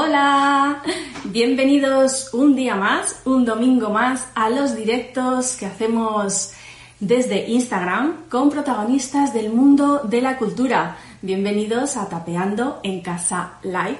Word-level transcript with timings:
Hola, 0.00 0.80
bienvenidos 1.24 2.32
un 2.32 2.54
día 2.54 2.76
más, 2.76 3.20
un 3.24 3.44
domingo 3.44 3.90
más 3.90 4.28
a 4.36 4.48
los 4.48 4.76
directos 4.76 5.56
que 5.56 5.66
hacemos 5.66 6.52
desde 7.00 7.48
Instagram 7.48 8.28
con 8.28 8.48
protagonistas 8.48 9.34
del 9.34 9.52
mundo 9.52 10.02
de 10.04 10.22
la 10.22 10.38
cultura. 10.38 10.98
Bienvenidos 11.20 11.96
a 11.96 12.08
Tapeando 12.08 12.78
en 12.84 13.00
Casa 13.00 13.54
Live. 13.64 13.98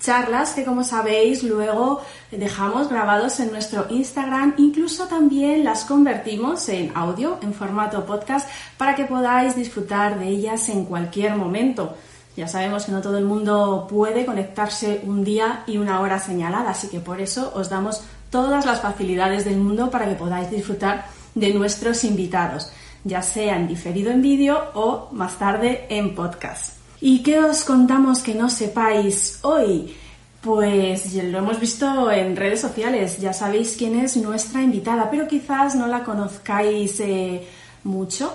Charlas 0.00 0.52
que 0.52 0.64
como 0.64 0.82
sabéis 0.82 1.44
luego 1.44 2.02
dejamos 2.32 2.88
grabados 2.88 3.38
en 3.38 3.52
nuestro 3.52 3.86
Instagram, 3.88 4.54
incluso 4.58 5.06
también 5.06 5.62
las 5.62 5.84
convertimos 5.84 6.68
en 6.68 6.90
audio, 6.96 7.38
en 7.40 7.54
formato 7.54 8.04
podcast, 8.04 8.50
para 8.76 8.96
que 8.96 9.04
podáis 9.04 9.54
disfrutar 9.54 10.18
de 10.18 10.26
ellas 10.26 10.68
en 10.70 10.86
cualquier 10.86 11.36
momento. 11.36 11.94
Ya 12.36 12.46
sabemos 12.46 12.84
que 12.84 12.92
no 12.92 13.00
todo 13.00 13.18
el 13.18 13.24
mundo 13.24 13.86
puede 13.90 14.24
conectarse 14.24 15.00
un 15.04 15.24
día 15.24 15.64
y 15.66 15.78
una 15.78 16.00
hora 16.00 16.18
señalada, 16.18 16.70
así 16.70 16.88
que 16.88 17.00
por 17.00 17.20
eso 17.20 17.52
os 17.54 17.68
damos 17.68 18.02
todas 18.30 18.64
las 18.64 18.80
facilidades 18.80 19.44
del 19.44 19.56
mundo 19.56 19.90
para 19.90 20.08
que 20.08 20.14
podáis 20.14 20.50
disfrutar 20.50 21.06
de 21.34 21.52
nuestros 21.52 22.04
invitados, 22.04 22.70
ya 23.04 23.22
sea 23.22 23.56
en 23.56 23.66
diferido 23.66 24.10
en 24.10 24.22
vídeo 24.22 24.70
o 24.74 25.08
más 25.12 25.38
tarde 25.38 25.86
en 25.88 26.14
podcast. 26.14 26.76
¿Y 27.00 27.22
qué 27.22 27.40
os 27.40 27.64
contamos 27.64 28.20
que 28.20 28.34
no 28.34 28.48
sepáis 28.48 29.40
hoy? 29.42 29.96
Pues 30.40 31.12
lo 31.14 31.38
hemos 31.38 31.58
visto 31.58 32.10
en 32.10 32.36
redes 32.36 32.60
sociales, 32.60 33.18
ya 33.18 33.32
sabéis 33.32 33.74
quién 33.76 33.98
es 33.98 34.16
nuestra 34.16 34.62
invitada, 34.62 35.10
pero 35.10 35.26
quizás 35.26 35.74
no 35.74 35.86
la 35.86 36.04
conozcáis 36.04 37.00
eh, 37.00 37.46
mucho 37.84 38.32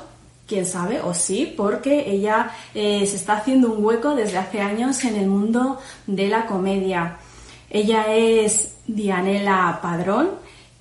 quién 0.48 0.66
sabe, 0.66 1.02
o 1.02 1.14
sí, 1.14 1.54
porque 1.56 2.10
ella 2.10 2.52
eh, 2.74 3.06
se 3.06 3.16
está 3.16 3.38
haciendo 3.38 3.72
un 3.72 3.84
hueco 3.84 4.16
desde 4.16 4.38
hace 4.38 4.62
años 4.62 5.04
en 5.04 5.16
el 5.16 5.28
mundo 5.28 5.80
de 6.08 6.28
la 6.28 6.46
comedia. 6.46 7.18
Ella 7.70 8.14
es 8.14 8.78
Dianela 8.88 9.80
Padrón 9.82 10.32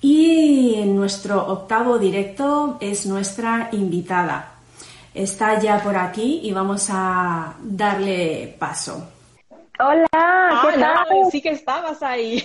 y 0.01 0.75
en 0.75 0.95
nuestro 0.95 1.47
octavo 1.47 1.97
directo 1.97 2.77
es 2.79 3.05
nuestra 3.05 3.69
invitada. 3.71 4.51
Está 5.13 5.59
ya 5.59 5.81
por 5.81 5.97
aquí 5.97 6.41
y 6.43 6.51
vamos 6.51 6.89
a 6.91 7.55
darle 7.61 8.55
paso. 8.59 9.09
Hola, 9.79 10.07
¿qué 10.71 10.79
tal? 10.79 11.31
sí 11.31 11.41
que 11.41 11.49
estabas 11.49 12.01
ahí. 12.01 12.41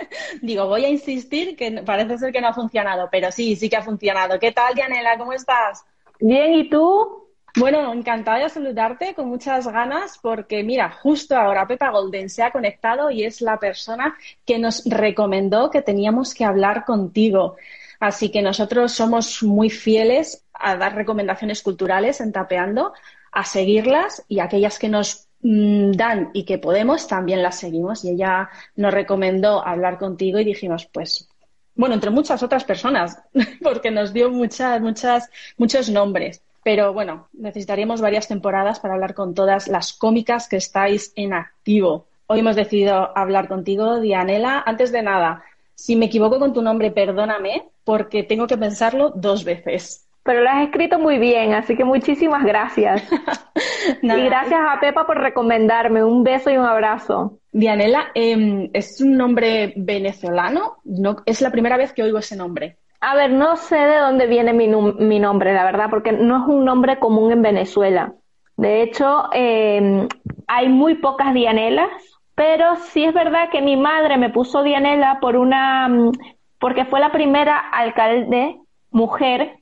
Digo, 0.42 0.66
voy 0.66 0.84
a 0.84 0.88
insistir 0.88 1.56
que 1.56 1.70
parece 1.82 2.18
ser 2.18 2.32
que 2.32 2.40
no 2.40 2.48
ha 2.48 2.54
funcionado, 2.54 3.08
pero 3.10 3.30
sí, 3.30 3.56
sí 3.56 3.70
que 3.70 3.76
ha 3.76 3.82
funcionado. 3.82 4.38
¿Qué 4.38 4.52
tal, 4.52 4.74
Dianela? 4.74 5.16
¿Cómo 5.16 5.32
estás? 5.32 5.84
Bien, 6.20 6.54
¿y 6.54 6.68
tú? 6.70 7.24
Bueno, 7.56 7.92
encantada 7.92 8.38
de 8.38 8.48
saludarte 8.48 9.14
con 9.14 9.28
muchas 9.28 9.68
ganas 9.68 10.18
porque 10.20 10.64
mira, 10.64 10.90
justo 10.90 11.36
ahora 11.36 11.68
Pepa 11.68 11.90
Golden 11.90 12.28
se 12.28 12.42
ha 12.42 12.50
conectado 12.50 13.10
y 13.10 13.24
es 13.24 13.40
la 13.40 13.58
persona 13.60 14.16
que 14.44 14.58
nos 14.58 14.84
recomendó 14.86 15.70
que 15.70 15.82
teníamos 15.82 16.34
que 16.34 16.44
hablar 16.44 16.84
contigo. 16.84 17.56
Así 18.00 18.30
que 18.30 18.42
nosotros 18.42 18.92
somos 18.92 19.42
muy 19.44 19.70
fieles 19.70 20.44
a 20.52 20.76
dar 20.76 20.96
recomendaciones 20.96 21.62
culturales 21.62 22.20
en 22.20 22.32
Tapeando, 22.32 22.92
a 23.30 23.44
seguirlas 23.44 24.24
y 24.28 24.40
aquellas 24.40 24.78
que 24.78 24.88
nos 24.88 25.28
mm, 25.42 25.92
dan 25.92 26.30
y 26.34 26.44
que 26.44 26.58
podemos 26.58 27.06
también 27.06 27.42
las 27.42 27.58
seguimos. 27.60 28.04
Y 28.04 28.10
ella 28.10 28.50
nos 28.74 28.92
recomendó 28.92 29.64
hablar 29.64 29.98
contigo 29.98 30.40
y 30.40 30.44
dijimos, 30.44 30.86
pues 30.86 31.28
bueno, 31.74 31.94
entre 31.94 32.10
muchas 32.10 32.42
otras 32.42 32.64
personas, 32.64 33.18
porque 33.62 33.90
nos 33.90 34.12
dio 34.12 34.30
muchas, 34.30 34.80
muchas, 34.80 35.30
muchos 35.56 35.90
nombres. 35.90 36.42
Pero 36.62 36.92
bueno, 36.92 37.28
necesitaríamos 37.32 38.00
varias 38.00 38.26
temporadas 38.26 38.80
para 38.80 38.94
hablar 38.94 39.14
con 39.14 39.34
todas 39.34 39.68
las 39.68 39.92
cómicas 39.92 40.48
que 40.48 40.56
estáis 40.56 41.12
en 41.14 41.34
activo. 41.34 42.06
Hoy 42.26 42.40
hemos 42.40 42.56
decidido 42.56 43.16
hablar 43.16 43.48
contigo, 43.48 44.00
Dianela. 44.00 44.62
Antes 44.64 44.90
de 44.90 45.02
nada, 45.02 45.44
si 45.74 45.94
me 45.94 46.06
equivoco 46.06 46.38
con 46.38 46.54
tu 46.54 46.62
nombre, 46.62 46.90
perdóname, 46.90 47.68
porque 47.84 48.22
tengo 48.22 48.46
que 48.46 48.56
pensarlo 48.56 49.10
dos 49.10 49.44
veces. 49.44 50.03
Pero 50.24 50.42
lo 50.42 50.48
has 50.48 50.64
escrito 50.64 50.98
muy 50.98 51.18
bien, 51.18 51.52
así 51.52 51.76
que 51.76 51.84
muchísimas 51.84 52.44
gracias. 52.44 53.06
y 54.02 54.08
gracias 54.08 54.60
a 54.66 54.80
Pepa 54.80 55.06
por 55.06 55.18
recomendarme. 55.18 56.02
Un 56.02 56.24
beso 56.24 56.50
y 56.50 56.56
un 56.56 56.64
abrazo. 56.64 57.38
Dianela, 57.52 58.06
em, 58.14 58.70
¿es 58.72 59.02
un 59.02 59.18
nombre 59.18 59.74
venezolano? 59.76 60.76
No, 60.84 61.16
es 61.26 61.42
la 61.42 61.50
primera 61.50 61.76
vez 61.76 61.92
que 61.92 62.02
oigo 62.02 62.18
ese 62.18 62.36
nombre. 62.36 62.78
A 63.00 63.14
ver, 63.14 63.32
no 63.32 63.56
sé 63.56 63.76
de 63.76 63.98
dónde 63.98 64.26
viene 64.26 64.54
mi, 64.54 64.66
mi 64.66 65.20
nombre, 65.20 65.52
la 65.52 65.64
verdad, 65.64 65.88
porque 65.90 66.12
no 66.12 66.42
es 66.42 66.48
un 66.48 66.64
nombre 66.64 66.98
común 66.98 67.30
en 67.30 67.42
Venezuela. 67.42 68.14
De 68.56 68.80
hecho, 68.80 69.24
em, 69.32 70.08
hay 70.46 70.70
muy 70.70 70.94
pocas 70.94 71.34
Dianelas, 71.34 71.90
pero 72.34 72.76
sí 72.76 73.04
es 73.04 73.12
verdad 73.12 73.50
que 73.50 73.60
mi 73.60 73.76
madre 73.76 74.16
me 74.16 74.30
puso 74.30 74.62
Dianela 74.62 75.18
por 75.20 75.36
una, 75.36 75.86
mm, 75.86 76.12
porque 76.58 76.86
fue 76.86 76.98
la 76.98 77.12
primera 77.12 77.58
alcalde 77.58 78.58
mujer 78.90 79.58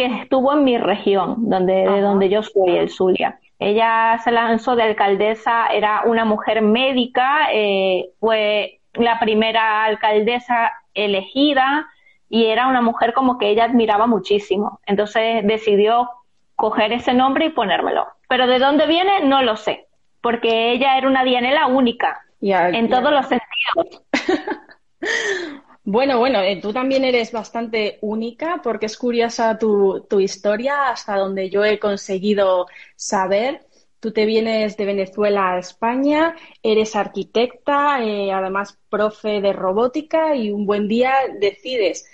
que 0.00 0.22
estuvo 0.22 0.54
en 0.54 0.64
mi 0.64 0.78
región, 0.78 1.50
donde, 1.50 1.74
de 1.74 2.00
donde 2.00 2.30
yo 2.30 2.42
soy, 2.42 2.78
el 2.78 2.88
Zulia. 2.88 3.38
Ella 3.58 4.18
se 4.24 4.30
lanzó 4.30 4.74
de 4.74 4.84
alcaldesa, 4.84 5.66
era 5.66 6.04
una 6.06 6.24
mujer 6.24 6.62
médica, 6.62 7.48
eh, 7.52 8.08
fue 8.18 8.80
la 8.94 9.20
primera 9.20 9.84
alcaldesa 9.84 10.72
elegida 10.94 11.86
y 12.30 12.46
era 12.46 12.68
una 12.68 12.80
mujer 12.80 13.12
como 13.12 13.36
que 13.36 13.50
ella 13.50 13.64
admiraba 13.64 14.06
muchísimo. 14.06 14.80
Entonces 14.86 15.46
decidió 15.46 16.08
coger 16.56 16.94
ese 16.94 17.12
nombre 17.12 17.44
y 17.44 17.50
ponérmelo. 17.50 18.06
Pero 18.26 18.46
de 18.46 18.58
dónde 18.58 18.86
viene 18.86 19.20
no 19.24 19.42
lo 19.42 19.56
sé, 19.56 19.86
porque 20.22 20.72
ella 20.72 20.96
era 20.96 21.08
una 21.08 21.24
Dianela 21.24 21.66
única 21.66 22.22
en 22.40 22.88
todos 22.88 23.12
los 23.12 23.26
sentidos. 23.26 24.02
Bueno, 25.84 26.18
bueno, 26.18 26.40
eh, 26.42 26.60
tú 26.60 26.72
también 26.72 27.04
eres 27.04 27.32
bastante 27.32 27.98
única 28.02 28.60
porque 28.62 28.86
es 28.86 28.96
curiosa 28.98 29.58
tu, 29.58 30.06
historia 30.20 30.90
hasta 30.90 31.16
donde 31.16 31.48
yo 31.50 31.64
he 31.64 31.78
conseguido 31.78 32.66
saber. 32.96 33.66
Tú 33.98 34.12
te 34.12 34.26
vienes 34.26 34.76
de 34.76 34.84
Venezuela 34.86 35.52
a 35.54 35.58
España, 35.58 36.34
eres 36.62 36.96
arquitecta, 36.96 38.02
eh, 38.02 38.32
además 38.32 38.78
profe 38.88 39.40
de 39.40 39.52
robótica 39.52 40.34
y 40.36 40.50
un 40.50 40.66
buen 40.66 40.88
día 40.88 41.12
decides 41.38 42.06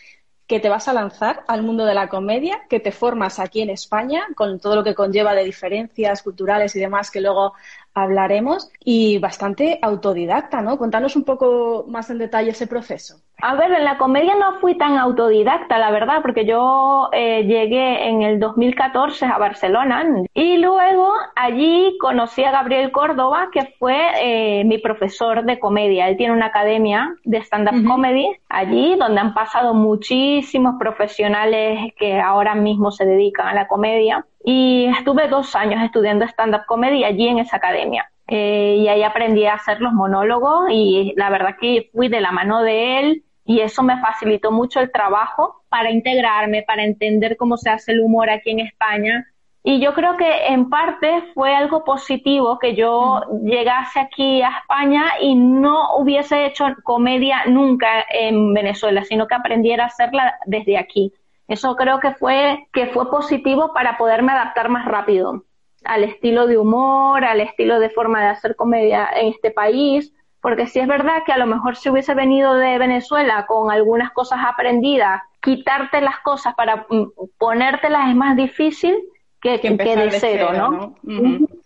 que 0.46 0.60
te 0.60 0.68
vas 0.68 0.86
a 0.88 0.92
lanzar 0.92 1.44
al 1.48 1.62
mundo 1.62 1.84
de 1.84 1.94
la 1.94 2.08
comedia, 2.08 2.66
que 2.68 2.80
te 2.80 2.92
formas 2.92 3.38
aquí 3.40 3.62
en 3.62 3.70
España 3.70 4.26
con 4.36 4.60
todo 4.60 4.76
lo 4.76 4.84
que 4.84 4.94
conlleva 4.94 5.34
de 5.34 5.44
diferencias 5.44 6.22
culturales 6.22 6.74
y 6.76 6.80
demás 6.80 7.10
que 7.10 7.20
luego 7.20 7.54
hablaremos 7.94 8.70
y 8.84 9.18
bastante 9.18 9.78
autodidacta, 9.82 10.62
¿no? 10.62 10.78
Contanos 10.78 11.16
un 11.16 11.24
poco 11.24 11.84
más 11.88 12.10
en 12.10 12.18
detalle 12.18 12.50
ese 12.50 12.66
proceso. 12.66 13.22
A 13.42 13.54
ver, 13.54 13.70
en 13.70 13.84
la 13.84 13.98
comedia 13.98 14.34
no 14.34 14.60
fui 14.60 14.78
tan 14.78 14.96
autodidacta, 14.96 15.78
la 15.78 15.90
verdad, 15.90 16.22
porque 16.22 16.46
yo 16.46 17.10
eh, 17.12 17.44
llegué 17.44 18.08
en 18.08 18.22
el 18.22 18.40
2014 18.40 19.26
a 19.26 19.36
Barcelona 19.36 20.04
y 20.32 20.56
luego 20.56 21.12
allí 21.34 21.98
conocí 22.00 22.42
a 22.44 22.50
Gabriel 22.50 22.90
Córdoba, 22.92 23.48
que 23.52 23.74
fue 23.78 23.98
eh, 24.22 24.64
mi 24.64 24.78
profesor 24.78 25.44
de 25.44 25.58
comedia. 25.58 26.08
Él 26.08 26.16
tiene 26.16 26.32
una 26.32 26.46
academia 26.46 27.14
de 27.24 27.38
stand-up 27.38 27.86
comedy 27.86 28.26
allí, 28.48 28.96
donde 28.96 29.20
han 29.20 29.34
pasado 29.34 29.74
muchísimos 29.74 30.76
profesionales 30.78 31.92
que 31.98 32.18
ahora 32.18 32.54
mismo 32.54 32.90
se 32.90 33.04
dedican 33.04 33.48
a 33.48 33.54
la 33.54 33.68
comedia. 33.68 34.24
Y 34.44 34.86
estuve 34.86 35.28
dos 35.28 35.54
años 35.54 35.82
estudiando 35.84 36.24
stand-up 36.24 36.64
comedy 36.66 37.04
allí 37.04 37.28
en 37.28 37.40
esa 37.40 37.56
academia. 37.56 38.10
Eh, 38.28 38.76
y 38.80 38.88
ahí 38.88 39.02
aprendí 39.04 39.46
a 39.46 39.54
hacer 39.54 39.80
los 39.80 39.92
monólogos 39.92 40.68
y 40.70 41.14
la 41.16 41.30
verdad 41.30 41.56
que 41.60 41.90
fui 41.92 42.08
de 42.08 42.20
la 42.20 42.32
mano 42.32 42.62
de 42.62 42.98
él 42.98 43.24
y 43.44 43.60
eso 43.60 43.84
me 43.84 44.00
facilitó 44.00 44.50
mucho 44.50 44.80
el 44.80 44.90
trabajo 44.90 45.62
para 45.68 45.92
integrarme, 45.92 46.62
para 46.62 46.84
entender 46.84 47.36
cómo 47.36 47.56
se 47.56 47.70
hace 47.70 47.92
el 47.92 48.00
humor 48.00 48.28
aquí 48.28 48.50
en 48.50 48.60
España. 48.60 49.32
Y 49.62 49.80
yo 49.80 49.94
creo 49.94 50.16
que 50.16 50.46
en 50.48 50.68
parte 50.70 51.22
fue 51.34 51.54
algo 51.54 51.84
positivo 51.84 52.58
que 52.58 52.74
yo 52.74 53.20
llegase 53.44 54.00
aquí 54.00 54.42
a 54.42 54.50
España 54.60 55.04
y 55.20 55.34
no 55.36 55.96
hubiese 55.96 56.46
hecho 56.46 56.66
comedia 56.82 57.44
nunca 57.46 58.04
en 58.10 58.54
Venezuela, 58.54 59.04
sino 59.04 59.26
que 59.26 59.34
aprendiera 59.34 59.84
a 59.84 59.88
hacerla 59.88 60.34
desde 60.46 60.78
aquí. 60.78 61.12
Eso 61.48 61.76
creo 61.76 62.00
que 62.00 62.12
fue, 62.12 62.66
que 62.72 62.86
fue 62.86 63.08
positivo 63.10 63.72
para 63.72 63.96
poderme 63.98 64.32
adaptar 64.32 64.68
más 64.68 64.84
rápido 64.84 65.44
al 65.86 66.04
estilo 66.04 66.46
de 66.46 66.58
humor, 66.58 67.24
al 67.24 67.40
estilo 67.40 67.78
de 67.80 67.90
forma 67.90 68.20
de 68.20 68.28
hacer 68.28 68.56
comedia 68.56 69.08
en 69.14 69.28
este 69.28 69.50
país, 69.50 70.12
porque 70.40 70.66
si 70.66 70.78
es 70.78 70.86
verdad 70.86 71.22
que 71.24 71.32
a 71.32 71.38
lo 71.38 71.46
mejor 71.46 71.76
si 71.76 71.90
hubiese 71.90 72.14
venido 72.14 72.54
de 72.54 72.78
Venezuela 72.78 73.46
con 73.46 73.70
algunas 73.70 74.12
cosas 74.12 74.40
aprendidas, 74.46 75.22
quitarte 75.40 76.00
las 76.00 76.20
cosas 76.20 76.54
para 76.54 76.86
mm, 76.88 77.06
ponértelas 77.38 78.10
es 78.10 78.16
más 78.16 78.36
difícil 78.36 78.96
que, 79.40 79.60
que, 79.60 79.70
de 79.70 80.10
cero, 80.12 80.50
¿no? 80.52 80.94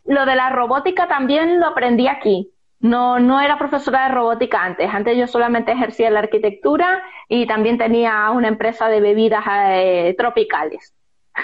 Lo 0.07 0.27
de 0.27 0.35
la 0.35 0.51
robótica 0.51 1.09
también 1.09 1.61
lo 1.61 1.67
aprendí 1.67 2.09
aquí. 2.09 2.51
No, 2.81 3.19
no 3.19 3.41
era 3.41 3.59
profesora 3.59 4.09
de 4.09 4.15
robótica 4.15 4.65
antes. 4.65 4.89
Antes 4.93 5.17
yo 5.17 5.27
solamente 5.27 5.73
ejercía 5.73 6.11
la 6.11 6.21
arquitectura 6.21 7.03
y 7.29 7.47
también 7.47 7.77
tenía 7.77 8.31
una 8.31 8.49
empresa 8.49 8.89
de 8.89 9.01
bebidas 9.01 9.45
eh, 9.47 10.15
tropicales. 10.17 10.95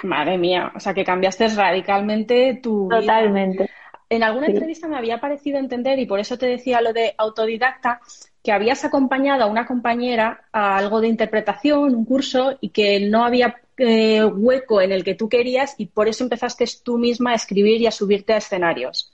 Madre 0.03 0.39
mía, 0.39 0.73
o 0.75 0.81
sea 0.81 0.95
que 0.95 1.05
cambiaste 1.05 1.49
radicalmente 1.49 2.61
tu 2.63 2.89
Totalmente. 2.89 3.71
en 4.09 4.23
alguna 4.23 4.47
entrevista 4.47 4.89
me 4.89 4.97
había 4.97 5.21
parecido 5.21 5.59
entender, 5.59 5.99
y 5.99 6.07
por 6.07 6.21
eso 6.21 6.39
te 6.39 6.47
decía 6.47 6.81
lo 6.81 6.93
de 6.93 7.15
autodidacta, 7.19 8.01
que 8.43 8.53
habías 8.53 8.85
acompañado 8.85 9.43
a 9.43 9.47
una 9.47 9.67
compañera 9.67 10.45
a 10.53 10.77
algo 10.77 11.01
de 11.01 11.09
interpretación, 11.09 11.95
un 11.95 12.05
curso, 12.05 12.57
y 12.61 12.71
que 12.71 13.01
no 13.01 13.25
había 13.25 13.57
eh, 13.77 14.25
hueco 14.25 14.81
en 14.81 14.93
el 14.93 15.03
que 15.03 15.15
tú 15.15 15.29
querías, 15.29 15.75
y 15.79 15.87
por 15.87 16.09
eso 16.09 16.25
empezaste 16.25 16.65
tú 16.85 16.99
misma 16.99 17.33
a 17.33 17.35
escribir 17.35 17.81
y 17.81 17.87
a 17.87 17.91
subirte 17.91 18.33
a 18.33 18.37
escenarios, 18.37 19.13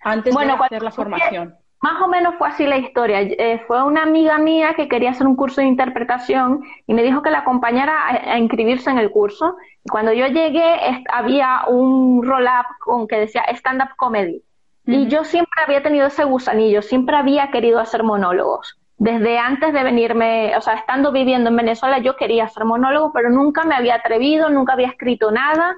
antes 0.00 0.34
de 0.34 0.44
hacer 0.44 0.82
la 0.82 0.90
formación. 0.90 1.56
Más 1.86 2.02
o 2.02 2.08
menos 2.08 2.34
fue 2.36 2.48
así 2.48 2.66
la 2.66 2.78
historia. 2.78 3.20
Eh, 3.20 3.62
fue 3.68 3.80
una 3.84 4.02
amiga 4.02 4.38
mía 4.38 4.74
que 4.74 4.88
quería 4.88 5.10
hacer 5.10 5.24
un 5.24 5.36
curso 5.36 5.60
de 5.60 5.68
interpretación 5.68 6.64
y 6.84 6.94
me 6.94 7.04
dijo 7.04 7.22
que 7.22 7.30
la 7.30 7.38
acompañara 7.38 7.94
a, 8.08 8.38
inscribirse 8.38 8.90
en 8.90 8.98
el 8.98 9.12
curso. 9.12 9.56
Cuando 9.88 10.12
yo 10.12 10.26
llegué 10.26 11.04
había 11.12 11.60
un 11.68 12.24
roll-up 12.24 12.66
con 12.80 13.06
que 13.06 13.20
decía 13.20 13.44
stand-up 13.50 13.90
comedy. 13.96 14.42
Y 14.84 15.06
yo 15.06 15.22
siempre 15.22 15.62
había 15.64 15.80
tenido 15.84 16.08
ese 16.08 16.24
gusanillo, 16.24 16.82
siempre 16.82 17.14
había 17.14 17.52
querido 17.52 17.78
hacer 17.78 18.02
monólogos. 18.02 18.80
Desde 18.98 19.38
antes 19.38 19.72
de 19.72 19.84
venirme, 19.84 20.56
o 20.56 20.60
sea, 20.62 20.74
estando 20.74 21.12
viviendo 21.12 21.50
en 21.50 21.56
Venezuela, 21.56 21.98
yo 21.98 22.16
quería 22.16 22.46
hacer 22.46 22.64
monólogos, 22.64 23.12
pero 23.14 23.30
nunca 23.30 23.62
me 23.62 23.76
había 23.76 23.94
atrevido, 23.94 24.50
nunca 24.50 24.72
había 24.72 24.88
escrito 24.88 25.30
nada. 25.30 25.76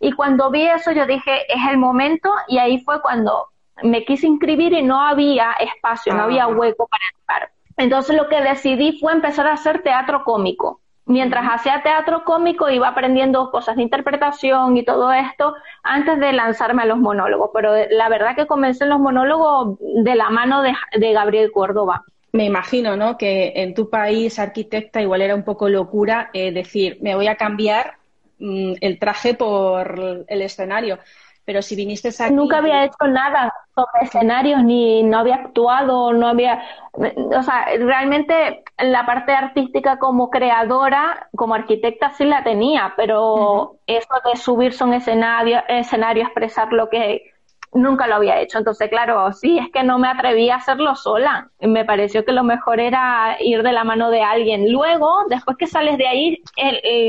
Y 0.00 0.10
cuando 0.14 0.50
vi 0.50 0.66
eso, 0.66 0.90
yo 0.90 1.06
dije, 1.06 1.42
es 1.46 1.62
el 1.70 1.78
momento, 1.78 2.32
y 2.48 2.58
ahí 2.58 2.82
fue 2.82 3.00
cuando 3.00 3.53
me 3.82 4.04
quise 4.04 4.26
inscribir 4.26 4.72
y 4.72 4.82
no 4.82 5.00
había 5.00 5.52
espacio, 5.52 6.14
no 6.14 6.22
había 6.22 6.44
ah. 6.44 6.48
hueco 6.48 6.86
para 6.86 7.04
entrar. 7.18 7.50
Entonces 7.76 8.16
lo 8.16 8.28
que 8.28 8.40
decidí 8.40 8.98
fue 8.98 9.12
empezar 9.12 9.46
a 9.46 9.54
hacer 9.54 9.82
teatro 9.82 10.22
cómico. 10.24 10.80
Mientras 11.06 11.44
hacía 11.50 11.82
teatro 11.82 12.24
cómico 12.24 12.70
iba 12.70 12.88
aprendiendo 12.88 13.50
cosas 13.50 13.76
de 13.76 13.82
interpretación 13.82 14.76
y 14.76 14.84
todo 14.84 15.12
esto 15.12 15.54
antes 15.82 16.18
de 16.18 16.32
lanzarme 16.32 16.82
a 16.82 16.86
los 16.86 16.98
monólogos. 16.98 17.50
Pero 17.52 17.74
la 17.90 18.08
verdad 18.08 18.34
que 18.34 18.46
comencé 18.46 18.84
en 18.84 18.90
los 18.90 19.00
monólogos 19.00 19.78
de 19.80 20.14
la 20.14 20.30
mano 20.30 20.62
de, 20.62 21.12
Gabriel 21.12 21.52
Córdoba. 21.52 22.04
Me 22.32 22.46
imagino, 22.46 22.96
¿no? 22.96 23.18
Que 23.18 23.52
en 23.56 23.74
tu 23.74 23.90
país, 23.90 24.38
arquitecta, 24.38 25.02
igual 25.02 25.20
era 25.20 25.34
un 25.34 25.44
poco 25.44 25.68
locura 25.68 26.30
eh, 26.32 26.52
decir, 26.52 26.98
me 27.02 27.14
voy 27.14 27.26
a 27.26 27.36
cambiar 27.36 27.98
mm, 28.38 28.74
el 28.80 28.98
traje 28.98 29.34
por 29.34 30.24
el 30.26 30.42
escenario. 30.42 30.98
Pero 31.44 31.60
si 31.60 31.76
viniste 31.76 32.08
aquí... 32.08 32.32
Nunca 32.32 32.58
había 32.58 32.84
hecho 32.84 33.06
nada 33.06 33.52
sobre 33.74 34.06
escenarios, 34.06 34.62
ni 34.62 35.02
no 35.02 35.18
había 35.18 35.36
actuado, 35.36 36.12
no 36.12 36.28
había... 36.28 36.62
O 36.94 37.42
sea, 37.42 37.66
realmente 37.78 38.64
la 38.78 39.04
parte 39.04 39.32
artística 39.32 39.98
como 39.98 40.30
creadora, 40.30 41.28
como 41.36 41.54
arquitecta 41.54 42.10
sí 42.10 42.24
la 42.24 42.42
tenía, 42.44 42.94
pero 42.96 43.76
eso 43.86 44.14
de 44.24 44.36
subirse 44.36 44.84
a 44.84 44.86
un 44.86 44.94
escenario, 44.94 45.62
escenario, 45.68 46.24
expresar 46.24 46.72
lo 46.72 46.88
que 46.88 47.30
nunca 47.72 48.06
lo 48.06 48.14
había 48.14 48.40
hecho. 48.40 48.58
Entonces, 48.58 48.88
claro, 48.88 49.32
sí, 49.32 49.58
es 49.58 49.70
que 49.70 49.82
no 49.82 49.98
me 49.98 50.08
atreví 50.08 50.48
a 50.48 50.56
hacerlo 50.56 50.94
sola. 50.94 51.50
Me 51.60 51.84
pareció 51.84 52.24
que 52.24 52.32
lo 52.32 52.44
mejor 52.44 52.80
era 52.80 53.36
ir 53.40 53.62
de 53.62 53.72
la 53.72 53.84
mano 53.84 54.10
de 54.10 54.22
alguien. 54.22 54.72
Luego, 54.72 55.24
después 55.28 55.56
que 55.58 55.66
sales 55.66 55.98
de 55.98 56.06
ahí, 56.06 56.42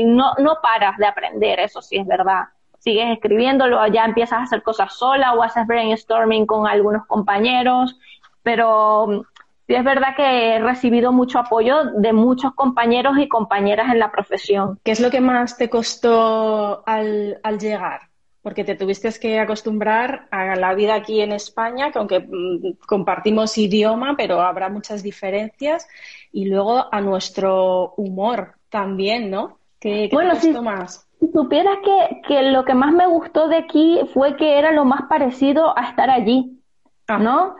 no, 0.04 0.34
no 0.38 0.58
paras 0.60 0.98
de 0.98 1.06
aprender, 1.06 1.60
eso 1.60 1.80
sí 1.80 1.96
es 1.96 2.06
verdad 2.06 2.42
sigues 2.86 3.10
escribiéndolo, 3.10 3.84
ya 3.88 4.04
empiezas 4.04 4.38
a 4.38 4.42
hacer 4.44 4.62
cosas 4.62 4.94
sola 4.94 5.34
o 5.34 5.42
haces 5.42 5.66
brainstorming 5.66 6.46
con 6.46 6.68
algunos 6.68 7.04
compañeros, 7.06 7.98
pero 8.44 9.08
mm, 9.08 9.20
sí 9.66 9.74
es 9.74 9.82
verdad 9.82 10.14
que 10.16 10.54
he 10.54 10.60
recibido 10.60 11.10
mucho 11.10 11.40
apoyo 11.40 11.82
de 11.96 12.12
muchos 12.12 12.54
compañeros 12.54 13.18
y 13.18 13.26
compañeras 13.26 13.90
en 13.90 13.98
la 13.98 14.12
profesión. 14.12 14.78
¿Qué 14.84 14.92
es 14.92 15.00
lo 15.00 15.10
que 15.10 15.20
más 15.20 15.56
te 15.56 15.68
costó 15.68 16.84
al, 16.86 17.40
llegar? 17.58 18.02
Porque 18.40 18.62
te 18.62 18.76
tuviste 18.76 19.10
que 19.20 19.40
acostumbrar 19.40 20.28
a 20.30 20.54
la 20.54 20.72
vida 20.74 20.94
aquí 20.94 21.20
en 21.20 21.32
España, 21.32 21.90
que 21.90 21.98
aunque 21.98 22.20
mm, 22.20 22.86
compartimos 22.86 23.58
idioma, 23.58 24.14
pero 24.16 24.40
habrá 24.42 24.68
muchas 24.68 25.02
diferencias, 25.02 25.88
y 26.30 26.44
luego 26.44 26.86
a 26.94 27.00
nuestro 27.00 27.94
humor 27.96 28.54
también, 28.68 29.28
¿no? 29.28 29.58
¿Qué, 29.80 30.08
bueno, 30.12 30.34
te 30.34 30.46
costó 30.46 30.62
más? 30.62 31.05
Si 31.20 31.30
supieras 31.32 31.78
que, 31.82 32.20
que, 32.26 32.42
lo 32.42 32.64
que 32.64 32.74
más 32.74 32.92
me 32.92 33.06
gustó 33.06 33.48
de 33.48 33.56
aquí 33.56 34.00
fue 34.12 34.36
que 34.36 34.58
era 34.58 34.72
lo 34.72 34.84
más 34.84 35.02
parecido 35.08 35.76
a 35.78 35.82
estar 35.82 36.10
allí, 36.10 36.60
ah. 37.08 37.18
¿no? 37.18 37.56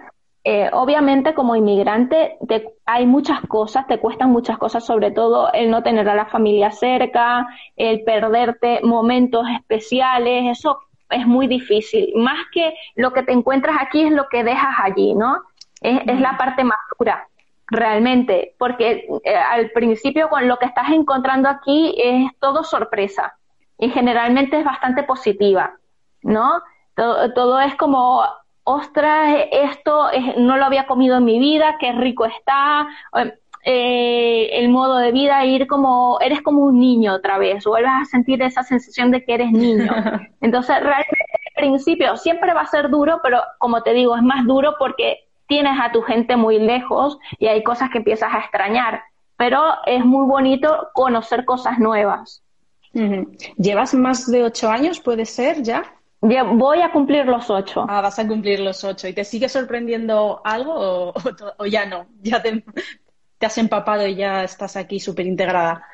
Eh, 0.49 0.71
obviamente 0.73 1.35
como 1.35 1.57
inmigrante 1.57 2.39
te, 2.47 2.69
hay 2.85 3.05
muchas 3.05 3.41
cosas, 3.49 3.85
te 3.89 3.99
cuestan 3.99 4.31
muchas 4.31 4.59
cosas, 4.59 4.87
sobre 4.87 5.11
todo 5.11 5.53
el 5.53 5.71
no 5.73 5.83
tener 5.83 6.09
a 6.09 6.15
la 6.15 6.27
familia 6.27 6.71
cerca, 6.71 7.49
el 7.75 8.05
perderte 8.05 8.81
momentos 8.85 9.45
especiales, 9.59 10.57
eso 10.57 10.79
es 11.11 11.27
muy 11.27 11.49
difícil. 11.49 12.13
Más 12.15 12.39
que 12.53 12.75
lo 12.95 13.13
que 13.13 13.25
te 13.25 13.33
encuentras 13.33 13.77
aquí 13.81 14.05
es 14.05 14.13
lo 14.13 14.29
que 14.29 14.45
dejas 14.45 14.77
allí, 14.81 15.15
¿no? 15.15 15.43
Es, 15.81 16.01
es 16.07 16.21
la 16.21 16.37
parte 16.37 16.63
más 16.63 16.79
dura 16.97 17.27
realmente, 17.69 18.55
porque 18.57 19.09
eh, 19.25 19.35
al 19.35 19.71
principio 19.73 20.29
con 20.29 20.47
lo 20.47 20.59
que 20.59 20.67
estás 20.67 20.91
encontrando 20.91 21.49
aquí 21.49 21.93
es 22.01 22.31
todo 22.39 22.63
sorpresa 22.63 23.37
y 23.79 23.91
generalmente 23.91 24.59
es 24.59 24.65
bastante 24.65 25.03
positiva, 25.03 25.77
¿no? 26.23 26.63
Todo, 26.95 27.61
es 27.61 27.75
como, 27.77 28.23
ostras, 28.65 29.47
esto 29.53 30.09
no 30.39 30.57
lo 30.57 30.65
había 30.65 30.87
comido 30.87 31.19
en 31.19 31.25
mi 31.25 31.39
vida, 31.39 31.77
qué 31.79 31.93
rico 31.93 32.25
está, 32.25 32.89
eh, 33.69 34.49
el 34.61 34.69
modo 34.71 34.97
de 34.97 35.13
vida, 35.13 35.45
ir 35.45 35.67
como, 35.67 36.19
eres 36.21 36.41
como 36.41 36.63
un 36.63 36.79
niño 36.79 37.15
otra 37.15 37.37
vez, 37.37 37.65
vuelves 37.65 37.91
a 38.01 38.05
sentir 38.05 38.41
esa 38.41 38.63
sensación 38.63 39.11
de 39.11 39.25
que 39.25 39.35
eres 39.35 39.51
niño. 39.51 39.93
Entonces, 40.41 40.81
realmente 40.81 41.27
al 41.47 41.53
principio 41.55 42.17
siempre 42.17 42.55
va 42.55 42.63
a 42.63 42.67
ser 42.67 42.89
duro, 42.89 43.21
pero 43.23 43.43
como 43.59 43.83
te 43.83 43.93
digo, 43.93 44.17
es 44.17 44.23
más 44.23 44.47
duro 44.47 44.77
porque 44.79 45.27
tienes 45.49 45.79
a 45.81 45.93
tu 45.93 46.01
gente 46.03 46.37
muy 46.37 46.59
lejos 46.59 47.19
y 47.39 47.49
hay 47.49 47.63
cosas 47.63 47.91
que 47.91 47.99
empiezas 47.99 48.33
a 48.33 48.39
extrañar, 48.39 49.03
pero 49.37 49.63
es 49.85 50.05
muy 50.05 50.27
bonito 50.27 50.89
conocer 50.95 51.45
cosas 51.45 51.79
nuevas. 51.79 52.43
¿Llevas 53.57 53.95
más 53.95 54.31
de 54.31 54.45
ocho 54.45 54.71
años, 54.71 55.01
puede 55.01 55.27
ser 55.27 55.63
ya? 55.63 55.85
Voy 56.21 56.81
a 56.81 56.91
cumplir 56.93 57.27
los 57.27 57.51
ocho. 57.51 57.85
Ah, 57.89 58.01
vas 58.01 58.19
a 58.19 58.27
cumplir 58.27 58.61
los 58.61 58.83
ocho. 58.85 59.07
¿Y 59.07 59.13
te 59.13 59.25
sigue 59.25 59.49
sorprendiendo 59.49 60.41
algo 60.45 61.13
o, 61.59 61.67
ya 61.67 61.87
no? 61.87 62.07
¿Ya 62.23 62.43
te, 62.43 62.65
has 63.41 63.59
empapado 63.59 64.07
y 64.07 64.17
ya 64.17 64.45
estás 64.45 64.77
aquí 64.77 64.99
súper 64.99 65.27
integrada? 65.27 65.87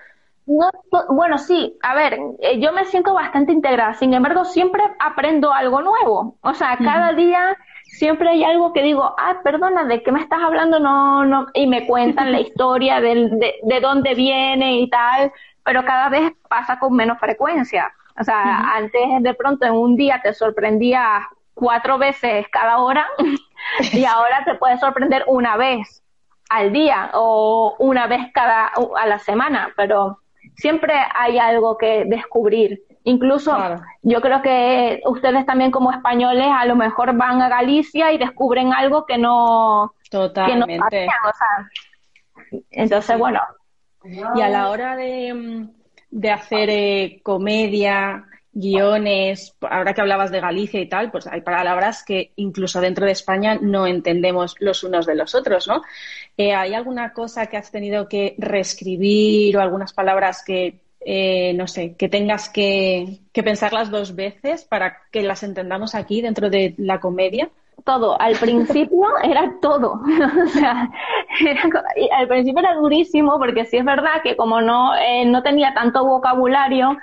bueno, 0.45 1.39
sí, 1.39 1.79
a 1.83 1.95
ver, 1.95 2.19
eh, 2.41 2.59
yo 2.59 2.73
me 2.73 2.85
siento 2.87 3.15
bastante 3.15 3.53
integrada, 3.53 3.95
sin 3.95 4.13
embargo, 4.13 4.45
siempre 4.45 4.83
aprendo 4.99 5.53
algo 5.53 5.81
nuevo. 5.83 6.37
O 6.41 6.53
sea, 6.53 6.77
cada 6.79 7.13
día 7.13 7.57
siempre 7.85 8.29
hay 8.29 8.43
algo 8.43 8.73
que 8.73 8.83
digo, 8.83 9.15
ah, 9.17 9.41
perdona, 9.45 9.85
¿de 9.85 10.03
qué 10.03 10.11
me 10.11 10.21
estás 10.21 10.41
hablando? 10.43 10.81
No, 10.81 11.25
no, 11.25 11.47
y 11.55 11.69
me 11.69 11.87
cuentan 11.87 12.33
la 12.33 12.41
historia 12.47 13.01
de, 13.01 13.61
de 13.63 13.81
dónde 13.81 14.15
viene 14.15 14.81
y 14.81 14.91
tal 14.91 15.32
pero 15.65 15.85
cada 15.85 16.09
vez 16.09 16.33
pasa 16.49 16.79
con 16.79 16.95
menos 16.95 17.19
frecuencia. 17.19 17.93
O 18.19 18.25
sea, 18.25 18.75
antes 18.75 19.03
de 19.21 19.35
pronto 19.35 19.65
en 19.65 19.73
un 19.73 19.97
día 19.97 20.21
te 20.23 20.35
sorprendía 20.35 21.29
cuatro 21.55 21.99
veces 21.99 22.47
cada 22.51 22.79
hora 22.79 23.07
y 23.93 24.05
ahora 24.05 24.45
te 24.45 24.55
puede 24.55 24.79
sorprender 24.79 25.25
una 25.27 25.57
vez 25.57 26.03
al 26.51 26.73
día 26.73 27.11
o 27.15 27.75
una 27.79 28.07
vez 28.07 28.21
cada 28.35 28.71
a 28.97 29.07
la 29.07 29.19
semana, 29.19 29.73
pero 29.77 30.19
siempre 30.57 30.95
hay 31.15 31.39
algo 31.39 31.79
que 31.79 32.05
descubrir. 32.05 32.83
Incluso 33.05 33.57
yo 34.03 34.21
creo 34.21 34.43
que 34.43 35.01
ustedes 35.07 35.45
también 35.47 35.71
como 35.71 35.91
españoles 35.91 36.47
a 36.55 36.67
lo 36.67 36.77
mejor 36.77 37.17
van 37.17 37.41
a 37.41 37.49
Galicia 37.49 38.13
y 38.13 38.19
descubren 38.19 38.73
algo 38.73 39.07
que 39.07 39.19
no 39.19 39.95
Totalmente. 40.11 40.79
Que 40.91 41.07
no 41.07 41.29
o 41.29 41.33
sea, 41.33 42.63
entonces 42.71 43.19
bueno, 43.19 43.41
y 44.05 44.41
a 44.41 44.49
la 44.49 44.71
hora 44.71 44.97
de, 44.97 45.69
hacer 46.31 46.71
eh, 46.71 47.21
comedia, 47.23 48.25
guiones, 48.53 49.56
ahora 49.63 49.94
que 49.94 50.01
hablabas 50.03 50.31
de 50.31 50.41
Galicia 50.41 50.81
y 50.81 50.89
tal, 50.89 51.11
pues 51.11 51.27
hay 51.27 51.41
palabras 51.41 52.05
que 52.05 52.32
incluso 52.37 52.81
dentro 52.81 53.06
de 53.06 53.13
España 53.13 53.59
no 53.61 53.87
entendemos 53.87 54.56
los 54.61 54.85
unos 54.85 55.06
de 55.06 55.15
los 55.15 55.35
otros, 55.35 55.67
¿no? 55.69 55.82
Eh, 56.37 56.55
¿Hay 56.55 56.75
alguna 56.75 57.13
cosa 57.13 57.47
que 57.47 57.56
has 57.56 57.71
tenido 57.71 58.09
que 58.09 58.35
reescribir 58.39 59.56
o 59.56 59.61
algunas 59.61 59.93
palabras 59.94 60.43
que, 60.44 60.81
eh, 61.01 61.55
no 61.55 61.67
sé, 61.67 61.94
que 61.97 62.09
tengas 62.09 62.51
que, 62.51 63.21
que 63.32 63.43
pensarlas 63.43 63.91
dos 63.91 64.15
veces 64.15 64.65
para 64.65 64.99
que 65.11 65.23
las 65.23 65.43
entendamos 65.43 65.94
aquí 65.94 66.21
dentro 66.21 66.51
de 66.51 66.75
la 66.77 67.01
comedia? 67.01 67.51
Todo. 67.84 68.20
Al 68.20 68.34
principio 68.36 69.06
era 69.22 69.55
todo. 69.60 70.01
o 70.44 70.46
sea, 70.48 70.91
al 72.17 72.29
principio 72.29 72.60
era 72.60 72.74
durísimo 72.74 73.39
porque 73.39 73.65
sí 73.65 73.79
es 73.79 73.84
verdad 73.84 74.22
que 74.22 74.36
como 74.36 74.60
no, 74.60 74.94
eh, 74.96 75.24
no 75.27 75.43
tenía 75.43 75.74
tanto 75.74 76.05
vocabulario, 76.05 76.96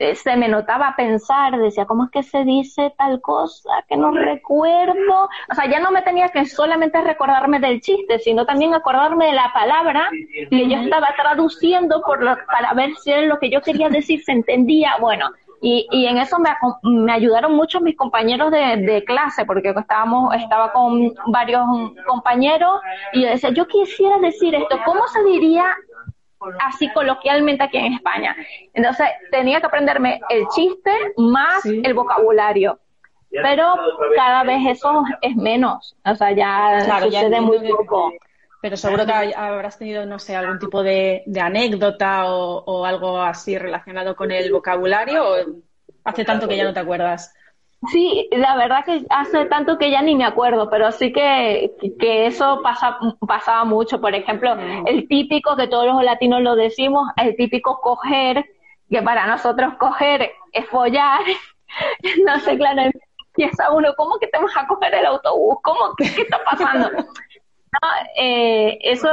eh, 0.00 0.14
se 0.14 0.34
me 0.34 0.48
notaba 0.48 0.94
pensar, 0.96 1.58
decía, 1.58 1.84
¿cómo 1.84 2.04
es 2.04 2.10
que 2.10 2.22
se 2.22 2.42
dice 2.44 2.94
tal 2.96 3.20
cosa? 3.20 3.84
Que 3.86 3.98
no 3.98 4.10
recuerdo. 4.12 5.28
O 5.50 5.54
sea, 5.54 5.68
ya 5.70 5.78
no 5.78 5.90
me 5.90 6.00
tenía 6.00 6.30
que 6.30 6.46
solamente 6.46 7.02
recordarme 7.02 7.60
del 7.60 7.82
chiste, 7.82 8.18
sino 8.18 8.46
también 8.46 8.72
acordarme 8.72 9.26
de 9.26 9.32
la 9.34 9.52
palabra 9.52 10.08
que 10.48 10.68
yo 10.70 10.78
estaba 10.78 11.08
traduciendo 11.20 12.00
por 12.00 12.22
lo, 12.22 12.34
para 12.46 12.72
ver 12.72 12.96
si 12.96 13.12
lo 13.26 13.38
que 13.38 13.50
yo 13.50 13.60
quería 13.60 13.90
decir 13.90 14.22
se 14.24 14.32
entendía. 14.32 14.92
Bueno, 15.02 15.32
Y, 15.62 15.86
y 15.90 16.06
en 16.06 16.18
eso 16.18 16.38
me, 16.38 16.50
me 16.82 17.12
ayudaron 17.12 17.54
mucho 17.54 17.80
mis 17.80 17.96
compañeros 17.96 18.50
de, 18.50 18.78
de, 18.78 19.04
clase, 19.04 19.44
porque 19.44 19.74
estábamos, 19.76 20.34
estaba 20.34 20.72
con 20.72 21.12
varios 21.26 21.62
compañeros 22.06 22.80
y 23.12 23.22
yo 23.22 23.28
decía, 23.28 23.50
yo 23.50 23.66
quisiera 23.66 24.18
decir 24.18 24.54
esto, 24.54 24.78
¿cómo 24.84 25.06
se 25.08 25.22
diría 25.24 25.76
así 26.66 26.90
coloquialmente 26.92 27.64
aquí 27.64 27.76
en 27.76 27.92
España? 27.92 28.34
Entonces 28.72 29.06
tenía 29.30 29.60
que 29.60 29.66
aprenderme 29.66 30.20
el 30.30 30.46
chiste 30.48 30.92
más 31.18 31.64
el 31.66 31.92
vocabulario. 31.92 32.78
Pero 33.30 33.74
cada 34.16 34.42
vez 34.42 34.58
eso 34.66 35.04
es 35.20 35.36
menos, 35.36 35.96
o 36.04 36.14
sea, 36.16 36.32
ya 36.32 37.00
sucede 37.00 37.40
muy 37.40 37.58
poco. 37.70 38.12
Pero 38.60 38.76
seguro 38.76 39.06
que 39.06 39.12
habrás 39.12 39.78
tenido, 39.78 40.04
no 40.04 40.18
sé, 40.18 40.36
algún 40.36 40.58
tipo 40.58 40.82
de, 40.82 41.22
anécdota 41.40 42.26
o, 42.26 42.84
algo 42.84 43.20
así 43.20 43.56
relacionado 43.56 44.14
con 44.14 44.30
el 44.30 44.52
vocabulario 44.52 45.24
o 45.24 45.36
hace 46.04 46.24
tanto 46.24 46.46
que 46.46 46.56
ya 46.56 46.64
no 46.64 46.74
te 46.74 46.80
acuerdas. 46.80 47.34
Sí, 47.90 48.28
la 48.32 48.56
verdad 48.56 48.84
que 48.84 49.06
hace 49.08 49.46
tanto 49.46 49.78
que 49.78 49.90
ya 49.90 50.02
ni 50.02 50.14
me 50.14 50.26
acuerdo, 50.26 50.68
pero 50.68 50.92
sí 50.92 51.10
que, 51.14 51.72
que 51.98 52.26
eso 52.26 52.60
pasa, 52.62 52.98
pasaba 53.26 53.64
mucho. 53.64 54.02
Por 54.02 54.14
ejemplo, 54.14 54.54
mm. 54.54 54.86
el 54.86 55.08
típico, 55.08 55.56
que 55.56 55.66
todos 55.66 55.86
los 55.86 56.02
latinos 56.04 56.42
lo 56.42 56.56
decimos, 56.56 57.08
el 57.16 57.34
típico 57.36 57.80
coger, 57.80 58.44
que 58.90 59.00
para 59.00 59.26
nosotros 59.26 59.74
coger 59.78 60.30
es 60.52 60.66
follar. 60.66 61.22
no 62.26 62.38
sé, 62.40 62.58
claro, 62.58 62.82
empieza 63.28 63.72
uno, 63.72 63.94
¿cómo 63.96 64.18
que 64.18 64.26
te 64.26 64.38
vas 64.38 64.54
a 64.58 64.66
coger 64.66 64.92
el 64.92 65.06
autobús? 65.06 65.56
¿Cómo? 65.62 65.94
¿Qué, 65.96 66.14
qué 66.14 66.22
está 66.22 66.38
pasando? 66.44 66.90
eh, 68.16 68.78
eso 68.82 69.08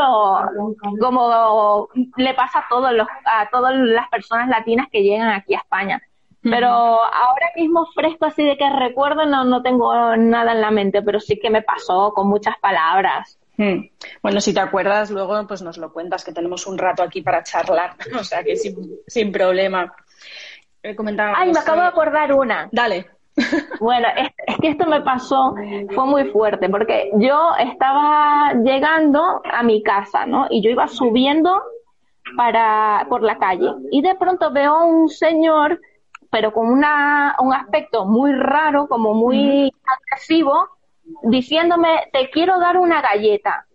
como 1.00 1.90
le 2.16 2.34
pasa 2.34 2.60
a 2.60 2.66
todos 2.70 2.92
los, 2.94 3.08
a 3.26 3.50
todas 3.50 3.76
las 3.76 4.08
personas 4.10 4.50
latinas 4.50 4.88
que 4.92 5.04
llegan 5.04 5.30
aquí 5.30 5.56
a 5.56 5.60
España. 5.60 6.02
Pero 6.44 6.70
ahora 6.70 7.52
mismo 7.58 7.86
fresco 7.94 8.26
así 8.26 8.44
de 8.46 8.58
que 8.58 8.70
recuerdo 8.70 9.26
no, 9.26 9.44
no 9.44 9.62
tengo 9.62 10.16
nada 10.16 10.54
en 10.54 10.62
la 10.62 10.72
mente, 10.72 11.02
pero 11.02 11.20
sí 11.20 11.38
que 11.40 11.50
me 11.50 11.62
pasó 11.62 12.14
con 12.14 12.30
muchas 12.30 12.58
palabras. 12.60 13.38
Hmm. 13.58 13.90
Bueno, 14.22 14.40
si 14.40 14.54
te 14.54 14.60
acuerdas, 14.60 15.10
luego 15.10 15.46
pues 15.48 15.62
nos 15.62 15.78
lo 15.78 15.92
cuentas, 15.92 16.24
que 16.24 16.32
tenemos 16.32 16.68
un 16.68 16.78
rato 16.78 17.04
aquí 17.04 17.22
para 17.22 17.44
charlar, 17.44 17.96
o 18.18 18.24
sea 18.24 18.44
que 18.44 18.56
sin, 18.56 19.00
sin 19.08 19.32
problema. 19.32 19.94
Eh, 20.84 20.96
Ay, 21.36 21.52
me 21.52 21.60
acabo 21.60 21.82
de 21.82 21.88
acordar 21.88 22.32
una. 22.34 22.70
Dale. 22.72 23.17
Bueno, 23.80 24.08
es, 24.16 24.58
que 24.60 24.70
esto 24.70 24.88
me 24.88 25.02
pasó, 25.02 25.54
fue 25.94 26.06
muy 26.06 26.26
fuerte, 26.32 26.70
porque 26.70 27.12
yo 27.16 27.52
estaba 27.60 28.54
llegando 28.54 29.42
a 29.44 29.64
mi 29.64 29.84
casa, 29.84 30.26
¿no? 30.26 30.48
Y 30.50 30.62
yo 30.62 30.72
iba 30.72 30.88
subiendo 30.88 31.62
para, 32.36 33.06
por 33.10 33.22
la 33.22 33.38
calle. 33.38 33.72
Y 33.92 34.02
de 34.02 34.16
pronto 34.16 34.52
veo 34.52 34.84
un 34.86 35.10
señor, 35.10 35.80
pero 36.32 36.52
con 36.52 36.68
una, 36.68 37.36
un 37.40 37.54
aspecto 37.54 38.06
muy 38.06 38.34
raro, 38.34 38.88
como 38.88 39.14
muy 39.14 39.72
agresivo, 39.86 40.68
diciéndome, 41.24 42.10
te 42.12 42.30
quiero 42.30 42.60
dar 42.60 42.78
una 42.78 43.02
galleta. 43.02 43.66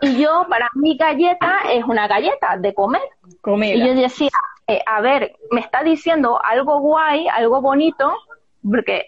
Y 0.00 0.20
yo, 0.20 0.46
para 0.48 0.68
mí, 0.74 0.96
galleta 0.96 1.60
es 1.70 1.84
una 1.84 2.08
galleta 2.08 2.56
de 2.56 2.74
comer. 2.74 3.02
Y 3.46 3.86
yo 3.86 3.94
decía, 3.94 4.30
eh, 4.66 4.80
a 4.86 5.00
ver, 5.00 5.36
me 5.50 5.60
está 5.60 5.82
diciendo 5.82 6.40
algo 6.42 6.80
guay, 6.80 7.28
algo 7.28 7.60
bonito, 7.60 8.12
porque 8.68 9.06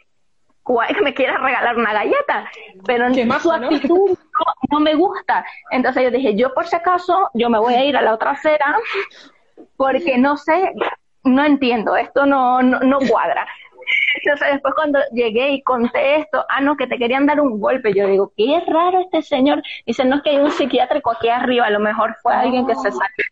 que 0.95 1.03
me 1.03 1.15
quiera 1.15 1.39
regalar 1.39 1.77
una 1.77 1.93
galleta, 1.93 2.51
pero 2.85 3.13
su 3.41 3.53
actitud 3.53 4.19
¿no? 4.71 4.81
me 4.81 4.95
gusta. 4.95 5.45
Entonces 5.71 6.05
yo 6.05 6.11
dije, 6.11 6.35
yo 6.35 6.53
por 6.55 6.67
si 6.67 6.77
acaso, 6.77 7.31
yo 7.35 7.49
me 7.49 7.59
voy 7.59 7.75
a 7.75 7.85
ir 7.85 7.97
a 7.97 8.03
la 8.03 8.15
otra 8.15 8.33
acera 8.33 8.77
porque 9.77 10.19
no 10.19 10.37
sé, 10.37 10.73
no 11.25 11.45
entiendo, 11.45 11.97
esto 11.97 12.27
no, 12.27 12.63
no, 12.63 12.99
cuadra. 13.09 13.47
Entonces 14.25 14.55
después 14.55 14.75
cuando 14.75 14.99
llegué 15.13 15.51
y 15.51 15.63
conté 15.63 16.17
esto, 16.17 16.45
ah, 16.49 16.61
no, 16.61 16.77
que 16.77 16.87
te 16.87 16.99
querían 16.99 17.27
dar 17.27 17.41
un 17.41 17.61
golpe, 17.61 17.95
yo 17.95 18.09
digo, 18.09 18.33
qué 18.37 18.61
raro 18.67 19.01
este 19.01 19.23
señor. 19.23 19.63
Dice, 19.87 20.05
no 20.05 20.17
es 20.17 20.23
que 20.23 20.31
hay 20.31 20.39
un 20.39 20.51
psiquiátrico 20.51 21.13
aquí 21.13 21.29
arriba, 21.29 21.67
a 21.67 21.71
lo 21.71 21.81
mejor 21.81 22.17
fue 22.23 22.35
alguien 22.35 22.67
que 22.67 22.75
se 22.75 22.91
salió 22.91 23.25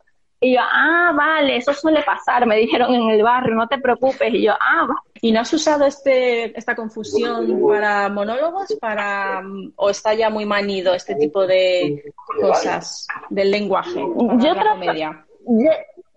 y 0.45 0.53
yo, 0.57 0.61
ah, 0.61 1.13
vale, 1.17 1.57
eso 1.57 1.73
suele 1.73 2.03
pasar, 2.03 2.45
me 2.47 2.57
dijeron 2.57 2.95
en 2.95 3.09
el 3.09 3.23
barrio, 3.23 3.55
no 3.55 3.67
te 3.67 3.79
preocupes. 3.79 4.35
Y 4.35 4.43
yo, 4.43 4.53
ah, 4.61 4.87
¿Y 5.25 5.33
no 5.33 5.41
has 5.41 5.51
usado 5.55 5.87
este, 5.87 6.57
esta 6.59 6.77
confusión 6.77 7.59
para 7.67 8.11
monólogos 8.11 8.77
para, 8.79 9.43
o 9.75 9.89
está 9.89 10.13
ya 10.13 10.29
muy 10.29 10.45
manido 10.45 10.93
este 10.93 11.15
tipo 11.15 11.47
de 11.47 12.13
cosas 12.39 13.07
del 13.31 13.51
lenguaje? 13.51 14.01
Yo 14.01 14.55
comedia? 14.55 15.25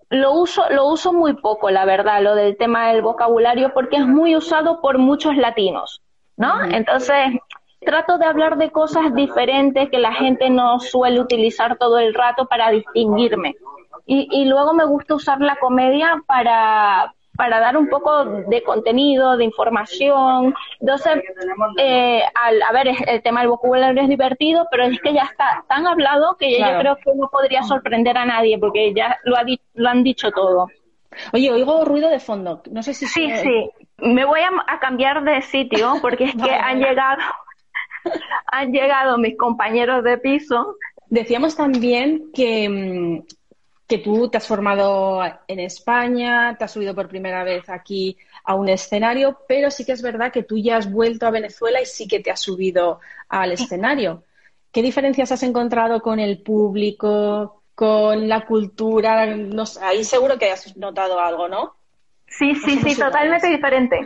lo 0.10 0.34
uso, 0.34 0.64
lo 0.72 0.90
uso 0.90 1.14
muy 1.14 1.36
poco, 1.36 1.70
la 1.70 1.86
verdad, 1.86 2.22
lo 2.22 2.36
del 2.36 2.58
tema 2.58 2.90
del 2.90 3.02
vocabulario, 3.02 3.74
porque 3.74 3.96
es 3.96 4.06
muy 4.06 4.36
usado 4.36 4.82
por 4.82 4.98
muchos 4.98 5.38
latinos, 5.38 6.02
¿no? 6.36 6.66
Entonces, 6.66 7.18
trato 7.80 8.18
de 8.18 8.26
hablar 8.26 8.58
de 8.58 8.72
cosas 8.72 9.16
diferentes 9.16 9.90
que 9.90 10.00
la 10.00 10.12
gente 10.12 10.50
no 10.50 10.82
suele 10.82 11.22
utilizar 11.22 11.78
todo 11.78 11.98
el 11.98 12.14
rato 12.14 12.46
para 12.48 12.72
distinguirme. 12.72 13.56
Y, 14.06 14.28
y 14.32 14.46
luego 14.50 14.74
me 14.74 14.86
gusta 14.86 15.16
usar 15.16 15.40
la 15.40 15.56
comedia 15.56 16.22
para, 16.28 17.14
para 17.38 17.60
dar 17.60 17.78
un 17.78 17.88
poco 17.88 18.26
de 18.26 18.64
contenido, 18.64 19.38
de 19.38 19.46
información. 19.46 20.54
Entonces, 20.82 21.22
eh, 21.78 22.22
al, 22.34 22.62
a 22.62 22.72
ver, 22.74 22.90
el 23.08 23.22
tema 23.22 23.42
del 23.42 23.50
vocabulario 23.50 24.02
es 24.02 24.10
divertido, 24.10 24.68
pero 24.70 24.86
es 24.86 25.00
que 25.00 25.14
ya 25.14 25.24
está 25.24 25.64
tan 25.70 25.88
hablado 25.88 26.36
que 26.38 26.60
yo 26.60 26.66
creo 26.80 26.98
que 26.98 27.12
no 27.16 27.30
podría 27.30 27.64
sorprender 27.64 28.18
a 28.18 28.26
nadie 28.26 28.58
porque 28.58 28.94
ya 28.94 29.18
lo, 29.24 29.38
ha 29.38 29.44
lo 29.76 29.90
han 29.90 30.04
dicho 30.04 30.32
todo. 30.32 30.68
Oye, 31.34 31.52
oigo 31.52 31.86
ruido 31.86 32.10
de 32.10 32.20
fondo. 32.20 32.62
No 32.72 32.84
sé 32.84 32.94
si. 32.94 33.06
Sí, 33.06 33.32
sí. 33.38 33.70
Me 34.00 34.26
voy 34.26 34.42
a, 34.42 34.80
cambiar 34.80 35.24
de 35.24 35.42
sitio 35.42 35.96
porque 36.02 36.26
es 36.26 36.36
que 36.44 36.52
han 36.52 36.80
llegado. 36.80 37.22
han 38.52 38.72
llegado 38.72 39.18
mis 39.18 39.38
compañeros 39.38 40.04
de 40.04 40.18
piso. 40.18 40.76
Decíamos 41.10 41.56
también 41.56 42.32
que 42.34 42.68
mm, 42.70 43.24
que 43.88 44.00
tú 44.00 44.30
te 44.30 44.38
has 44.38 44.46
formado 44.46 45.22
en 45.48 45.60
España, 45.62 46.56
te 46.58 46.66
has 46.66 46.72
subido 46.72 46.94
por 46.94 47.08
primera 47.08 47.44
vez 47.46 47.70
aquí 47.70 48.18
a 48.44 48.54
un 48.54 48.68
escenario, 48.68 49.40
pero 49.48 49.72
sí 49.72 49.86
que 49.86 49.94
es 49.94 50.02
verdad 50.02 50.32
que 50.32 50.44
tú 50.44 50.58
ya 50.58 50.76
has 50.76 50.92
vuelto 50.92 51.26
a 51.26 51.32
Venezuela 51.32 51.82
y 51.82 51.86
sí 51.86 52.08
que 52.08 52.20
te 52.20 52.30
has 52.30 52.42
subido 52.42 53.00
al 53.30 53.54
escenario. 53.54 54.24
¿Qué 54.74 54.82
diferencias 54.82 55.32
has 55.32 55.42
encontrado 55.44 56.02
con 56.02 56.20
el 56.20 56.44
público, 56.44 57.64
con 57.74 58.28
la 58.28 58.46
cultura? 58.46 59.26
No 59.26 59.64
ahí 59.82 60.04
seguro 60.04 60.38
que 60.38 60.52
has 60.52 60.76
notado 60.76 61.20
algo, 61.22 61.48
¿no? 61.48 61.76
Sí, 62.28 62.56
sí, 62.56 62.78
sí, 62.80 63.00
totalmente 63.00 63.48
diferente. 63.48 64.02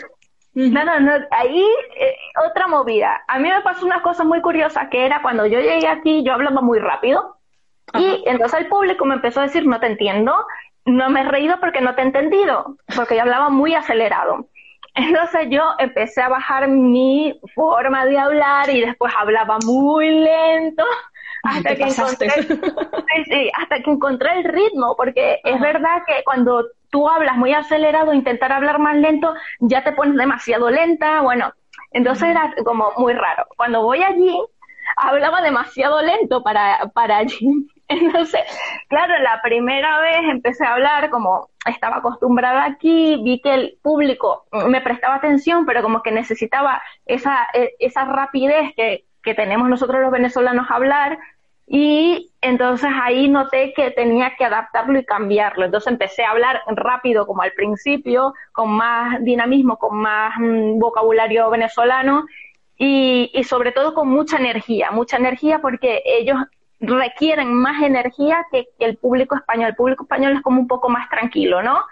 No, 0.54 0.86
no, 0.86 1.00
no, 1.00 1.14
ahí 1.32 1.66
eh, 1.98 2.16
otra 2.48 2.68
movida. 2.68 3.24
A 3.28 3.40
mí 3.40 3.50
me 3.50 3.62
pasó 3.62 3.84
una 3.86 4.04
cosa 4.04 4.24
muy 4.24 4.42
curiosa 4.42 4.90
que 4.90 5.06
era 5.06 5.24
cuando 5.24 5.48
yo 5.48 5.60
llegué 5.60 5.88
aquí, 5.88 6.24
yo 6.24 6.34
hablaba 6.34 6.62
muy 6.62 6.78
rápido 6.78 7.41
y 7.94 8.24
entonces 8.26 8.62
el 8.62 8.68
público 8.68 9.06
me 9.06 9.16
empezó 9.16 9.42
a 9.42 9.44
decir, 9.44 9.66
no 9.66 9.80
te 9.80 9.88
entiendo, 9.88 10.34
no 10.86 11.10
me 11.10 11.22
he 11.22 11.24
reído 11.24 11.60
porque 11.60 11.82
no 11.82 11.96
te 11.96 12.02
he 12.02 12.06
entendido, 12.06 12.78
porque 12.96 13.16
yo 13.16 13.22
hablaba 13.22 13.50
muy 13.50 13.76
acelerado. 13.76 14.48
Entonces 14.96 15.48
yo 15.50 15.64
empecé 15.80 16.22
a 16.22 16.30
bajar 16.30 16.68
mi 16.68 17.40
forma 17.56 18.06
de 18.06 18.18
hablar 18.18 18.70
y 18.70 18.82
después 18.82 19.14
hablaba 19.18 19.58
muy 19.66 20.10
lento 20.10 20.84
hasta 21.44 21.76
que, 21.76 21.84
encontré, 21.84 22.28
hasta 23.58 23.80
que 23.82 23.90
encontré 23.90 24.40
el 24.40 24.44
ritmo, 24.44 24.96
porque 24.96 25.40
es 25.44 25.60
verdad 25.60 26.04
que 26.06 26.24
cuando 26.24 26.66
tú 26.90 27.10
hablas 27.10 27.38
muy 27.38 27.54
acelerado, 27.54 28.14
intentar 28.14 28.52
hablar 28.52 28.80
más 28.80 28.96
lento, 28.98 29.34
ya 29.60 29.84
te 29.84 29.94
pones 29.94 30.18
demasiado 30.18 30.70
lenta, 30.70 31.22
bueno, 31.22 31.54
entonces 31.92 32.30
era 32.30 32.54
como 32.64 32.92
muy 32.98 33.14
raro. 33.14 33.46
Cuando 33.58 33.82
voy 33.82 34.04
allí, 34.04 34.38
hablaba 34.96 35.42
demasiado 35.42 36.02
lento 36.02 36.44
para, 36.44 36.92
para. 36.94 37.22
Entonces, 37.88 38.42
claro, 38.88 39.14
la 39.20 39.42
primera 39.42 40.00
vez 40.00 40.22
empecé 40.30 40.66
a 40.66 40.74
hablar 40.74 41.10
como 41.10 41.50
estaba 41.66 41.98
acostumbrada 41.98 42.64
aquí, 42.64 43.22
vi 43.24 43.42
que 43.42 43.54
el 43.54 43.78
público 43.82 44.46
me 44.68 44.82
prestaba 44.82 45.16
atención, 45.16 45.66
pero 45.66 45.82
como 45.82 46.02
que 46.02 46.12
necesitaba 46.12 46.82
esa, 47.06 47.48
e, 47.54 47.72
esa 47.80 48.06
rapidez 48.06 48.74
que, 48.76 49.06
que 49.22 49.34
tenemos 49.34 49.68
nosotros 49.70 50.02
los 50.02 50.12
venezolanos 50.12 50.70
a 50.70 50.76
hablar, 50.76 51.20
y 51.74 52.30
entonces 52.42 52.90
ahí 53.02 53.30
noté 53.30 53.72
que 53.74 53.92
tenía 53.92 54.36
que 54.38 54.44
adaptarlo 54.44 55.00
y 55.00 55.06
cambiarlo. 55.06 55.64
Entonces 55.64 55.90
empecé 55.90 56.26
a 56.26 56.32
hablar 56.32 56.62
rápido 56.68 57.26
como 57.26 57.44
al 57.44 57.54
principio, 57.54 58.34
con 58.52 58.72
más 58.72 59.24
dinamismo, 59.24 59.78
con 59.78 59.96
más 59.96 60.34
mm, 60.38 60.80
vocabulario 60.80 61.50
venezolano 61.50 62.26
y, 62.84 63.30
y 63.32 63.44
sobre 63.44 63.72
todo 63.72 63.94
con 63.94 64.08
mucha 64.08 64.38
energía, 64.38 64.90
mucha 64.90 65.18
energía 65.18 65.60
porque 65.60 66.02
ellos 66.04 66.38
requieren 66.80 67.54
más 67.54 67.84
energía 67.84 68.44
que, 68.52 68.70
el 68.80 68.98
público 68.98 69.36
español. 69.36 69.70
El 69.70 69.76
público 69.76 70.04
español 70.06 70.34
es 70.34 70.42
como 70.42 70.60
un 70.60 70.68
poco 70.68 70.90
más 70.90 71.08
tranquilo, 71.08 71.62
¿no? 71.62 71.84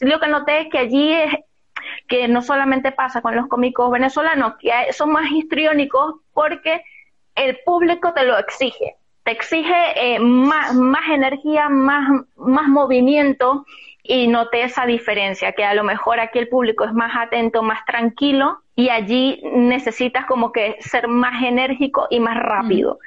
Lo 0.00 0.18
que 0.18 0.26
noté 0.26 0.62
es 0.62 0.68
que 0.70 0.78
allí 0.78 1.12
es 1.12 1.34
que 2.08 2.28
no 2.28 2.40
solamente 2.40 2.92
pasa 2.92 3.20
con 3.20 3.36
los 3.36 3.46
cómicos 3.46 3.90
venezolanos, 3.90 4.54
que 4.58 4.72
son 4.94 5.12
más 5.12 5.30
histriónicos 5.30 6.14
porque 6.32 6.82
el 7.34 7.58
público 7.66 8.14
te 8.14 8.24
lo 8.24 8.38
exige. 8.38 8.96
te 9.24 9.32
exige 9.32 9.74
eh, 9.96 10.18
más, 10.18 10.74
más 10.74 11.10
energía, 11.10 11.68
más, 11.68 12.08
más 12.36 12.68
movimiento 12.68 13.66
y 14.10 14.26
noté 14.26 14.62
esa 14.62 14.86
diferencia, 14.86 15.52
que 15.52 15.66
a 15.66 15.74
lo 15.74 15.84
mejor 15.84 16.18
aquí 16.18 16.38
el 16.38 16.48
público 16.48 16.84
es 16.84 16.94
más 16.94 17.12
atento, 17.14 17.62
más 17.62 17.84
tranquilo 17.84 18.58
y 18.74 18.88
allí 18.88 19.42
necesitas 19.52 20.24
como 20.24 20.50
que 20.50 20.76
ser 20.80 21.08
más 21.08 21.42
enérgico 21.44 22.06
y 22.08 22.18
más 22.18 22.38
rápido. 22.38 22.98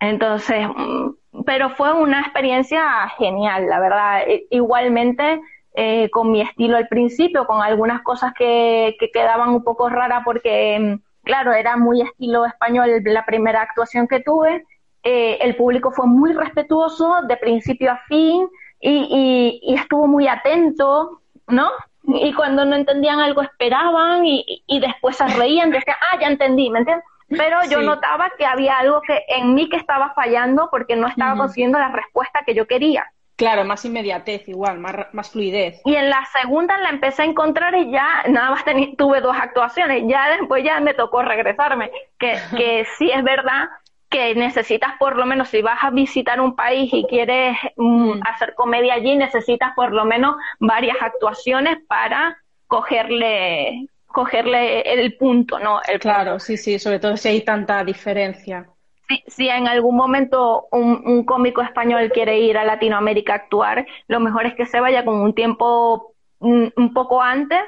Entonces, 0.00 0.66
mm, 0.74 1.42
pero 1.44 1.68
fue 1.70 1.92
una 1.92 2.22
experiencia 2.22 2.82
genial, 3.18 3.66
la 3.68 3.78
verdad. 3.78 4.22
E, 4.26 4.46
igualmente, 4.48 5.38
eh, 5.74 6.08
con 6.08 6.32
mi 6.32 6.40
estilo 6.40 6.78
al 6.78 6.88
principio, 6.88 7.46
con 7.46 7.60
algunas 7.60 8.00
cosas 8.00 8.32
que, 8.32 8.96
que 8.98 9.10
quedaban 9.10 9.50
un 9.50 9.62
poco 9.62 9.90
raras 9.90 10.22
porque, 10.24 10.78
mm, 10.80 10.94
claro, 11.24 11.52
era 11.52 11.76
muy 11.76 12.00
estilo 12.00 12.46
español 12.46 13.02
la 13.04 13.26
primera 13.26 13.60
actuación 13.60 14.08
que 14.08 14.20
tuve. 14.20 14.64
Eh, 15.02 15.38
el 15.42 15.56
público 15.56 15.90
fue 15.90 16.06
muy 16.06 16.32
respetuoso 16.32 17.16
de 17.28 17.36
principio 17.36 17.92
a 17.92 18.00
fin 18.08 18.48
y, 18.82 19.60
y, 19.62 19.74
estuvo 19.74 20.06
muy 20.08 20.26
atento, 20.26 21.22
¿no? 21.46 21.70
Y 22.04 22.34
cuando 22.34 22.64
no 22.64 22.74
entendían 22.74 23.20
algo 23.20 23.42
esperaban 23.42 24.26
y, 24.26 24.64
y 24.66 24.80
después 24.80 25.16
se 25.16 25.26
reían, 25.28 25.70
decían, 25.70 25.96
ah, 26.00 26.18
ya 26.20 26.26
entendí, 26.26 26.68
¿me 26.68 26.80
entiendes? 26.80 27.06
Pero 27.28 27.58
yo 27.70 27.80
notaba 27.80 28.30
que 28.36 28.44
había 28.44 28.78
algo 28.78 29.00
que 29.02 29.24
en 29.28 29.54
mí 29.54 29.68
que 29.68 29.76
estaba 29.76 30.12
fallando 30.14 30.68
porque 30.70 30.96
no 30.96 31.06
estaba 31.06 31.36
consiguiendo 31.36 31.78
la 31.78 31.88
respuesta 31.88 32.42
que 32.44 32.54
yo 32.54 32.66
quería. 32.66 33.06
Claro, 33.36 33.64
más 33.64 33.84
inmediatez 33.84 34.46
igual, 34.48 34.78
más, 34.78 34.94
más 35.12 35.30
fluidez. 35.30 35.80
Y 35.84 35.94
en 35.94 36.10
la 36.10 36.24
segunda 36.26 36.76
la 36.78 36.90
empecé 36.90 37.22
a 37.22 37.24
encontrar 37.24 37.74
y 37.74 37.90
ya 37.90 38.24
nada 38.28 38.50
más 38.50 38.64
tuve 38.98 39.20
dos 39.20 39.36
actuaciones, 39.36 40.04
ya 40.06 40.28
después 40.36 40.62
ya 40.62 40.80
me 40.80 40.94
tocó 40.94 41.22
regresarme, 41.22 41.90
que, 42.18 42.36
que 42.56 42.86
sí 42.98 43.10
es 43.10 43.24
verdad 43.24 43.68
que 44.12 44.34
necesitas 44.36 44.92
por 44.98 45.16
lo 45.16 45.26
menos, 45.26 45.48
si 45.48 45.62
vas 45.62 45.82
a 45.82 45.90
visitar 45.90 46.40
un 46.40 46.54
país 46.54 46.92
y 46.92 47.04
quieres 47.06 47.56
mm, 47.76 48.20
hacer 48.30 48.54
comedia 48.54 48.94
allí, 48.94 49.16
necesitas 49.16 49.72
por 49.74 49.92
lo 49.92 50.04
menos 50.04 50.36
varias 50.60 50.96
actuaciones 51.00 51.78
para 51.88 52.38
cogerle, 52.68 53.88
cogerle 54.06 54.82
el 54.82 55.16
punto, 55.16 55.58
¿no? 55.58 55.80
El 55.88 55.98
claro, 55.98 56.38
sí, 56.38 56.56
sí, 56.56 56.78
sobre 56.78 57.00
todo 57.00 57.16
si 57.16 57.28
hay 57.28 57.40
tanta 57.40 57.82
diferencia. 57.82 58.68
Si, 59.08 59.24
si 59.26 59.48
en 59.48 59.66
algún 59.66 59.96
momento 59.96 60.68
un, 60.70 61.24
cómico 61.24 61.62
español 61.62 62.12
quiere 62.12 62.38
ir 62.38 62.56
a 62.58 62.64
Latinoamérica 62.64 63.32
a 63.32 63.36
actuar, 63.36 63.86
lo 64.06 64.20
mejor 64.20 64.46
es 64.46 64.54
que 64.54 64.66
se 64.66 64.78
vaya 64.78 65.04
con 65.04 65.16
un 65.16 65.34
tiempo 65.34 66.14
mm, 66.40 66.66
un, 66.76 66.94
poco 66.94 67.22
antes 67.22 67.62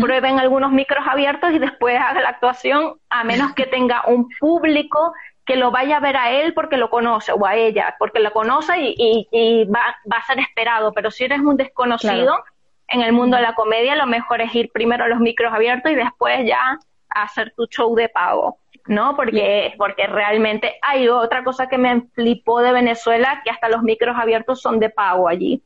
prueben 0.00 0.38
algunos 0.38 0.70
micros 0.70 1.04
abiertos 1.04 1.50
y 1.50 1.58
después 1.58 1.98
haga 1.98 2.20
la 2.20 2.28
actuación, 2.28 2.94
a 3.10 3.24
menos 3.24 3.54
que 3.54 3.66
tenga 3.66 4.04
un 4.06 4.28
público 4.38 5.12
que 5.44 5.56
lo 5.56 5.70
vaya 5.70 5.98
a 5.98 6.00
ver 6.00 6.16
a 6.16 6.30
él 6.30 6.54
porque 6.54 6.76
lo 6.76 6.90
conoce 6.90 7.32
o 7.32 7.46
a 7.46 7.56
ella 7.56 7.96
porque 7.98 8.20
lo 8.20 8.32
conoce 8.32 8.78
y, 8.78 9.28
y, 9.30 9.64
va, 9.64 9.96
va, 10.10 10.18
a 10.18 10.26
ser 10.26 10.38
esperado. 10.38 10.92
Pero 10.92 11.10
si 11.10 11.24
eres 11.24 11.40
un 11.40 11.56
desconocido 11.56 12.42
en 12.88 13.02
el 13.02 13.12
mundo 13.12 13.36
de 13.36 13.42
la 13.42 13.54
comedia, 13.54 13.94
lo 13.96 14.06
mejor 14.06 14.40
es 14.40 14.54
ir 14.54 14.70
primero 14.72 15.04
a 15.04 15.08
los 15.08 15.20
micros 15.20 15.52
abiertos 15.52 15.92
y 15.92 15.96
después 15.96 16.46
ya 16.46 16.78
hacer 17.10 17.52
tu 17.56 17.66
show 17.66 17.94
de 17.94 18.08
pago. 18.08 18.58
¿no? 18.86 19.16
Porque, 19.16 19.74
porque 19.78 20.06
realmente 20.06 20.76
hay 20.82 21.08
otra 21.08 21.42
cosa 21.42 21.68
que 21.68 21.78
me 21.78 22.02
flipó 22.14 22.60
de 22.60 22.72
Venezuela, 22.72 23.40
que 23.42 23.50
hasta 23.50 23.68
los 23.68 23.82
micros 23.82 24.16
abiertos 24.16 24.60
son 24.60 24.78
de 24.78 24.90
pago 24.90 25.28
allí. 25.28 25.62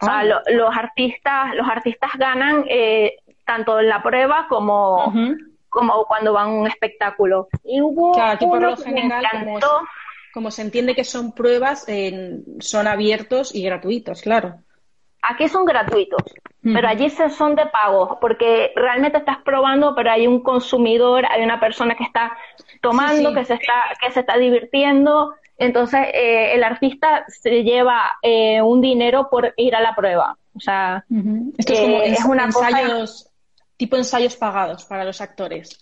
O 0.00 0.04
sea, 0.04 0.20
ah. 0.20 0.24
los 0.50 0.76
artistas, 0.76 1.54
los 1.54 1.68
artistas 1.68 2.10
ganan 2.16 2.64
eh, 2.68 3.18
tanto 3.44 3.78
en 3.78 3.88
la 3.88 4.02
prueba 4.02 4.46
como, 4.48 5.12
como 5.72 6.04
cuando 6.04 6.34
van 6.34 6.48
a 6.48 6.52
un 6.52 6.66
espectáculo. 6.66 7.48
Y 7.64 7.80
hubo 7.80 8.12
claro, 8.12 8.32
aquí 8.32 8.46
por 8.46 8.60
lo 8.60 8.76
general, 8.76 9.24
como, 10.34 10.50
se 10.50 10.62
entiende 10.62 10.94
que 10.94 11.04
son 11.04 11.32
pruebas, 11.32 11.86
son 12.60 12.86
abiertos 12.86 13.54
y 13.54 13.64
gratuitos, 13.64 14.22
claro. 14.22 14.56
Aquí 15.22 15.48
son 15.48 15.64
gratuitos, 15.64 16.22
pero 16.62 16.88
allí 16.88 17.08
son 17.10 17.54
de 17.54 17.66
pago, 17.66 18.18
porque 18.20 18.72
realmente 18.74 19.18
estás 19.18 19.38
probando, 19.44 19.94
pero 19.94 20.10
hay 20.10 20.26
un 20.26 20.42
consumidor, 20.42 21.24
hay 21.26 21.42
una 21.42 21.60
persona 21.60 21.94
que 21.94 22.04
está 22.04 22.36
tomando, 22.80 23.32
que 23.32 23.44
se 23.44 23.54
está 23.54 23.74
que 24.00 24.10
se 24.10 24.20
está 24.20 24.36
divirtiendo, 24.36 25.32
entonces 25.58 26.00
eh, 26.12 26.54
el 26.54 26.64
artista 26.64 27.24
se 27.28 27.62
lleva 27.62 28.18
eh, 28.20 28.60
un 28.62 28.80
dinero 28.80 29.28
por 29.30 29.54
ir 29.56 29.74
a 29.76 29.80
la 29.80 29.94
prueba. 29.94 30.36
O 30.54 30.60
sea, 30.60 31.04
Esto 31.56 31.72
es, 31.72 31.80
como 31.80 31.96
eh, 31.98 32.08
es 32.08 32.24
una 32.24 32.44
ensayos, 32.44 33.31
tipo 33.82 33.96
ensayos 33.96 34.36
pagados 34.36 34.84
para 34.84 35.04
los 35.04 35.20
actores. 35.20 35.76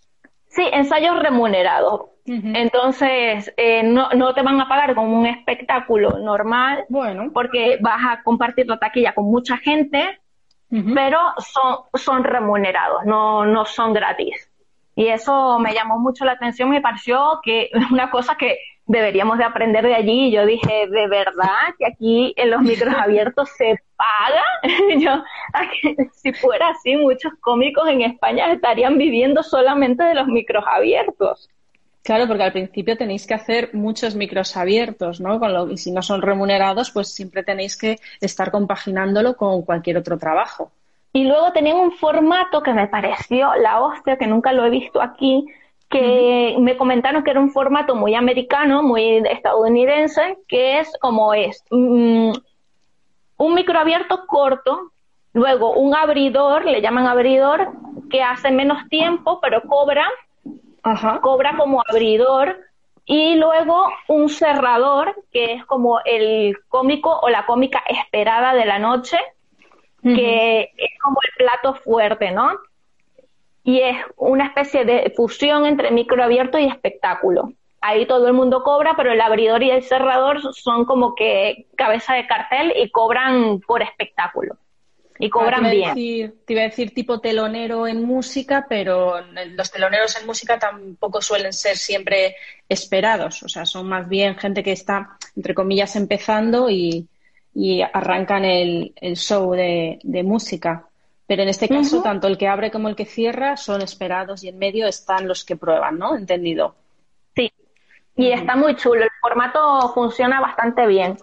Sí, 0.47 0.67
ensayos 0.73 1.19
remunerados. 1.19 2.07
Entonces, 2.25 3.53
eh, 3.59 3.83
no, 3.83 4.09
no 4.11 4.33
te 4.33 4.43
van 4.43 4.59
a 4.59 4.69
pagar 4.69 4.95
como 4.95 5.19
un 5.19 5.27
espectáculo 5.27 6.19
normal, 6.19 6.87
bueno. 6.89 7.31
porque 7.35 7.77
vas 7.83 8.01
a 8.09 8.23
compartir 8.23 8.67
la 8.69 8.79
taquilla 8.79 9.13
con 9.15 9.27
mucha 9.27 9.59
gente, 9.59 10.19
pero 10.95 11.19
son, 11.39 11.81
son 11.95 12.25
remunerados, 12.25 13.05
no, 13.05 13.45
no 13.45 13.67
son 13.67 13.93
gratis. 13.93 14.51
Y 14.95 15.09
eso 15.09 15.59
me 15.59 15.75
llamó 15.75 15.99
mucho 15.99 16.25
la 16.25 16.33
atención, 16.33 16.71
me 16.71 16.81
pareció 16.81 17.41
que 17.43 17.69
es 17.73 17.91
una 17.91 18.11
cosa 18.11 18.37
que 18.37 18.59
deberíamos 18.91 19.39
de 19.39 19.45
aprender 19.45 19.87
de 19.87 19.95
allí. 19.95 20.27
Y 20.27 20.33
yo 20.33 20.45
dije, 20.45 20.87
¿de 20.89 21.09
verdad 21.09 21.75
que 21.79 21.87
aquí 21.87 22.35
en 22.37 22.51
los 22.51 22.61
micros 22.61 22.95
abiertos 22.99 23.49
se 23.57 23.79
paga? 23.97 24.43
yo, 24.99 25.23
si 26.13 26.33
fuera 26.33 26.71
así, 26.71 26.97
muchos 26.97 27.33
cómicos 27.41 27.89
en 27.89 28.03
España 28.03 28.53
estarían 28.53 28.99
viviendo 28.99 29.43
solamente 29.43 30.03
de 30.03 30.15
los 30.15 30.27
micros 30.27 30.65
abiertos. 30.67 31.49
Claro, 32.03 32.27
porque 32.27 32.43
al 32.43 32.53
principio 32.53 32.97
tenéis 32.97 33.27
que 33.27 33.35
hacer 33.35 33.71
muchos 33.75 34.15
micros 34.15 34.57
abiertos, 34.57 35.21
¿no? 35.21 35.39
Con 35.39 35.53
lo, 35.53 35.71
y 35.71 35.77
si 35.77 35.93
no 35.93 36.03
son 36.03 36.23
remunerados, 36.23 36.91
pues 36.91 37.15
siempre 37.15 37.45
tenéis 37.45 37.77
que 37.77 37.99
estar 38.21 38.51
compaginándolo 38.51 39.37
con 39.37 39.63
cualquier 39.63 39.99
otro 39.99 40.19
trabajo. 40.19 40.73
Y 41.13 41.25
luego 41.25 41.53
tenían 41.53 41.77
un 41.77 41.93
formato 41.93 42.63
que 42.63 42.73
me 42.73 42.89
pareció 42.89 43.55
la 43.57 43.81
hostia, 43.83 44.17
que 44.17 44.27
nunca 44.27 44.53
lo 44.53 44.65
he 44.65 44.71
visto 44.71 45.03
aquí, 45.03 45.47
que 45.91 46.57
me 46.61 46.77
comentaron 46.77 47.25
que 47.25 47.33
era 47.33 47.41
un 47.41 47.51
formato 47.51 47.97
muy 47.97 48.15
americano, 48.15 48.83
muy 48.83 49.17
estadounidense, 49.29 50.39
que 50.47 50.79
es 50.79 50.91
como 51.01 51.35
es 51.35 51.65
mm, 51.71 52.33
un 53.37 53.55
micro 53.55 53.79
abierto 53.81 54.25
corto, 54.27 54.93
luego 55.33 55.73
un 55.73 55.95
abridor, 55.95 56.65
le 56.65 56.81
llaman 56.81 57.09
abridor, 57.09 57.73
que 58.09 58.23
hace 58.23 58.53
menos 58.53 58.89
tiempo, 58.89 59.41
pero 59.41 59.63
cobra, 59.63 60.07
cobra 61.23 61.57
como 61.57 61.83
abridor, 61.89 62.57
y 63.05 63.35
luego 63.35 63.89
un 64.07 64.29
cerrador, 64.29 65.17
que 65.33 65.55
es 65.55 65.65
como 65.65 65.99
el 66.05 66.57
cómico 66.69 67.19
o 67.21 67.29
la 67.29 67.47
cómica 67.47 67.83
esperada 67.89 68.55
de 68.55 68.65
la 68.65 68.79
noche, 68.79 69.19
que 70.03 70.71
es 70.77 70.99
como 71.03 71.19
el 71.23 71.45
plato 71.45 71.75
fuerte, 71.75 72.31
¿no? 72.31 72.51
Y 73.63 73.81
es 73.81 73.97
una 74.17 74.47
especie 74.47 74.85
de 74.85 75.13
fusión 75.15 75.67
entre 75.67 75.91
micro 75.91 76.23
abierto 76.23 76.59
y 76.59 76.67
espectáculo. 76.67 77.53
Ahí 77.81 78.07
todo 78.07 78.27
el 78.27 78.35
mundo 78.35 78.63
cobra, 78.63 78.95
pero 78.97 79.13
el 79.13 79.21
abridor 79.21 79.63
y 79.63 79.71
el 79.71 79.83
cerrador 79.83 80.41
son 80.55 80.85
como 80.85 81.15
que 81.15 81.67
cabeza 81.77 82.15
de 82.15 82.27
cartel 82.27 82.73
y 82.77 82.91
cobran 82.91 83.61
por 83.61 83.83
espectáculo. 83.83 84.57
Y 85.19 85.27
ah, 85.27 85.31
cobran 85.31 85.71
bien. 85.71 85.95
te 86.47 86.53
iba 86.53 86.63
a 86.63 86.65
decir 86.65 86.95
tipo 86.95 87.21
telonero 87.21 87.87
en 87.87 88.05
música, 88.05 88.67
pero 88.69 89.21
los 89.55 89.71
teloneros 89.71 90.19
en 90.19 90.27
música 90.27 90.59
tampoco 90.59 91.21
suelen 91.21 91.53
ser 91.53 91.77
siempre 91.77 92.37
esperados. 92.69 93.43
O 93.43 93.49
sea, 93.49 93.67
son 93.67 93.89
más 93.89 94.09
bien 94.09 94.37
gente 94.37 94.63
que 94.63 94.73
está, 94.73 95.19
entre 95.37 95.55
comillas, 95.55 95.97
empezando 95.97 96.71
y, 96.71 97.07
arrancan 97.93 98.45
el, 98.45 98.95
show 99.17 99.53
de 99.53 100.23
música. 100.23 100.90
Pero 101.31 101.45
en 101.45 101.49
este 101.49 101.69
caso, 101.69 102.03
tanto 102.03 102.27
el 102.27 102.37
que 102.37 102.49
abre 102.49 102.73
como 102.73 102.89
el 102.89 102.97
que 102.97 103.05
cierra 103.05 103.57
son 103.57 103.83
esperados 103.83 104.43
y 104.43 104.49
en 104.49 104.59
medio 104.59 104.89
están 104.89 105.29
los 105.29 105.45
que 105.45 105.55
prueban, 105.55 105.97
¿no? 105.97 106.17
Entendido. 106.17 106.75
Sí, 107.37 107.53
y 108.17 108.33
está 108.33 108.57
muy 108.57 108.75
chulo. 108.75 109.05
El 109.05 109.11
formato 109.23 109.93
funciona 109.95 110.41
bastante 110.41 110.89
bien. 110.89 111.17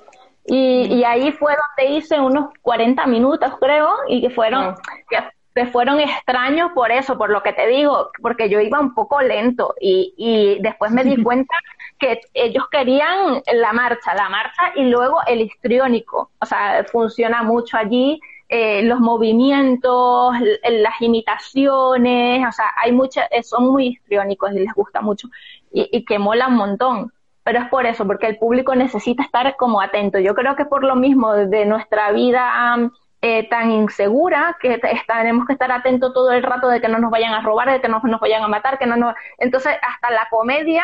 Y, 0.45 1.03
ahí 1.03 1.33
fue 1.33 1.55
donde 1.57 1.97
hice 1.97 2.21
unos 2.21 2.53
40 2.61 3.05
minutos, 3.05 3.51
creo, 3.59 3.89
y 4.07 4.21
que 4.21 4.29
fueron, 4.29 4.75
que, 5.09 5.65
fueron 5.65 5.99
extraños 5.99 6.71
por 6.71 6.89
eso, 6.89 7.17
por 7.17 7.29
lo 7.29 7.43
que 7.43 7.51
te 7.51 7.67
digo, 7.67 8.11
porque 8.21 8.47
yo 8.47 8.61
iba 8.61 8.79
un 8.79 8.93
poco 8.93 9.19
lento 9.21 9.75
y, 9.81 10.13
y 10.15 10.61
después 10.61 10.89
me 10.89 11.03
di 11.03 11.21
cuenta 11.21 11.53
que 11.99 12.21
ellos 12.33 12.63
querían 12.71 13.41
la 13.51 13.73
marcha, 13.73 14.15
la 14.15 14.29
marcha 14.29 14.71
y 14.73 14.85
luego 14.85 15.17
el 15.27 15.41
histriónico. 15.41 16.31
O 16.39 16.45
sea, 16.45 16.85
funciona 16.89 17.43
mucho 17.43 17.75
allí 17.75 18.21
eh, 18.49 18.81
los 18.83 19.01
movimientos, 19.01 20.33
las 20.69 21.01
imitaciones, 21.01 22.47
o 22.47 22.51
sea, 22.51 22.71
hay 22.81 22.93
muchas, 22.93 23.27
eh, 23.31 23.43
son 23.43 23.67
muy 23.67 23.87
histriónicos 23.87 24.51
y 24.53 24.59
les 24.59 24.73
gusta 24.73 25.01
mucho 25.01 25.27
y, 25.71 26.05
que 26.05 26.17
mola 26.17 26.47
un 26.47 26.55
montón. 26.55 27.13
Pero 27.43 27.59
es 27.59 27.69
por 27.69 27.85
eso, 27.85 28.05
porque 28.05 28.27
el 28.27 28.37
público 28.37 28.75
necesita 28.75 29.23
estar 29.23 29.55
como 29.55 29.81
atento. 29.81 30.19
Yo 30.19 30.35
creo 30.35 30.55
que 30.55 30.65
por 30.65 30.83
lo 30.83 30.95
mismo 30.95 31.33
de 31.33 31.65
nuestra 31.65 32.11
vida 32.11 32.91
eh, 33.21 33.47
tan 33.49 33.71
insegura 33.71 34.57
que 34.61 34.79
tenemos 35.07 35.45
que 35.45 35.53
estar 35.53 35.71
atentos 35.71 36.13
todo 36.13 36.31
el 36.31 36.43
rato 36.43 36.67
de 36.67 36.81
que 36.81 36.89
no 36.89 36.99
nos 36.99 37.09
vayan 37.09 37.33
a 37.33 37.41
robar, 37.41 37.71
de 37.71 37.81
que 37.81 37.87
no 37.87 38.01
nos 38.03 38.19
vayan 38.19 38.43
a 38.43 38.49
matar, 38.49 38.77
que 38.77 38.85
no 38.85 38.97
nos... 38.97 39.15
Entonces, 39.37 39.75
hasta 39.81 40.11
la 40.11 40.27
comedia 40.29 40.83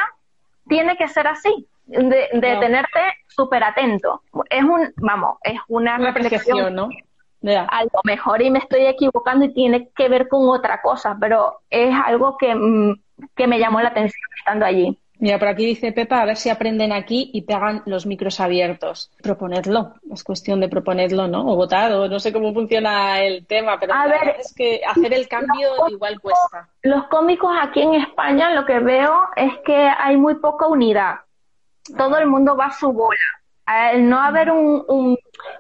tiene 0.67 0.95
que 0.95 1.08
ser 1.10 1.28
así. 1.28 1.67
de, 1.86 2.30
tenerte 2.32 2.99
súper 3.28 3.63
atento. 3.63 4.21
Es 4.49 4.63
un, 4.63 4.93
vamos, 4.97 5.38
es 5.43 5.60
una, 5.67 5.97
reflexión, 5.97 6.76
¿no? 6.76 6.89
A 7.69 7.84
lo 7.84 7.99
mejor 8.03 8.41
y 8.41 8.49
me 8.49 8.60
estoy 8.60 8.86
equivocando 8.86 9.45
y 9.45 9.53
tiene 9.53 9.89
que 9.95 10.08
ver 10.10 10.27
con 10.27 10.47
otra 10.49 10.82
cosa, 10.82 11.17
pero 11.19 11.62
es 11.69 11.93
algo 12.06 12.38
que, 12.38 12.56
mm, 12.56 13.01
que 13.36 13.47
me 13.47 13.60
llamó 13.60 13.82
la 13.82 13.89
atención 13.89 14.29
estando 14.38 14.65
allí. 14.65 14.97
Mira, 15.19 15.39
por 15.39 15.47
aquí 15.47 15.65
dice 15.65 15.93
Pepa, 15.93 16.21
a 16.21 16.25
ver 16.25 16.36
si 16.36 16.49
aprenden 16.49 16.91
aquí 16.91 17.29
y 17.34 17.43
pegan 17.43 17.82
los 17.86 18.06
micros 18.06 18.41
abiertos. 18.41 19.10
Proponedlo, 19.21 19.93
es 20.12 20.21
cuestión 20.21 20.60
de 20.60 20.67
proponerlo, 20.67 21.29
¿no? 21.29 21.47
O 21.47 21.56
votar, 21.56 21.93
o 21.93 22.10
no 22.10 22.19
sé 22.19 22.34
cómo 22.34 22.53
funciona 22.53 23.21
el 23.21 23.45
tema, 23.45 23.79
pero 23.79 23.93
a 23.93 24.08
ver, 24.08 24.36
es 24.39 24.53
que 24.53 24.82
hacer 24.86 25.13
el 25.13 25.29
cambio 25.29 25.69
igual 25.89 26.19
cuesta. 26.19 26.67
Los 26.82 27.08
cómicos 27.08 27.51
aquí 27.62 27.82
en 27.82 27.93
España 27.93 28.53
lo 28.53 28.65
que 28.65 28.79
veo 28.79 29.13
es 29.38 29.53
que 29.65 29.75
hay 29.75 30.17
muy 30.17 30.36
poca 30.36 30.67
unidad. 30.67 31.19
Todo 31.97 32.17
el 32.17 32.27
mundo 32.27 32.58
va 32.58 32.65
a 32.65 32.73
su 32.73 32.91
bola. 32.91 33.17
Al 33.65 34.10
no 34.10 34.19
haber 34.19 34.52
un, 34.52 35.17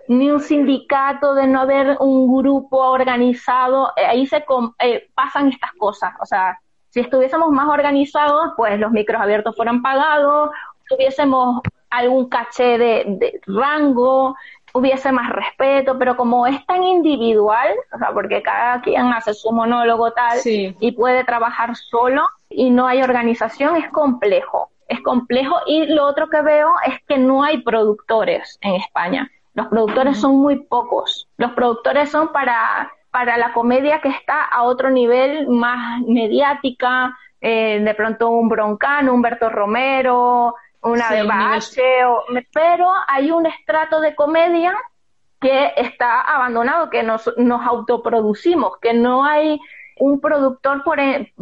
ni 0.07 0.29
un 0.29 0.39
sindicato, 0.39 1.33
de 1.35 1.47
no 1.47 1.61
haber 1.61 1.97
un 1.99 2.35
grupo 2.35 2.77
organizado, 2.77 3.91
eh, 3.95 4.05
ahí 4.05 4.27
se 4.27 4.43
eh, 4.79 5.09
pasan 5.15 5.49
estas 5.49 5.71
cosas. 5.73 6.13
O 6.19 6.25
sea, 6.25 6.59
si 6.89 6.99
estuviésemos 6.99 7.49
más 7.49 7.67
organizados, 7.67 8.53
pues 8.55 8.79
los 8.79 8.91
micros 8.91 9.21
abiertos 9.21 9.55
fueran 9.55 9.81
pagados, 9.81 10.51
tuviésemos 10.87 11.61
algún 11.89 12.27
caché 12.27 12.77
de, 12.77 13.41
rango, 13.45 14.35
hubiese 14.73 15.11
más 15.11 15.29
respeto, 15.31 15.97
pero 15.97 16.17
como 16.17 16.45
es 16.47 16.65
tan 16.65 16.83
individual, 16.83 17.69
o 17.93 17.97
sea, 17.97 18.11
porque 18.13 18.41
cada 18.41 18.81
quien 18.81 19.13
hace 19.13 19.33
su 19.33 19.51
monólogo 19.51 20.11
tal 20.11 20.39
y 20.45 20.91
puede 20.91 21.23
trabajar 21.23 21.75
solo 21.75 22.23
y 22.49 22.69
no 22.69 22.87
hay 22.87 23.01
organización, 23.01 23.75
es 23.75 23.89
complejo. 23.89 24.69
Es 24.87 25.01
complejo 25.01 25.55
y 25.65 25.85
lo 25.87 26.05
otro 26.05 26.29
que 26.29 26.41
veo 26.41 26.71
es 26.85 26.99
que 27.07 27.17
no 27.17 27.43
hay 27.43 27.61
productores 27.61 28.57
en 28.61 28.75
España. 28.75 29.29
Los 29.53 29.67
productores 29.67 30.19
son 30.19 30.37
muy 30.37 30.63
pocos. 30.63 31.27
Los 31.37 31.51
productores 31.51 32.09
son 32.09 32.31
para 32.31 32.91
para 33.13 33.37
la 33.37 33.53
comedia 33.53 34.01
que 34.01 34.09
está 34.09 34.43
a 34.43 34.63
otro 34.63 34.89
nivel 34.89 35.47
más 35.47 36.01
mediática, 36.01 37.15
eh, 37.39 37.79
de 37.79 37.93
pronto 37.93 38.31
un 38.31 38.49
Broncano, 38.49 39.13
Humberto 39.13 39.51
Romero, 39.51 40.55
una 40.81 41.11
de 41.11 41.23
pero 42.51 42.91
hay 43.07 43.29
un 43.29 43.45
estrato 43.45 44.01
de 44.01 44.15
comedia 44.15 44.75
que 45.39 45.73
está 45.77 46.21
abandonado, 46.21 46.89
que 46.89 47.03
nos, 47.03 47.31
nos 47.37 47.61
autoproducimos, 47.63 48.79
que 48.81 48.95
no 48.95 49.23
hay 49.23 49.59
un 49.99 50.19
productor 50.19 50.83
por, 50.83 50.99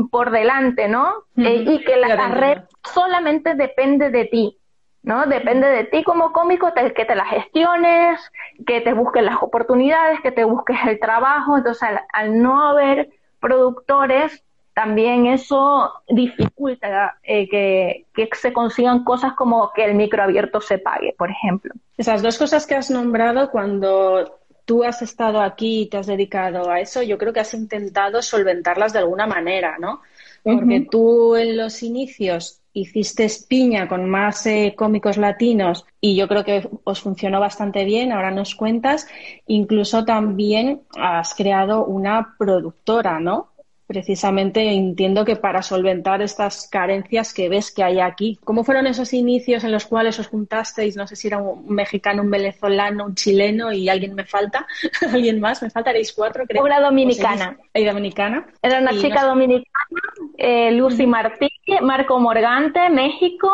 por 0.10 0.32
delante, 0.32 0.88
¿no? 0.88 1.14
Eh, 1.38 1.66
y 1.68 1.84
que 1.84 1.98
la 1.98 2.30
red 2.30 2.64
solamente 2.84 3.56
depende 3.56 4.10
de 4.10 4.26
ti. 4.26 4.58
¿no? 5.04 5.26
Depende 5.26 5.68
de 5.68 5.84
ti 5.86 6.04
como 6.04 6.32
cómico 6.32 6.72
que 6.74 7.06
te 7.06 7.16
las 7.16 7.30
gestiones, 7.30 8.20
que 8.66 8.82
te 8.82 8.94
busques 8.94 9.24
las 9.24 9.42
oportunidades, 9.42 10.22
que 10.22 10.32
te 10.32 10.44
busques 10.44 10.78
el 10.88 11.00
trabajo. 11.00 11.58
Entonces, 11.58 11.90
al, 12.14 12.42
no 12.42 12.64
haber 12.64 13.10
productores, 13.40 14.44
también 14.74 15.26
eso 15.26 15.92
dificulta 16.08 17.18
eh, 17.24 17.50
que, 17.50 18.06
que, 18.14 18.30
se 18.34 18.54
consigan 18.54 19.04
cosas 19.04 19.34
como 19.34 19.72
que 19.74 19.84
el 19.84 19.96
micro 19.96 20.24
abierto 20.24 20.62
se 20.62 20.78
pague, 20.78 21.14
por 21.18 21.30
ejemplo. 21.30 21.74
Esas 21.98 22.22
dos 22.22 22.38
cosas 22.38 22.66
que 22.66 22.76
has 22.76 22.90
nombrado 22.90 23.50
cuando 23.52 24.40
tú 24.66 24.84
has 24.84 25.02
estado 25.02 25.42
aquí 25.42 25.82
y 25.82 25.86
te 25.88 25.98
has 25.98 26.08
dedicado 26.08 26.70
a 26.70 26.80
eso, 26.80 27.02
yo 27.04 27.18
creo 27.18 27.34
que 27.34 27.40
has 27.40 27.54
intentado 27.54 28.22
solventarlas 28.22 28.94
de 28.94 29.00
alguna 29.00 29.28
manera, 29.28 29.78
¿no? 29.80 30.02
Porque 30.44 30.88
tú 30.90 31.36
en 31.36 31.58
los 31.58 31.84
inicios 31.84 32.62
hiciste 32.74 33.28
piña 33.48 33.88
con 33.88 34.10
más 34.10 34.46
eh, 34.46 34.74
cómicos 34.76 35.18
latinos 35.18 35.86
y 36.00 36.16
yo 36.16 36.28
creo 36.28 36.44
que 36.44 36.68
os 36.84 37.02
funcionó 37.02 37.40
bastante 37.40 37.84
bien, 37.84 38.12
ahora 38.12 38.32
nos 38.32 38.56
cuentas. 38.56 39.08
Incluso 39.46 40.06
también 40.06 40.82
has 40.98 41.36
creado 41.36 41.86
una 41.86 42.36
productora, 42.38 43.20
¿no? 43.20 43.51
Precisamente 43.92 44.72
entiendo 44.72 45.26
que 45.26 45.36
para 45.36 45.62
solventar 45.62 46.22
estas 46.22 46.70
carencias 46.70 47.34
que 47.34 47.50
ves 47.50 47.72
que 47.72 47.84
hay 47.84 48.00
aquí. 48.00 48.40
¿Cómo 48.46 48.64
fueron 48.64 48.88
esos 48.88 49.12
inicios 49.12 49.66
en 49.66 49.74
los 49.74 49.86
cuales 49.86 50.18
os 50.18 50.28
juntasteis? 50.28 50.96
No 50.96 51.06
sé 51.08 51.18
si 51.18 51.28
era 51.28 51.40
un 51.40 51.68
mexicano, 51.68 52.22
un 52.22 52.32
venezolano, 52.32 53.06
un 53.06 53.16
chileno 53.16 53.74
y 53.74 53.90
alguien 53.90 54.16
me 54.16 54.24
falta, 54.24 54.66
alguien 55.12 55.42
más, 55.42 55.62
me 55.62 55.70
faltaréis 55.70 56.14
cuatro, 56.14 56.46
creo. 56.48 56.64
Una 56.64 56.80
dominicana. 56.80 57.58
¿Y 57.74 57.84
dominicana? 57.84 58.48
Era 58.62 58.80
una 58.80 58.92
chica 58.92 59.26
dominicana, 59.26 60.02
eh, 60.38 60.72
Lucy 60.72 61.06
Martí, 61.06 61.50
Marco 61.82 62.18
Morgante, 62.18 62.90
México, 62.90 63.52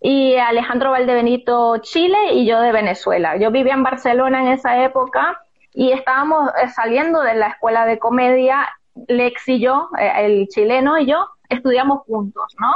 y 0.00 0.36
Alejandro 0.36 0.92
Valdebenito, 0.92 1.78
Chile, 1.78 2.16
y 2.32 2.46
yo 2.46 2.60
de 2.60 2.70
Venezuela. 2.70 3.36
Yo 3.38 3.50
vivía 3.50 3.74
en 3.74 3.82
Barcelona 3.82 4.42
en 4.42 4.52
esa 4.52 4.84
época 4.84 5.36
y 5.72 5.90
estábamos 5.90 6.48
eh, 6.62 6.68
saliendo 6.68 7.22
de 7.22 7.34
la 7.34 7.48
escuela 7.48 7.86
de 7.86 7.98
comedia 7.98 8.68
Lex 9.08 9.48
y 9.48 9.60
yo, 9.60 9.88
eh, 9.98 10.12
el 10.18 10.48
chileno 10.48 10.98
y 10.98 11.06
yo, 11.06 11.26
estudiamos 11.48 12.02
juntos, 12.06 12.54
¿no? 12.58 12.74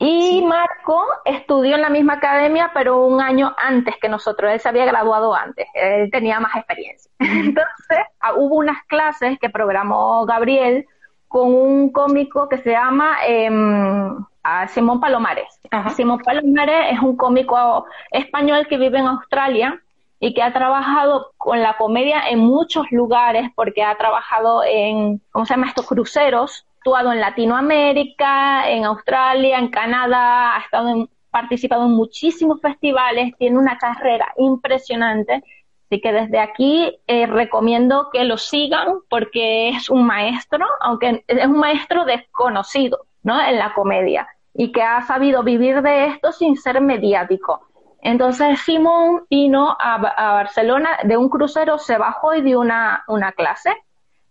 Y 0.00 0.42
Marco 0.42 1.04
estudió 1.24 1.74
en 1.74 1.82
la 1.82 1.90
misma 1.90 2.14
academia, 2.14 2.70
pero 2.72 3.04
un 3.04 3.20
año 3.20 3.52
antes 3.58 3.96
que 4.00 4.08
nosotros. 4.08 4.52
Él 4.52 4.60
se 4.60 4.68
había 4.68 4.84
graduado 4.84 5.34
antes, 5.34 5.66
él 5.74 6.08
tenía 6.12 6.38
más 6.38 6.54
experiencia. 6.54 7.10
Entonces, 7.18 7.98
ah, 8.20 8.34
hubo 8.34 8.56
unas 8.56 8.80
clases 8.86 9.38
que 9.40 9.50
programó 9.50 10.24
Gabriel 10.24 10.86
con 11.26 11.52
un 11.52 11.90
cómico 11.92 12.48
que 12.48 12.58
se 12.58 12.70
llama 12.70 13.18
em, 13.26 14.24
Simón 14.68 15.00
Palomares. 15.00 15.60
Simón 15.94 16.20
Palomares 16.20 16.92
es 16.92 17.00
un 17.00 17.16
cómico 17.16 17.84
español 18.10 18.66
que 18.68 18.78
vive 18.78 18.98
en 18.98 19.06
Australia 19.06 19.82
y 20.20 20.34
que 20.34 20.42
ha 20.42 20.52
trabajado 20.52 21.32
con 21.36 21.60
la 21.62 21.76
comedia 21.76 22.28
en 22.28 22.40
muchos 22.40 22.90
lugares 22.90 23.50
porque 23.54 23.82
ha 23.82 23.96
trabajado 23.96 24.62
en, 24.64 25.20
¿cómo 25.30 25.46
se 25.46 25.54
llama 25.54 25.68
estos 25.68 25.86
cruceros? 25.86 26.66
Actuado 26.78 27.12
en 27.12 27.20
Latinoamérica, 27.20 28.68
en 28.70 28.84
Australia, 28.84 29.58
en 29.58 29.68
Canadá, 29.68 30.56
ha 30.56 30.60
estado 30.60 31.08
participado 31.30 31.84
en 31.84 31.92
muchísimos 31.92 32.60
festivales, 32.60 33.34
tiene 33.38 33.58
una 33.58 33.78
carrera 33.78 34.32
impresionante. 34.36 35.44
Así 35.86 36.00
que 36.00 36.12
desde 36.12 36.38
aquí 36.38 36.98
eh, 37.06 37.26
recomiendo 37.26 38.08
que 38.12 38.24
lo 38.24 38.36
sigan 38.38 38.98
porque 39.08 39.70
es 39.70 39.88
un 39.88 40.06
maestro, 40.06 40.66
aunque 40.80 41.24
es 41.26 41.46
un 41.46 41.58
maestro 41.58 42.04
desconocido, 42.04 43.06
¿no? 43.22 43.40
En 43.40 43.58
la 43.58 43.72
comedia 43.74 44.26
y 44.58 44.72
que 44.72 44.82
ha 44.82 45.02
sabido 45.02 45.44
vivir 45.44 45.82
de 45.82 46.06
esto 46.06 46.32
sin 46.32 46.56
ser 46.56 46.80
mediático. 46.80 47.62
Entonces 48.00 48.60
Simón 48.60 49.24
vino 49.28 49.76
a, 49.78 49.98
Barcelona 49.98 50.90
de 51.04 51.16
un 51.16 51.28
crucero, 51.28 51.78
se 51.78 51.98
bajó 51.98 52.34
y 52.34 52.42
dio 52.42 52.60
una, 52.60 53.04
una 53.08 53.32
clase. 53.32 53.74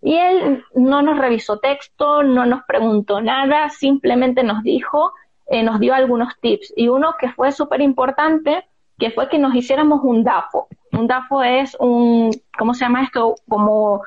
Y 0.01 0.15
él 0.15 0.63
no 0.75 1.01
nos 1.01 1.17
revisó 1.17 1.59
texto, 1.59 2.23
no 2.23 2.45
nos 2.45 2.63
preguntó 2.63 3.19
nada, 3.19 3.69
simplemente 3.69 4.43
nos 4.43 4.63
dijo, 4.63 5.11
eh, 5.47 5.63
nos 5.63 5.79
dio 5.79 5.93
algunos 5.93 6.39
tips. 6.39 6.73
Y 6.75 6.87
uno 6.87 7.15
que 7.19 7.29
fue 7.29 7.51
súper 7.51 7.81
importante, 7.81 8.65
que 8.97 9.11
fue 9.11 9.27
que 9.29 9.39
nos 9.39 9.53
hiciéramos 9.55 10.01
un 10.03 10.23
DAFO. 10.23 10.67
Un 10.93 11.07
DAFO 11.07 11.43
es 11.43 11.75
un, 11.79 12.31
¿cómo 12.57 12.73
se 12.73 12.85
llama 12.85 13.03
esto? 13.03 13.35
Como, 13.49 14.03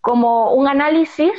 como 0.00 0.52
un 0.54 0.68
análisis 0.68 1.32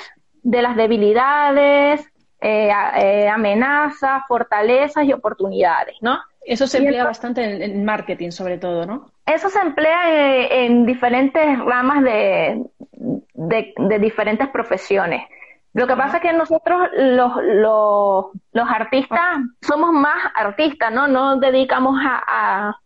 de 0.44 0.62
las 0.62 0.76
debilidades, 0.76 2.08
eh, 2.42 2.70
eh, 2.98 3.28
amenazas, 3.28 4.24
fortalezas 4.28 5.06
y 5.06 5.14
oportunidades, 5.14 5.96
¿no? 6.02 6.20
Eso 6.46 6.68
se 6.68 6.78
emplea 6.78 7.04
bastante 7.04 7.66
en, 7.66 7.84
marketing, 7.84 8.30
sobre 8.30 8.58
todo, 8.58 8.86
¿no? 8.86 9.12
Eso 9.26 9.50
se 9.50 9.60
emplea 9.60 10.50
en, 10.50 10.86
diferentes 10.86 11.60
ramas 11.60 12.04
de, 12.04 12.64
de, 12.92 14.00
diferentes 14.00 14.48
profesiones. 14.50 15.28
Lo 15.74 15.88
que 15.88 15.96
pasa 15.96 16.18
es 16.18 16.24
que 16.24 16.34
nosotros, 16.34 16.88
los, 16.94 17.32
los, 17.44 18.26
los, 18.54 18.70
artistas, 18.70 19.40
somos 19.62 19.92
más 19.92 20.32
artistas, 20.36 20.92
¿no? 20.92 21.08
No 21.08 21.38
dedicamos 21.38 22.00
a, 22.02 22.24
a 22.26 22.80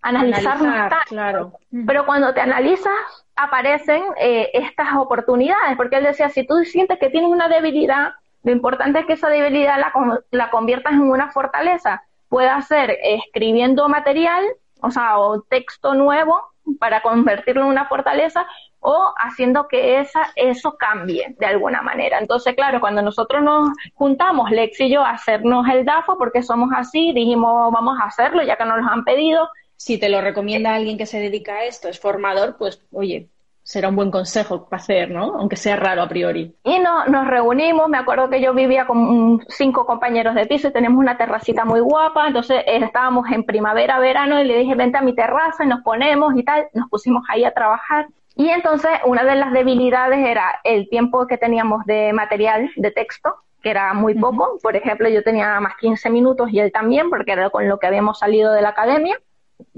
analizarnos 0.00 0.92
Claro. 1.06 1.52
Pero 1.86 2.06
cuando 2.06 2.32
te 2.32 2.40
analizas, 2.40 2.92
aparecen 3.34 4.02
eh, 4.16 4.50
estas 4.54 4.94
oportunidades, 4.96 5.76
porque 5.76 5.96
él 5.96 6.04
decía, 6.04 6.28
si 6.28 6.46
tú 6.46 6.54
sientes 6.64 6.98
que 6.98 7.10
tienes 7.10 7.30
una 7.30 7.48
debilidad, 7.48 8.12
lo 8.44 8.52
importante 8.52 9.00
es 9.00 9.06
que 9.06 9.14
esa 9.14 9.28
debilidad 9.28 9.76
la, 9.78 9.92
la 10.30 10.50
conviertas 10.50 10.92
en 10.92 11.02
una 11.02 11.30
fortaleza 11.32 12.02
puede 12.32 12.48
hacer 12.48 12.96
escribiendo 13.02 13.90
material, 13.90 14.42
o 14.80 14.90
sea, 14.90 15.18
o 15.18 15.42
texto 15.42 15.92
nuevo 15.92 16.42
para 16.80 17.02
convertirlo 17.02 17.60
en 17.60 17.68
una 17.68 17.86
fortaleza 17.90 18.46
o 18.80 19.12
haciendo 19.18 19.68
que 19.68 20.00
esa, 20.00 20.32
eso 20.34 20.78
cambie 20.78 21.36
de 21.38 21.44
alguna 21.44 21.82
manera. 21.82 22.18
Entonces, 22.18 22.54
claro, 22.54 22.80
cuando 22.80 23.02
nosotros 23.02 23.42
nos 23.42 23.72
juntamos, 23.92 24.50
Lex 24.50 24.80
y 24.80 24.88
yo, 24.88 25.02
a 25.02 25.10
hacernos 25.10 25.68
el 25.68 25.84
DAFO, 25.84 26.16
porque 26.16 26.42
somos 26.42 26.70
así, 26.74 27.12
dijimos, 27.12 27.70
vamos 27.70 28.00
a 28.00 28.06
hacerlo, 28.06 28.42
ya 28.42 28.56
que 28.56 28.64
nos 28.64 28.78
lo 28.78 28.88
han 28.88 29.04
pedido. 29.04 29.50
Si 29.76 29.98
te 29.98 30.08
lo 30.08 30.22
recomienda 30.22 30.74
alguien 30.74 30.96
que 30.96 31.04
se 31.04 31.20
dedica 31.20 31.56
a 31.56 31.64
esto, 31.66 31.88
es 31.88 32.00
formador, 32.00 32.56
pues, 32.56 32.82
oye, 32.92 33.28
será 33.62 33.88
un 33.88 33.96
buen 33.96 34.10
consejo 34.10 34.68
para 34.68 34.82
hacer, 34.82 35.10
¿no? 35.10 35.36
Aunque 35.36 35.56
sea 35.56 35.76
raro 35.76 36.02
a 36.02 36.08
priori. 36.08 36.54
Y 36.64 36.78
no, 36.78 37.06
nos 37.06 37.26
reunimos, 37.26 37.88
me 37.88 37.98
acuerdo 37.98 38.28
que 38.28 38.40
yo 38.40 38.54
vivía 38.54 38.86
con 38.86 39.40
cinco 39.48 39.86
compañeros 39.86 40.34
de 40.34 40.46
piso 40.46 40.68
y 40.68 40.72
teníamos 40.72 40.98
una 40.98 41.16
terracita 41.16 41.64
muy 41.64 41.80
guapa, 41.80 42.26
entonces 42.26 42.58
eh, 42.66 42.78
estábamos 42.82 43.30
en 43.30 43.44
primavera, 43.44 43.98
verano 43.98 44.40
y 44.40 44.44
le 44.44 44.58
dije, 44.58 44.74
vente 44.74 44.98
a 44.98 45.02
mi 45.02 45.14
terraza 45.14 45.64
y 45.64 45.68
nos 45.68 45.82
ponemos 45.82 46.34
y 46.36 46.42
tal, 46.42 46.66
nos 46.74 46.88
pusimos 46.88 47.22
ahí 47.28 47.44
a 47.44 47.54
trabajar. 47.54 48.08
Y 48.34 48.48
entonces 48.48 48.90
una 49.04 49.24
de 49.24 49.36
las 49.36 49.52
debilidades 49.52 50.26
era 50.26 50.60
el 50.64 50.88
tiempo 50.88 51.26
que 51.26 51.38
teníamos 51.38 51.84
de 51.84 52.12
material 52.12 52.70
de 52.76 52.90
texto, 52.90 53.34
que 53.62 53.70
era 53.70 53.92
muy 53.94 54.14
poco. 54.14 54.58
Por 54.62 54.74
ejemplo, 54.74 55.08
yo 55.08 55.22
tenía 55.22 55.60
más 55.60 55.76
15 55.76 56.10
minutos 56.10 56.50
y 56.50 56.58
él 56.58 56.72
también, 56.72 57.10
porque 57.10 57.32
era 57.32 57.50
con 57.50 57.68
lo 57.68 57.78
que 57.78 57.86
habíamos 57.86 58.18
salido 58.18 58.52
de 58.52 58.62
la 58.62 58.70
academia 58.70 59.18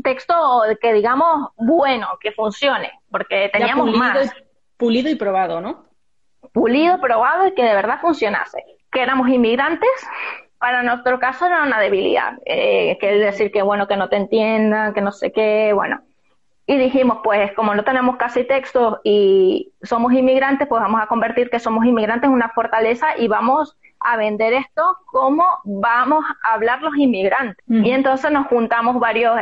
texto 0.02 0.62
que 0.80 0.92
digamos 0.92 1.50
bueno, 1.56 2.08
que 2.20 2.32
funcione, 2.32 2.92
porque 3.10 3.50
teníamos 3.52 3.90
más. 3.96 4.32
pulido 4.76 5.10
y 5.10 5.14
probado, 5.14 5.60
¿no? 5.60 5.86
Pulido, 6.52 7.00
probado 7.00 7.46
y 7.46 7.54
que 7.54 7.64
de 7.64 7.74
verdad 7.74 8.00
funcionase. 8.00 8.62
Que 8.90 9.02
éramos 9.02 9.28
inmigrantes, 9.28 9.90
para 10.58 10.82
nuestro 10.82 11.18
caso 11.18 11.46
era 11.46 11.62
una 11.62 11.78
debilidad, 11.80 12.38
eh, 12.46 12.96
que 13.00 13.18
decir 13.18 13.50
que 13.52 13.62
bueno, 13.62 13.86
que 13.86 13.96
no 13.96 14.08
te 14.08 14.16
entiendan, 14.16 14.94
que 14.94 15.00
no 15.00 15.12
sé 15.12 15.32
qué, 15.32 15.72
bueno. 15.74 16.02
Y 16.66 16.78
dijimos, 16.78 17.18
pues 17.22 17.52
como 17.52 17.74
no 17.74 17.84
tenemos 17.84 18.16
casi 18.16 18.44
texto 18.44 19.00
y 19.04 19.72
somos 19.82 20.14
inmigrantes, 20.14 20.66
pues 20.66 20.80
vamos 20.80 21.02
a 21.02 21.06
convertir 21.06 21.50
que 21.50 21.58
somos 21.58 21.84
inmigrantes 21.84 22.28
en 22.28 22.34
una 22.34 22.48
fortaleza 22.48 23.18
y 23.18 23.28
vamos 23.28 23.76
a 24.04 24.16
vender 24.16 24.52
esto 24.52 24.98
como 25.06 25.44
vamos 25.64 26.24
a 26.44 26.54
hablar 26.54 26.82
los 26.82 26.96
inmigrantes. 26.96 27.64
Y 27.68 27.90
entonces 27.90 28.30
nos 28.30 28.46
juntamos 28.48 29.00
varios, 29.00 29.34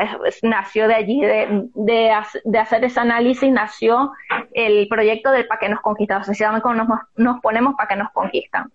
nació 0.43 0.89
de 0.89 0.95
allí, 0.95 1.21
de, 1.21 1.69
de, 1.75 2.59
hacer 2.59 2.85
ese 2.85 3.01
análisis, 3.01 3.51
nació 3.51 4.13
el 4.55 4.87
proyecto 4.89 5.31
del 5.31 5.47
para 5.47 5.61
que 5.61 5.69
nos 5.69 5.81
conquistan. 5.81 6.23
O 6.23 6.25
sea, 6.25 6.53
nos, 6.53 6.89
nos 7.17 7.41
ponemos 7.41 7.75
para 7.77 7.89
que 7.89 7.97
nos 7.97 8.11
conquistan. 8.13 8.71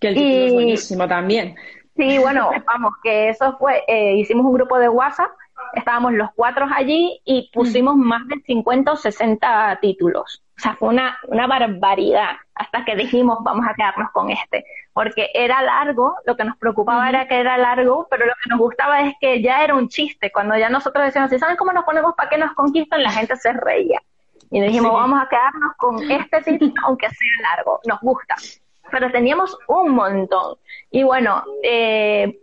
Que 0.00 0.08
el 0.08 0.14
título 0.14 0.44
es 0.46 0.52
buenísimo 0.52 1.08
también. 1.08 1.56
Sí, 1.96 2.18
bueno, 2.18 2.50
vamos, 2.66 2.92
que 3.02 3.28
eso 3.28 3.56
fue, 3.58 3.84
eh, 3.86 4.14
hicimos 4.16 4.46
un 4.46 4.54
grupo 4.54 4.78
de 4.78 4.88
WhatsApp, 4.88 5.30
estábamos 5.74 6.12
los 6.12 6.30
cuatro 6.34 6.66
allí 6.74 7.20
y 7.24 7.50
pusimos 7.52 7.96
más 7.96 8.26
de 8.28 8.40
50 8.46 8.92
o 8.92 8.96
60 8.96 9.78
títulos. 9.80 10.42
O 10.58 10.60
sea, 10.60 10.76
fue 10.76 10.90
una, 10.90 11.18
una 11.28 11.46
barbaridad 11.46 12.36
hasta 12.54 12.84
que 12.84 12.94
dijimos, 12.94 13.38
vamos 13.42 13.66
a 13.68 13.74
quedarnos 13.74 14.10
con 14.12 14.30
este 14.30 14.64
porque 14.92 15.30
era 15.34 15.62
largo, 15.62 16.16
lo 16.26 16.36
que 16.36 16.44
nos 16.44 16.56
preocupaba 16.58 17.08
era 17.08 17.26
que 17.26 17.40
era 17.40 17.56
largo, 17.56 18.06
pero 18.10 18.26
lo 18.26 18.32
que 18.42 18.50
nos 18.50 18.58
gustaba 18.58 19.00
es 19.00 19.14
que 19.20 19.40
ya 19.40 19.64
era 19.64 19.74
un 19.74 19.88
chiste, 19.88 20.30
cuando 20.30 20.56
ya 20.56 20.68
nosotros 20.68 21.04
decíamos, 21.04 21.30
si 21.30 21.38
saben 21.38 21.56
cómo 21.56 21.72
nos 21.72 21.84
ponemos 21.84 22.14
para 22.14 22.28
que 22.28 22.38
nos 22.38 22.52
conquistan, 22.52 23.02
la 23.02 23.10
gente 23.10 23.36
se 23.36 23.52
reía. 23.52 24.02
Y 24.50 24.60
dijimos, 24.60 24.92
vamos 24.92 25.18
a 25.22 25.28
quedarnos 25.28 25.72
con 25.78 26.10
este 26.10 26.42
título, 26.42 26.74
aunque 26.84 27.08
sea 27.08 27.56
largo, 27.56 27.80
nos 27.86 28.00
gusta. 28.00 28.34
Pero 28.90 29.10
teníamos 29.10 29.56
un 29.66 29.94
montón. 29.94 30.56
Y 30.90 31.02
bueno, 31.02 31.42
eh, 31.62 32.38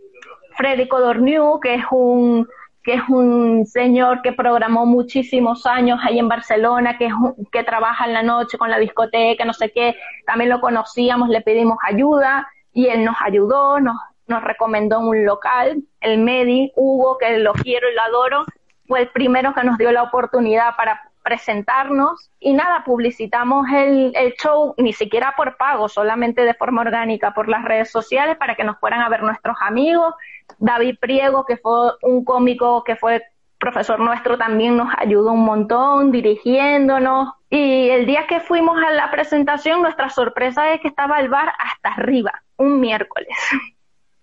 Freddy 0.56 0.88
Codorniu, 0.88 1.60
que 1.60 1.74
es 1.74 1.84
un 1.92 2.48
que 2.82 2.94
es 2.94 3.02
un 3.08 3.66
señor 3.66 4.22
que 4.22 4.32
programó 4.32 4.86
muchísimos 4.86 5.66
años 5.66 6.00
ahí 6.02 6.18
en 6.18 6.28
Barcelona, 6.28 6.96
que, 6.96 7.06
es 7.06 7.12
que 7.52 7.62
trabaja 7.62 8.06
en 8.06 8.14
la 8.14 8.22
noche 8.22 8.56
con 8.56 8.70
la 8.70 8.78
discoteca, 8.78 9.44
no 9.44 9.52
sé 9.52 9.70
qué, 9.70 9.96
también 10.26 10.50
lo 10.50 10.60
conocíamos, 10.60 11.28
le 11.28 11.42
pedimos 11.42 11.78
ayuda 11.86 12.48
y 12.72 12.86
él 12.86 13.04
nos 13.04 13.16
ayudó, 13.20 13.80
nos, 13.80 13.96
nos 14.26 14.42
recomendó 14.42 15.00
un 15.00 15.26
local, 15.26 15.82
el 16.00 16.18
Medi, 16.18 16.72
Hugo, 16.74 17.18
que 17.18 17.38
lo 17.38 17.52
quiero 17.52 17.90
y 17.90 17.94
lo 17.94 18.02
adoro, 18.02 18.44
fue 18.86 19.02
el 19.02 19.08
primero 19.08 19.52
que 19.54 19.64
nos 19.64 19.76
dio 19.76 19.92
la 19.92 20.02
oportunidad 20.02 20.74
para 20.76 21.02
presentarnos 21.22 22.30
y 22.40 22.54
nada, 22.54 22.82
publicitamos 22.84 23.66
el, 23.72 24.12
el, 24.16 24.32
show 24.34 24.74
ni 24.78 24.92
siquiera 24.92 25.34
por 25.36 25.56
pago, 25.58 25.88
solamente 25.88 26.42
de 26.42 26.54
forma 26.54 26.80
orgánica 26.80 27.34
por 27.34 27.48
las 27.48 27.64
redes 27.64 27.90
sociales 27.90 28.36
para 28.38 28.54
que 28.54 28.64
nos 28.64 28.78
fueran 28.78 29.02
a 29.02 29.08
ver 29.08 29.22
nuestros 29.22 29.56
amigos. 29.60 30.14
David 30.60 30.96
Priego, 31.00 31.44
que 31.44 31.56
fue 31.56 31.92
un 32.02 32.24
cómico 32.24 32.84
que 32.84 32.94
fue 32.94 33.22
profesor 33.58 33.98
nuestro, 33.98 34.38
también 34.38 34.76
nos 34.76 34.88
ayudó 34.96 35.32
un 35.32 35.44
montón 35.44 36.12
dirigiéndonos. 36.12 37.34
Y 37.50 37.88
el 37.90 38.06
día 38.06 38.26
que 38.28 38.40
fuimos 38.40 38.78
a 38.82 38.90
la 38.90 39.10
presentación, 39.10 39.82
nuestra 39.82 40.08
sorpresa 40.08 40.72
es 40.72 40.80
que 40.80 40.88
estaba 40.88 41.18
el 41.18 41.28
bar 41.28 41.52
hasta 41.58 41.90
arriba, 41.90 42.42
un 42.56 42.80
miércoles. 42.80 43.36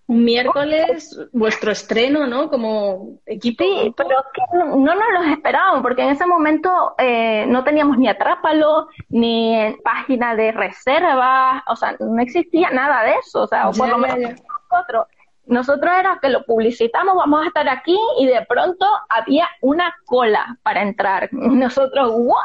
Un 0.06 0.24
miércoles, 0.24 1.20
vuestro 1.32 1.70
estreno, 1.70 2.26
¿no? 2.26 2.48
Como 2.48 3.20
equipo. 3.26 3.62
Sí, 3.62 3.92
pero 3.94 4.24
no, 4.54 4.76
no, 4.76 4.94
nos 4.94 5.12
los 5.12 5.26
esperábamos, 5.26 5.82
porque 5.82 6.02
en 6.02 6.08
ese 6.08 6.24
momento 6.24 6.94
eh, 6.96 7.44
no 7.46 7.62
teníamos 7.62 7.98
ni 7.98 8.08
Atrápalo, 8.08 8.88
ni 9.10 9.76
página 9.84 10.34
de 10.34 10.52
reserva, 10.52 11.62
o 11.68 11.76
sea, 11.76 11.94
no 12.00 12.22
existía 12.22 12.70
nada 12.70 13.02
de 13.02 13.16
eso, 13.16 13.42
o 13.42 13.46
sea, 13.46 13.68
o 13.68 13.72
por 13.72 13.88
lo 13.88 13.98
menos 13.98 14.40
nosotros 14.70 15.06
nosotros 15.48 15.92
era 15.98 16.18
que 16.20 16.28
lo 16.28 16.44
publicitamos, 16.44 17.16
vamos 17.16 17.44
a 17.44 17.48
estar 17.48 17.68
aquí 17.68 17.98
y 18.18 18.26
de 18.26 18.44
pronto 18.46 18.86
había 19.08 19.48
una 19.60 19.94
cola 20.06 20.58
para 20.62 20.82
entrar. 20.82 21.28
nosotros, 21.32 22.12
¿what? 22.14 22.38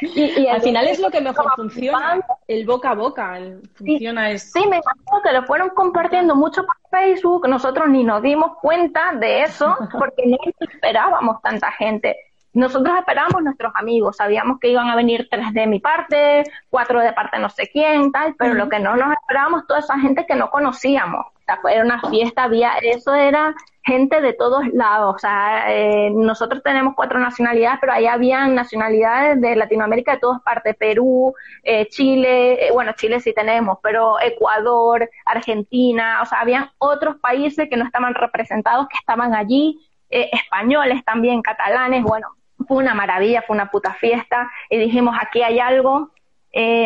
Y, 0.00 0.46
al 0.46 0.60
final 0.60 0.86
es 0.86 0.98
lo 0.98 1.10
que 1.10 1.20
mejor 1.20 1.46
funciona, 1.56 2.20
el 2.48 2.66
boca 2.66 2.90
a 2.90 2.94
boca, 2.94 3.38
funciona 3.74 4.36
sí, 4.36 4.50
Sí, 4.56 4.60
me 4.68 4.76
imagino 4.76 5.22
que 5.22 5.32
lo 5.32 5.42
fueron 5.44 5.70
compartiendo 5.70 6.34
mucho 6.34 6.64
por 6.64 6.76
Facebook, 6.90 7.48
nosotros 7.48 7.88
ni 7.88 8.04
nos 8.04 8.22
dimos 8.22 8.58
cuenta 8.60 9.12
de 9.14 9.42
eso 9.42 9.76
porque 9.92 10.26
no 10.26 10.36
esperábamos 10.60 11.40
tanta 11.42 11.70
gente. 11.72 12.16
Nosotros 12.56 12.96
esperábamos 12.98 13.42
nuestros 13.42 13.70
amigos, 13.74 14.16
sabíamos 14.16 14.58
que 14.58 14.70
iban 14.70 14.88
a 14.88 14.96
venir 14.96 15.28
tres 15.30 15.52
de 15.52 15.66
mi 15.66 15.78
parte, 15.78 16.42
cuatro 16.70 17.00
de 17.00 17.12
parte 17.12 17.38
no 17.38 17.50
sé 17.50 17.68
quién, 17.70 18.10
tal, 18.10 18.34
pero 18.38 18.54
lo 18.54 18.70
que 18.70 18.80
no 18.80 18.96
nos 18.96 19.12
esperábamos 19.12 19.66
toda 19.66 19.80
esa 19.80 19.98
gente 19.98 20.24
que 20.24 20.34
no 20.34 20.48
conocíamos. 20.48 21.26
Era 21.70 21.84
una 21.84 22.00
fiesta, 22.00 22.44
había, 22.44 22.78
eso 22.78 23.14
era 23.14 23.54
gente 23.84 24.22
de 24.22 24.32
todos 24.32 24.66
lados, 24.72 25.16
o 25.16 25.18
sea, 25.18 25.70
eh, 25.70 26.10
nosotros 26.10 26.62
tenemos 26.62 26.94
cuatro 26.96 27.18
nacionalidades, 27.18 27.78
pero 27.78 27.92
ahí 27.92 28.06
habían 28.06 28.54
nacionalidades 28.54 29.38
de 29.38 29.54
Latinoamérica 29.54 30.12
de 30.12 30.20
todas 30.20 30.40
partes, 30.40 30.74
Perú, 30.76 31.34
eh, 31.62 31.86
Chile, 31.88 32.66
eh, 32.66 32.72
bueno, 32.72 32.92
Chile 32.96 33.20
sí 33.20 33.34
tenemos, 33.34 33.80
pero 33.82 34.18
Ecuador, 34.18 35.10
Argentina, 35.26 36.22
o 36.22 36.24
sea, 36.24 36.40
habían 36.40 36.70
otros 36.78 37.16
países 37.18 37.68
que 37.68 37.76
no 37.76 37.84
estaban 37.84 38.14
representados, 38.14 38.88
que 38.88 38.96
estaban 38.96 39.34
allí, 39.34 39.78
españoles 40.08 41.04
también, 41.04 41.42
catalanes, 41.42 42.02
bueno, 42.02 42.28
fue 42.66 42.78
una 42.78 42.94
maravilla, 42.94 43.42
fue 43.42 43.54
una 43.54 43.70
puta 43.70 43.94
fiesta, 43.94 44.50
y 44.70 44.78
dijimos, 44.78 45.16
aquí 45.20 45.42
hay 45.42 45.58
algo, 45.58 46.10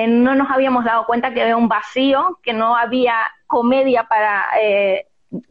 no 0.08 0.34
nos 0.34 0.50
habíamos 0.50 0.84
dado 0.84 1.06
cuenta 1.06 1.32
que 1.32 1.42
había 1.42 1.56
un 1.56 1.68
vacío, 1.68 2.38
que 2.42 2.52
no 2.52 2.76
había 2.76 3.14
comedia 3.46 4.04
para 4.04 4.46
eh, 4.60 5.06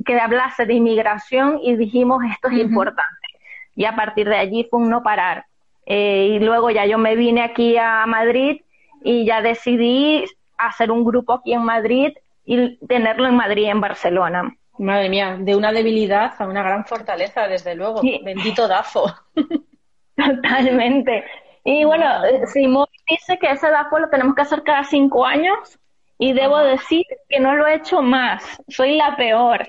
que 0.05 0.19
hablase 0.19 0.65
de 0.65 0.73
inmigración 0.73 1.59
y 1.61 1.75
dijimos 1.75 2.23
esto 2.31 2.49
es 2.49 2.59
importante. 2.59 3.27
Y 3.75 3.85
a 3.85 3.95
partir 3.95 4.27
de 4.27 4.37
allí 4.37 4.67
fue 4.69 4.79
un 4.79 4.89
no 4.89 5.03
parar. 5.03 5.45
Eh, 5.85 6.35
y 6.35 6.39
luego 6.39 6.69
ya 6.69 6.85
yo 6.85 6.97
me 6.97 7.15
vine 7.15 7.41
aquí 7.41 7.77
a 7.77 8.05
Madrid 8.05 8.61
y 9.03 9.25
ya 9.25 9.41
decidí 9.41 10.25
hacer 10.57 10.91
un 10.91 11.03
grupo 11.03 11.33
aquí 11.33 11.53
en 11.53 11.63
Madrid 11.63 12.13
y 12.45 12.77
tenerlo 12.87 13.27
en 13.27 13.35
Madrid 13.35 13.63
y 13.63 13.69
en 13.69 13.81
Barcelona. 13.81 14.55
Madre 14.77 15.09
mía, 15.09 15.37
de 15.39 15.55
una 15.55 15.71
debilidad 15.71 16.33
a 16.39 16.47
una 16.47 16.63
gran 16.63 16.85
fortaleza, 16.85 17.47
desde 17.47 17.75
luego. 17.75 18.01
Bendito 18.23 18.67
DAFO. 18.67 19.13
Totalmente. 20.25 21.23
Y 21.63 21.83
bueno, 21.83 22.05
Simón 22.47 22.87
dice 23.07 23.37
que 23.37 23.51
ese 23.51 23.69
DAFO 23.69 23.99
lo 23.99 24.09
tenemos 24.09 24.35
que 24.35 24.41
hacer 24.41 24.63
cada 24.63 24.83
cinco 24.83 25.25
años 25.25 25.79
y 26.17 26.33
debo 26.33 26.57
decir 26.57 27.05
que 27.27 27.39
no 27.39 27.55
lo 27.55 27.67
he 27.67 27.75
hecho 27.75 28.01
más. 28.01 28.61
Soy 28.67 28.95
la 28.97 29.15
peor. 29.15 29.67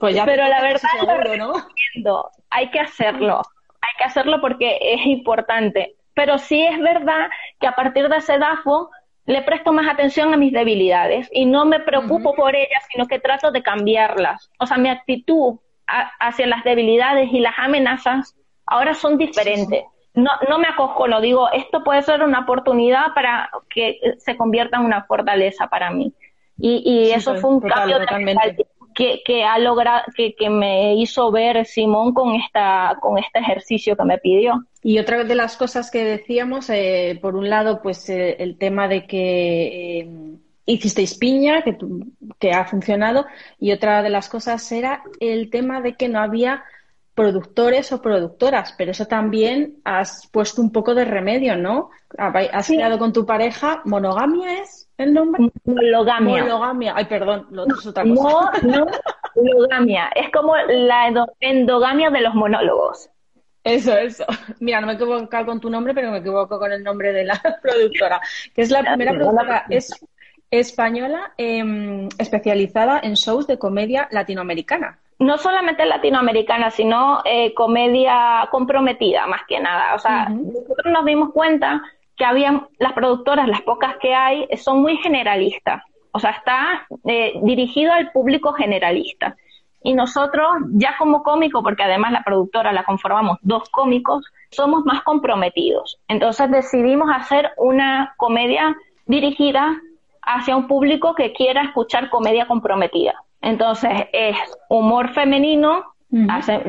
Pues 0.00 0.14
ya 0.14 0.24
Pero 0.24 0.46
la 0.48 0.62
verdad 0.62 1.36
¿no? 1.38 2.30
hay 2.50 2.70
que 2.70 2.80
hacerlo. 2.80 3.42
Hay 3.80 3.94
que 3.98 4.04
hacerlo 4.04 4.40
porque 4.40 4.78
es 4.80 5.06
importante. 5.06 5.94
Pero 6.14 6.38
sí 6.38 6.62
es 6.62 6.78
verdad 6.80 7.28
que 7.60 7.66
a 7.66 7.74
partir 7.74 8.08
de 8.08 8.16
ese 8.16 8.38
DAFO 8.38 8.90
le 9.26 9.42
presto 9.42 9.72
más 9.72 9.88
atención 9.88 10.34
a 10.34 10.36
mis 10.36 10.52
debilidades 10.52 11.28
y 11.32 11.46
no 11.46 11.64
me 11.64 11.80
preocupo 11.80 12.34
por 12.34 12.54
ellas, 12.54 12.84
sino 12.92 13.06
que 13.06 13.18
trato 13.18 13.50
de 13.50 13.62
cambiarlas. 13.62 14.50
O 14.58 14.66
sea, 14.66 14.78
mi 14.78 14.88
actitud 14.88 15.58
hacia 16.20 16.46
las 16.46 16.64
debilidades 16.64 17.32
y 17.32 17.40
las 17.40 17.54
amenazas 17.58 18.34
ahora 18.72 18.94
son 18.94 19.18
diferentes 19.18 19.84
no, 20.14 20.30
no 20.48 20.58
me 20.58 20.68
acojo, 20.68 21.06
digo, 21.20 21.50
esto 21.52 21.82
puede 21.82 22.02
ser 22.02 22.22
una 22.22 22.40
oportunidad 22.40 23.14
para 23.14 23.50
que 23.70 23.98
se 24.18 24.36
convierta 24.36 24.78
en 24.78 24.84
una 24.84 25.04
fortaleza 25.04 25.68
para 25.68 25.90
mí. 25.90 26.12
Y, 26.58 26.82
y 26.84 27.10
eso 27.12 27.34
fue 27.36 27.50
un 27.50 27.60
cambio 27.60 27.98
que, 28.94 29.22
que 29.24 29.44
ha 29.44 29.58
logrado, 29.58 30.02
que, 30.14 30.34
que 30.34 30.50
me 30.50 30.96
hizo 30.96 31.30
ver 31.30 31.64
Simón 31.64 32.12
con 32.12 32.34
esta, 32.34 32.98
con 33.00 33.16
este 33.16 33.38
ejercicio 33.38 33.96
que 33.96 34.04
me 34.04 34.18
pidió. 34.18 34.66
Y 34.82 34.98
otra 34.98 35.24
de 35.24 35.34
las 35.34 35.56
cosas 35.56 35.90
que 35.90 36.04
decíamos, 36.04 36.68
eh, 36.68 37.18
por 37.22 37.34
un 37.34 37.48
lado, 37.48 37.80
pues 37.80 38.10
eh, 38.10 38.36
el 38.38 38.58
tema 38.58 38.88
de 38.88 39.06
que 39.06 40.00
eh, 40.00 40.10
hicisteis 40.66 41.16
piña, 41.16 41.62
que, 41.62 41.78
que 42.38 42.50
ha 42.50 42.66
funcionado, 42.66 43.24
y 43.58 43.72
otra 43.72 44.02
de 44.02 44.10
las 44.10 44.28
cosas 44.28 44.70
era 44.72 45.02
el 45.20 45.48
tema 45.48 45.80
de 45.80 45.94
que 45.94 46.10
no 46.10 46.20
había 46.20 46.64
productores 47.14 47.92
o 47.92 48.00
productoras, 48.00 48.74
pero 48.76 48.92
eso 48.92 49.06
también 49.06 49.76
has 49.84 50.26
puesto 50.32 50.62
un 50.62 50.72
poco 50.72 50.94
de 50.94 51.04
remedio, 51.04 51.56
¿no? 51.56 51.90
Has 52.16 52.68
creado 52.68 52.98
con 52.98 53.12
tu 53.12 53.26
pareja, 53.26 53.82
¿monogamia 53.84 54.62
es 54.62 54.88
el 54.96 55.12
nombre? 55.12 55.50
Monogamia. 55.64 56.42
Monogamia. 56.42 56.92
Ay, 56.96 57.04
perdón, 57.06 57.46
lo 57.50 57.64
otro 57.64 57.78
es 57.78 57.86
otra 57.86 58.04
cosa. 58.04 58.52
No, 58.62 58.84
no, 58.84 58.86
monogamia. 59.36 60.10
Es 60.14 60.30
como 60.30 60.56
la 60.56 61.30
endogamia 61.40 62.10
de 62.10 62.20
los 62.20 62.34
monólogos. 62.34 63.10
Eso, 63.64 63.96
eso. 63.96 64.24
Mira, 64.60 64.80
no 64.80 64.86
me 64.86 64.94
equivoco 64.94 65.28
con 65.46 65.60
tu 65.60 65.70
nombre, 65.70 65.94
pero 65.94 66.10
me 66.10 66.18
equivoco 66.18 66.58
con 66.58 66.72
el 66.72 66.82
nombre 66.82 67.12
de 67.12 67.24
la 67.24 67.40
productora, 67.62 68.20
que 68.54 68.62
es 68.62 68.70
la 68.70 68.82
primera 68.82 69.12
productora 69.12 69.66
es 69.68 69.92
española 70.50 71.32
em, 71.38 72.08
especializada 72.18 73.00
en 73.02 73.14
shows 73.14 73.46
de 73.46 73.58
comedia 73.58 74.08
latinoamericana. 74.10 74.98
No 75.18 75.38
solamente 75.38 75.86
latinoamericana, 75.86 76.70
sino 76.70 77.20
eh, 77.24 77.54
comedia 77.54 78.48
comprometida, 78.50 79.26
más 79.26 79.42
que 79.46 79.60
nada. 79.60 79.94
O 79.94 79.98
sea, 79.98 80.28
nosotros 80.28 80.92
nos 80.92 81.04
dimos 81.04 81.30
cuenta 81.32 81.82
que 82.16 82.24
había 82.24 82.66
las 82.78 82.92
productoras, 82.92 83.48
las 83.48 83.62
pocas 83.62 83.96
que 84.00 84.14
hay, 84.14 84.48
son 84.56 84.82
muy 84.82 84.96
generalistas. 84.96 85.82
O 86.12 86.18
sea, 86.18 86.30
está 86.30 86.86
eh, 87.04 87.34
dirigido 87.42 87.92
al 87.92 88.10
público 88.12 88.52
generalista. 88.52 89.36
Y 89.82 89.94
nosotros, 89.94 90.46
ya 90.72 90.96
como 90.98 91.22
cómico, 91.22 91.62
porque 91.62 91.82
además 91.82 92.12
la 92.12 92.22
productora 92.22 92.72
la 92.72 92.84
conformamos 92.84 93.38
dos 93.42 93.68
cómicos, 93.70 94.24
somos 94.50 94.84
más 94.84 95.02
comprometidos. 95.02 95.98
Entonces 96.08 96.50
decidimos 96.50 97.08
hacer 97.12 97.50
una 97.56 98.14
comedia 98.16 98.76
dirigida 99.06 99.80
hacia 100.22 100.56
un 100.56 100.68
público 100.68 101.14
que 101.14 101.32
quiera 101.32 101.62
escuchar 101.62 102.10
comedia 102.10 102.46
comprometida. 102.46 103.14
Entonces 103.42 103.90
es 104.12 104.36
humor 104.68 105.12
femenino, 105.12 105.84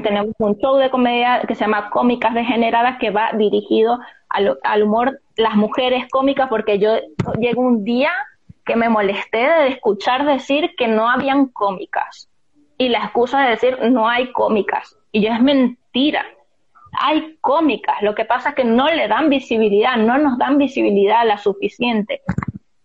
tenemos 0.04 0.34
un 0.40 0.58
show 0.58 0.78
de 0.78 0.90
comedia 0.90 1.42
que 1.48 1.56
se 1.56 1.62
llama 1.66 1.90
Cómicas 1.90 2.34
Degeneradas 2.34 2.98
que 2.98 3.12
va 3.12 3.32
dirigido 3.34 4.00
al, 4.30 4.58
al 4.64 4.84
humor 4.84 5.20
las 5.36 5.56
mujeres 5.56 6.08
cómicas 6.10 6.48
porque 6.50 6.80
yo 6.80 6.96
llego 7.40 7.62
un 7.62 7.84
día 7.84 8.12
que 8.66 8.76
me 8.76 8.90
molesté 8.90 9.40
de 9.40 9.68
escuchar 9.68 10.26
decir 10.26 10.74
que 10.78 10.88
no 10.88 11.10
habían 11.10 11.48
cómicas 11.48 12.30
y 12.78 12.90
la 12.90 13.00
excusa 13.00 13.42
de 13.42 13.52
decir 13.52 13.78
no 13.92 14.08
hay 14.08 14.32
cómicas. 14.32 14.98
Y 15.12 15.22
yo 15.22 15.32
es 15.32 15.42
mentira. 15.42 16.26
Hay 17.00 17.38
cómicas, 17.42 18.02
lo 18.02 18.14
que 18.14 18.24
pasa 18.24 18.50
es 18.50 18.56
que 18.56 18.64
no 18.64 18.88
le 18.90 19.08
dan 19.08 19.30
visibilidad, 19.30 19.98
no 19.98 20.18
nos 20.20 20.38
dan 20.38 20.60
visibilidad 20.60 21.26
la 21.26 21.38
suficiente. 21.38 22.22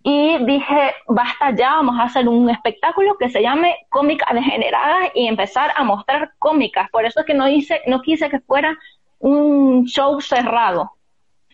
Y 0.03 0.39
dije, 0.45 0.95
basta 1.09 1.51
ya, 1.51 1.77
vamos 1.77 1.99
a 1.99 2.05
hacer 2.05 2.29
un 2.29 2.49
espectáculo 2.49 3.17
que 3.19 3.29
se 3.29 3.43
llame 3.43 3.77
Cómicas 3.91 4.33
Degeneradas 4.33 5.11
y 5.15 5.27
empezar 5.27 5.73
a 5.77 5.85
mostrar 5.85 6.33
cómicas. 6.39 6.89
Por 6.91 7.05
eso 7.05 7.21
es 7.21 7.27
que 7.27 7.35
no, 7.35 7.49
hice, 7.49 7.83
no 7.87 8.01
quise 8.01 8.31
que 8.31 8.41
fuera 8.41 8.79
un 9.19 9.85
show 9.87 10.21
cerrado, 10.21 10.93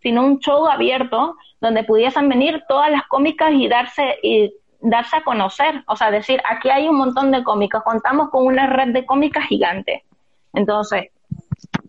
sino 0.03 0.25
un 0.25 0.39
show 0.39 0.67
abierto 0.67 1.37
donde 1.61 1.85
pudiesen 1.85 2.29
venir 2.29 2.63
todas 2.69 2.91
las 2.91 3.07
cómicas 3.07 3.53
y 3.53 3.67
darse, 3.69 4.19
y 4.23 4.53
darse 4.81 5.17
a 5.17 5.25
conocer, 5.25 5.83
o 5.87 5.97
sea, 5.97 6.11
decir, 6.11 6.43
aquí 6.49 6.69
hay 6.69 6.87
un 6.87 6.97
montón 6.97 7.31
de 7.31 7.43
cómicas, 7.43 7.83
contamos 7.83 8.29
con 8.29 8.45
una 8.45 8.67
red 8.67 8.89
de 8.93 9.07
cómicas 9.07 9.47
gigante. 9.47 10.05
Entonces, 10.53 11.09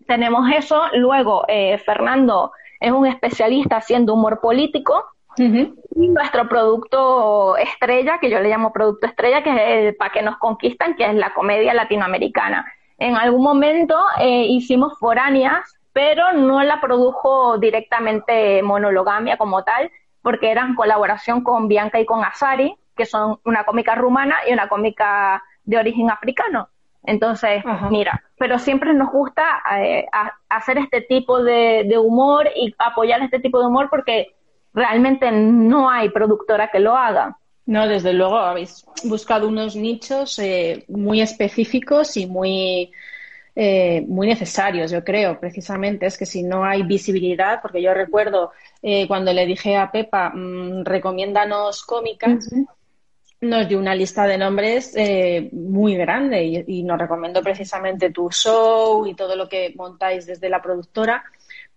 tenemos 0.06 0.50
eso. 0.50 0.82
Luego, 0.94 1.44
eh, 1.48 1.78
Fernando 1.78 2.52
es 2.80 2.92
un 2.92 3.06
especialista 3.06 3.76
haciendo 3.76 4.14
humor 4.14 4.40
político. 4.40 5.04
Y 5.38 6.08
nuestro 6.08 6.48
producto 6.48 7.56
estrella, 7.56 8.18
que 8.20 8.30
yo 8.30 8.40
le 8.40 8.48
llamo 8.48 8.72
producto 8.72 9.06
estrella, 9.06 9.42
que 9.42 9.50
es 9.50 9.88
el 9.88 9.96
para 9.96 10.12
que 10.12 10.22
nos 10.22 10.36
conquistan, 10.38 10.96
que 10.96 11.04
es 11.04 11.14
la 11.14 11.34
comedia 11.34 11.74
latinoamericana. 11.74 12.66
En 12.98 13.16
algún 13.16 13.42
momento 13.42 13.98
eh, 14.18 14.46
hicimos 14.48 14.98
foráneas, 14.98 15.78
pero 15.92 16.32
no 16.32 16.62
la 16.62 16.80
produjo 16.80 17.58
directamente 17.58 18.62
monologamia 18.62 19.36
como 19.36 19.62
tal, 19.64 19.90
porque 20.22 20.50
eran 20.50 20.74
colaboración 20.74 21.42
con 21.42 21.68
Bianca 21.68 22.00
y 22.00 22.06
con 22.06 22.24
Azari, 22.24 22.74
que 22.96 23.06
son 23.06 23.38
una 23.44 23.64
cómica 23.64 23.94
rumana 23.94 24.36
y 24.48 24.52
una 24.52 24.68
cómica 24.68 25.42
de 25.64 25.78
origen 25.78 26.10
africano. 26.10 26.68
Entonces, 27.06 27.62
mira, 27.90 28.24
pero 28.36 28.58
siempre 28.58 28.92
nos 28.92 29.12
gusta 29.12 29.44
eh, 29.78 30.06
hacer 30.48 30.78
este 30.78 31.02
tipo 31.02 31.42
de, 31.42 31.96
humor 31.98 32.48
y 32.56 32.74
apoyar 32.78 33.22
este 33.22 33.38
tipo 33.38 33.60
de 33.60 33.66
humor 33.66 33.88
porque 33.88 34.34
realmente 34.76 35.32
no 35.32 35.90
hay 35.90 36.10
productora 36.10 36.70
que 36.70 36.78
lo 36.78 36.96
haga. 36.96 37.36
No, 37.66 37.88
desde 37.88 38.12
luego 38.12 38.36
habéis 38.36 38.86
buscado 39.02 39.48
unos 39.48 39.74
nichos 39.74 40.38
eh, 40.38 40.84
muy 40.86 41.20
específicos 41.20 42.16
y 42.16 42.26
muy, 42.26 42.92
eh, 43.56 44.04
muy 44.06 44.28
necesarios, 44.28 44.92
yo 44.92 45.02
creo, 45.02 45.40
precisamente. 45.40 46.06
Es 46.06 46.16
que 46.16 46.26
si 46.26 46.44
no 46.44 46.64
hay 46.64 46.84
visibilidad, 46.84 47.60
porque 47.60 47.82
yo 47.82 47.92
recuerdo 47.92 48.52
cuando 49.08 49.32
le 49.32 49.46
dije 49.46 49.76
a 49.76 49.90
Pepa, 49.90 50.30
mm, 50.32 50.84
recomiéndanos 50.84 51.82
cómicas, 51.82 52.48
nos 53.40 53.68
dio 53.68 53.78
una 53.78 53.94
lista 53.94 54.26
de 54.26 54.38
nombres 54.38 54.94
eh, 54.96 55.48
muy 55.52 55.94
grande 55.96 56.64
y, 56.66 56.82
nos 56.82 56.98
recomiendo 56.98 57.42
precisamente 57.42 58.10
tu 58.10 58.30
show 58.30 59.06
y 59.06 59.14
todo 59.14 59.36
lo 59.36 59.48
que 59.48 59.74
montáis 59.76 60.26
desde 60.26 60.48
la 60.48 60.62
productora 60.62 61.22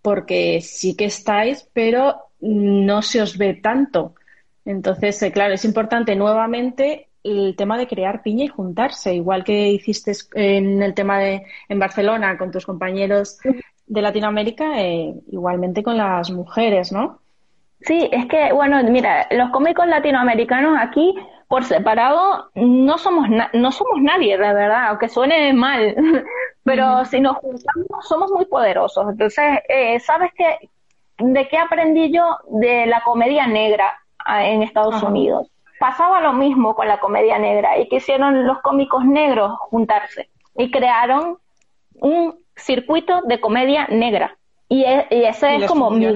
porque 0.01 0.61
sí 0.61 0.95
que 0.95 1.05
estáis, 1.05 1.69
pero 1.73 2.29
no 2.39 3.01
se 3.01 3.21
os 3.21 3.37
ve 3.37 3.53
tanto. 3.55 4.15
Entonces, 4.65 5.21
eh, 5.23 5.31
claro, 5.31 5.53
es 5.53 5.65
importante 5.65 6.15
nuevamente 6.15 7.07
el 7.23 7.55
tema 7.57 7.77
de 7.77 7.87
crear 7.87 8.21
piña 8.21 8.45
y 8.45 8.47
juntarse, 8.47 9.13
igual 9.13 9.43
que 9.43 9.69
hiciste 9.69 10.13
en 10.33 10.81
el 10.81 10.93
tema 10.93 11.19
de 11.19 11.43
en 11.67 11.79
Barcelona 11.79 12.37
con 12.37 12.51
tus 12.51 12.65
compañeros 12.65 13.39
de 13.87 14.01
Latinoamérica, 14.01 14.81
eh, 14.81 15.13
igualmente 15.31 15.83
con 15.83 15.97
las 15.97 16.29
mujeres, 16.31 16.91
¿no? 16.91 17.19
Sí, 17.81 18.09
es 18.11 18.25
que, 18.27 18.53
bueno, 18.53 18.81
mira, 18.83 19.27
los 19.31 19.49
cómicos 19.51 19.87
latinoamericanos 19.87 20.77
aquí 20.79 21.15
por 21.49 21.63
separado 21.65 22.51
no 22.53 22.97
somos 22.99 23.27
no 23.27 23.71
somos 23.71 24.01
nadie, 24.01 24.37
de 24.37 24.53
verdad, 24.53 24.89
aunque 24.89 25.09
suene 25.09 25.51
mal, 25.51 25.95
pero 26.63 27.03
si 27.05 27.19
nos 27.19 27.37
juntamos 27.37 28.07
somos 28.07 28.31
muy 28.31 28.45
poderosos. 28.45 29.09
Entonces, 29.09 29.59
eh, 29.67 29.99
¿sabes 29.99 30.31
qué? 30.37 30.69
¿De 31.17 31.47
qué 31.49 31.57
aprendí 31.57 32.13
yo? 32.13 32.37
De 32.49 32.85
la 32.85 33.01
comedia 33.01 33.47
negra 33.47 33.99
ah, 34.19 34.45
en 34.45 34.61
Estados 34.61 35.01
Unidos. 35.01 35.51
Pasaba 35.79 36.21
lo 36.21 36.33
mismo 36.33 36.75
con 36.75 36.87
la 36.87 36.99
comedia 36.99 37.39
negra 37.39 37.79
y 37.79 37.89
quisieron 37.89 38.45
los 38.45 38.61
cómicos 38.61 39.03
negros 39.03 39.57
juntarse 39.59 40.29
y 40.55 40.69
crearon 40.69 41.39
un 41.95 42.35
circuito 42.55 43.21
de 43.23 43.41
comedia 43.41 43.87
negra. 43.87 44.37
Y, 44.67 44.83
e, 44.83 45.07
ese 45.09 45.55
es 45.55 45.65
como 45.65 45.89
mi, 45.89 46.13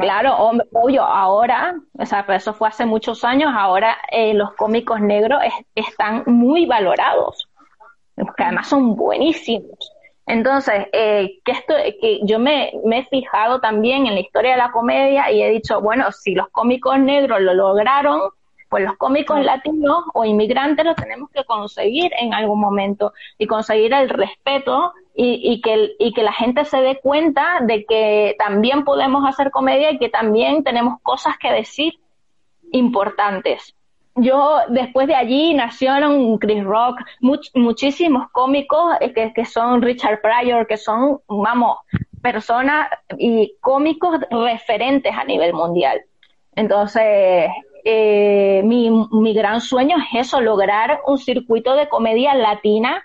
Claro, 0.00 0.36
obvio, 0.72 1.02
ahora, 1.02 1.76
o 1.96 2.04
sea, 2.04 2.26
pero 2.26 2.36
eso 2.36 2.52
fue 2.52 2.68
hace 2.68 2.84
muchos 2.84 3.22
años, 3.22 3.52
ahora 3.56 3.96
eh, 4.10 4.34
los 4.34 4.52
cómicos 4.54 5.00
negros 5.00 5.40
están 5.74 6.24
muy 6.26 6.66
valorados, 6.66 7.48
que 8.16 8.42
además 8.42 8.68
son 8.68 8.96
buenísimos. 8.96 9.92
Entonces, 10.26 10.86
eh, 10.92 11.38
que 11.44 11.52
esto, 11.52 11.74
que 12.00 12.20
yo 12.24 12.38
me, 12.38 12.72
me, 12.84 13.00
he 13.00 13.04
fijado 13.04 13.60
también 13.60 14.06
en 14.06 14.14
la 14.14 14.20
historia 14.20 14.52
de 14.52 14.56
la 14.56 14.72
comedia 14.72 15.30
y 15.30 15.42
he 15.42 15.50
dicho, 15.50 15.80
bueno, 15.80 16.10
si 16.10 16.34
los 16.34 16.48
cómicos 16.48 16.98
negros 16.98 17.40
lo 17.40 17.54
lograron, 17.54 18.30
pues 18.68 18.84
los 18.84 18.96
cómicos 18.96 19.44
latinos 19.44 20.02
o 20.14 20.24
inmigrantes 20.24 20.84
lo 20.84 20.96
tenemos 20.96 21.30
que 21.30 21.44
conseguir 21.44 22.10
en 22.18 22.34
algún 22.34 22.58
momento 22.58 23.12
y 23.38 23.46
conseguir 23.46 23.92
el 23.92 24.08
respeto 24.08 24.92
y, 25.16 25.60
que, 25.60 25.94
y 25.98 26.12
que 26.12 26.22
la 26.24 26.32
gente 26.32 26.64
se 26.64 26.80
dé 26.80 26.98
cuenta 27.00 27.60
de 27.62 27.84
que 27.84 28.34
también 28.38 28.84
podemos 28.84 29.24
hacer 29.28 29.52
comedia 29.52 29.92
y 29.92 29.98
que 29.98 30.08
también 30.08 30.64
tenemos 30.64 31.00
cosas 31.02 31.38
que 31.38 31.52
decir 31.52 31.94
importantes. 32.72 33.76
Yo, 34.16 34.58
después 34.68 35.06
de 35.06 35.14
allí, 35.14 35.54
nacieron 35.54 36.38
Chris 36.38 36.64
Rock, 36.64 37.00
muchísimos 37.20 38.28
cómicos 38.30 38.94
eh, 39.00 39.12
que, 39.12 39.32
que 39.32 39.44
son 39.44 39.82
Richard 39.82 40.20
Pryor, 40.20 40.66
que 40.66 40.76
son, 40.76 41.20
vamos, 41.28 41.78
personas 42.22 42.88
y 43.18 43.54
cómicos 43.60 44.18
referentes 44.30 45.12
a 45.16 45.24
nivel 45.24 45.52
mundial. 45.52 46.02
Entonces, 46.56 47.50
eh, 47.84 48.62
mi, 48.64 48.90
mi, 49.10 49.34
gran 49.34 49.60
sueño 49.60 49.96
es 49.98 50.26
eso, 50.26 50.40
lograr 50.40 51.00
un 51.06 51.18
circuito 51.18 51.74
de 51.74 51.88
comedia 51.88 52.34
latina 52.34 53.04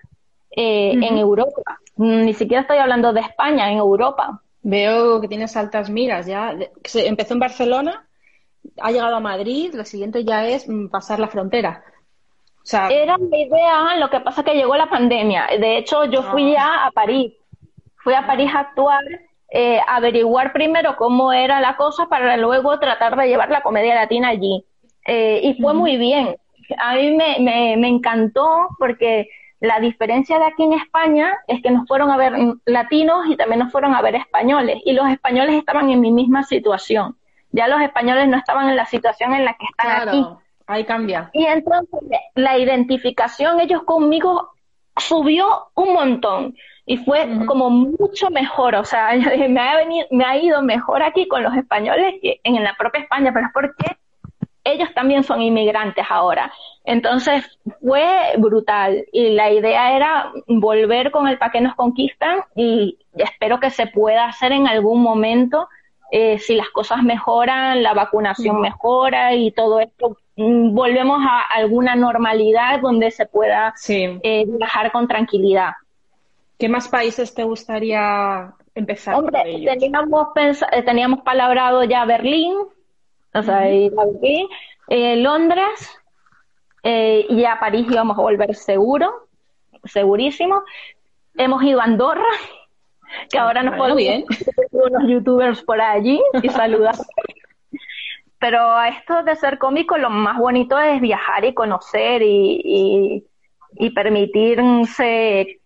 eh, 0.51 0.91
en 0.91 1.17
Europa. 1.17 1.79
Ni 1.97 2.33
siquiera 2.33 2.61
estoy 2.61 2.77
hablando 2.77 3.13
de 3.13 3.21
España, 3.21 3.71
en 3.71 3.77
Europa. 3.77 4.41
Veo 4.61 5.21
que 5.21 5.27
tienes 5.27 5.55
altas 5.55 5.89
miras 5.89 6.25
ya. 6.25 6.55
Empezó 6.93 7.33
en 7.33 7.39
Barcelona, 7.39 8.07
ha 8.81 8.91
llegado 8.91 9.15
a 9.15 9.19
Madrid, 9.19 9.73
lo 9.73 9.85
siguiente 9.85 10.23
ya 10.23 10.47
es 10.47 10.67
mm, 10.67 10.87
pasar 10.87 11.19
la 11.19 11.27
frontera. 11.27 11.83
Era 12.71 13.17
mi 13.17 13.41
idea, 13.43 13.95
lo 13.97 14.09
que 14.09 14.19
pasa 14.19 14.43
que 14.43 14.53
llegó 14.53 14.75
la 14.75 14.89
pandemia. 14.89 15.47
De 15.59 15.77
hecho, 15.77 16.05
yo 16.05 16.23
fui 16.23 16.51
ah. 16.51 16.53
ya 16.53 16.85
a 16.85 16.91
París. 16.91 17.33
Fui 17.95 18.13
a 18.13 18.27
París 18.27 18.51
a 18.53 18.59
actuar 18.59 19.03
eh, 19.51 19.79
averiguar 19.87 20.53
primero 20.53 20.95
cómo 20.95 21.33
era 21.33 21.59
la 21.59 21.75
cosa 21.75 22.07
para 22.07 22.37
luego 22.37 22.77
tratar 22.79 23.15
de 23.15 23.27
llevar 23.27 23.49
la 23.49 23.61
comedia 23.61 23.95
latina 23.95 24.29
allí. 24.29 24.63
Eh, 25.07 25.39
y 25.43 25.61
fue 25.61 25.73
muy 25.73 25.97
bien. 25.97 26.35
A 26.77 26.95
mí 26.95 27.15
me, 27.15 27.37
me, 27.39 27.75
me, 27.77 27.87
encantó 27.87 28.69
porque 28.77 29.27
La 29.59 29.79
diferencia 29.79 30.39
de 30.39 30.45
aquí 30.45 30.63
en 30.63 30.73
España 30.73 31.37
es 31.47 31.61
que 31.61 31.71
nos 31.71 31.87
fueron 31.87 32.11
a 32.11 32.17
ver 32.17 32.33
latinos 32.65 33.27
y 33.27 33.35
también 33.35 33.59
nos 33.59 33.71
fueron 33.71 33.93
a 33.93 34.01
ver 34.01 34.15
españoles. 34.15 34.81
Y 34.85 34.93
los 34.93 35.09
españoles 35.09 35.55
estaban 35.55 35.89
en 35.89 35.99
mi 35.99 36.11
misma 36.11 36.43
situación. 36.43 37.17
Ya 37.51 37.67
los 37.67 37.81
españoles 37.81 38.27
no 38.27 38.37
estaban 38.37 38.69
en 38.69 38.75
la 38.75 38.85
situación 38.85 39.33
en 39.33 39.45
la 39.45 39.53
que 39.53 39.65
están 39.65 40.07
aquí. 40.07 40.25
Ahí 40.67 40.85
cambia. 40.85 41.29
Y 41.33 41.45
entonces 41.45 41.99
la 42.35 42.57
identificación 42.57 43.59
ellos 43.59 43.83
conmigo 43.83 44.51
subió 44.95 45.71
un 45.75 45.93
montón 45.93 46.55
y 46.85 46.97
fue 46.97 47.27
como 47.45 47.69
mucho 47.69 48.29
mejor, 48.29 48.75
o 48.75 48.83
sea, 48.83 49.11
me 49.49 49.59
ha, 49.59 49.77
venido, 49.77 50.07
me 50.11 50.25
ha 50.25 50.37
ido 50.37 50.61
mejor 50.61 51.03
aquí 51.03 51.27
con 51.27 51.43
los 51.43 51.55
españoles 51.55 52.15
que 52.21 52.39
en 52.43 52.63
la 52.63 52.75
propia 52.75 53.01
España, 53.01 53.31
pero 53.33 53.47
es 53.47 53.51
porque 53.53 53.97
ellos 54.63 54.89
también 54.93 55.23
son 55.23 55.41
inmigrantes 55.41 56.05
ahora. 56.09 56.51
Entonces 56.83 57.59
fue 57.81 58.33
brutal 58.37 59.05
y 59.11 59.29
la 59.29 59.51
idea 59.51 59.95
era 59.95 60.31
volver 60.47 61.11
con 61.11 61.27
el 61.27 61.37
para 61.37 61.51
que 61.51 61.61
nos 61.61 61.75
conquistan 61.75 62.39
y 62.55 62.97
espero 63.13 63.59
que 63.59 63.69
se 63.69 63.87
pueda 63.87 64.25
hacer 64.25 64.51
en 64.51 64.67
algún 64.67 65.01
momento 65.01 65.67
eh, 66.11 66.39
si 66.39 66.55
las 66.55 66.69
cosas 66.69 67.03
mejoran, 67.03 67.83
la 67.83 67.93
vacunación 67.93 68.59
mejora 68.61 69.35
y 69.35 69.51
todo 69.51 69.79
esto, 69.79 70.17
mm, 70.37 70.73
volvemos 70.73 71.19
a 71.21 71.41
alguna 71.41 71.95
normalidad 71.95 72.81
donde 72.81 73.11
se 73.11 73.27
pueda 73.27 73.75
eh, 73.87 74.45
viajar 74.47 74.91
con 74.91 75.07
tranquilidad. 75.07 75.73
¿Qué 76.57 76.67
más 76.67 76.87
países 76.87 77.33
te 77.33 77.43
gustaría 77.43 78.53
empezar? 78.73 79.15
Hombre, 79.15 79.43
teníamos, 79.65 80.27
eh, 80.71 80.81
teníamos 80.81 81.21
palabrado 81.21 81.83
ya 81.83 82.05
Berlín, 82.05 82.57
o 83.33 83.43
sea, 83.43 83.69
eh, 83.69 85.15
Londres 85.17 85.99
eh, 86.83 87.25
y 87.29 87.45
a 87.45 87.59
París 87.59 87.87
íbamos 87.89 88.17
a 88.17 88.21
volver 88.21 88.55
seguro, 88.55 89.27
segurísimo. 89.83 90.63
Hemos 91.35 91.63
ido 91.63 91.79
a 91.79 91.85
Andorra, 91.85 92.29
que 93.29 93.37
ahora 93.37 93.63
nos 93.63 93.75
podemos 93.75 93.97
bien. 93.97 94.25
unos 94.71 95.07
youtubers 95.07 95.61
por 95.63 95.79
allí 95.81 96.21
y 96.41 96.49
saludar. 96.49 96.95
Pero 98.39 98.61
a 98.61 98.87
esto 98.87 99.23
de 99.23 99.35
ser 99.35 99.57
cómico, 99.57 99.97
lo 99.97 100.09
más 100.09 100.37
bonito 100.37 100.79
es 100.79 101.01
viajar 101.01 101.43
y 101.43 101.53
conocer 101.53 102.21
y, 102.21 102.61
y, 102.63 103.27
y 103.75 103.89
permitirse 103.91 105.59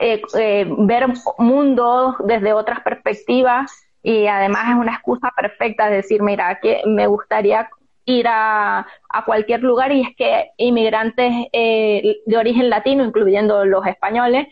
eh, 0.00 0.22
eh, 0.38 0.66
ver 0.78 1.06
mundos 1.38 2.14
desde 2.24 2.52
otras 2.52 2.80
perspectivas 2.80 3.87
y 4.02 4.26
además 4.26 4.70
es 4.70 4.76
una 4.76 4.94
excusa 4.94 5.30
perfecta 5.36 5.88
de 5.88 5.96
decir, 5.96 6.22
mira, 6.22 6.58
que 6.60 6.82
me 6.86 7.06
gustaría 7.06 7.68
ir 8.04 8.26
a, 8.28 8.86
a 9.10 9.24
cualquier 9.24 9.62
lugar 9.62 9.92
y 9.92 10.02
es 10.02 10.16
que 10.16 10.50
inmigrantes 10.56 11.32
eh, 11.52 12.18
de 12.24 12.36
origen 12.36 12.70
latino, 12.70 13.04
incluyendo 13.04 13.64
los 13.64 13.86
españoles, 13.86 14.46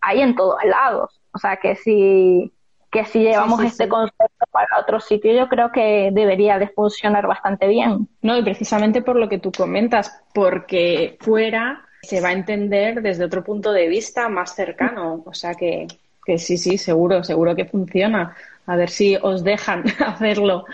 hay 0.00 0.20
en 0.20 0.34
todos 0.34 0.58
lados. 0.64 1.20
O 1.32 1.38
sea 1.38 1.56
que 1.56 1.76
si, 1.76 2.52
que 2.90 3.04
si 3.04 3.20
llevamos 3.20 3.62
este 3.62 3.88
concepto 3.88 4.46
para 4.50 4.80
otro 4.80 5.00
sitio, 5.00 5.32
yo 5.32 5.48
creo 5.48 5.70
que 5.70 6.10
debería 6.12 6.58
de 6.58 6.68
funcionar 6.68 7.26
bastante 7.26 7.68
bien. 7.68 8.08
No, 8.22 8.36
y 8.36 8.42
precisamente 8.42 9.02
por 9.02 9.16
lo 9.16 9.28
que 9.28 9.38
tú 9.38 9.52
comentas, 9.52 10.24
porque 10.34 11.18
fuera 11.20 11.84
se 12.02 12.20
va 12.20 12.28
a 12.28 12.32
entender 12.32 13.02
desde 13.02 13.24
otro 13.24 13.44
punto 13.44 13.72
de 13.72 13.88
vista 13.88 14.28
más 14.28 14.54
cercano. 14.54 15.22
O 15.26 15.34
sea 15.34 15.54
que, 15.54 15.86
que 16.26 16.38
sí, 16.38 16.58
sí, 16.58 16.76
seguro, 16.76 17.22
seguro 17.22 17.54
que 17.54 17.64
funciona. 17.64 18.36
A 18.66 18.76
ver 18.76 18.90
si 18.90 19.16
os 19.16 19.44
dejan 19.44 19.84
hacerlo 20.04 20.64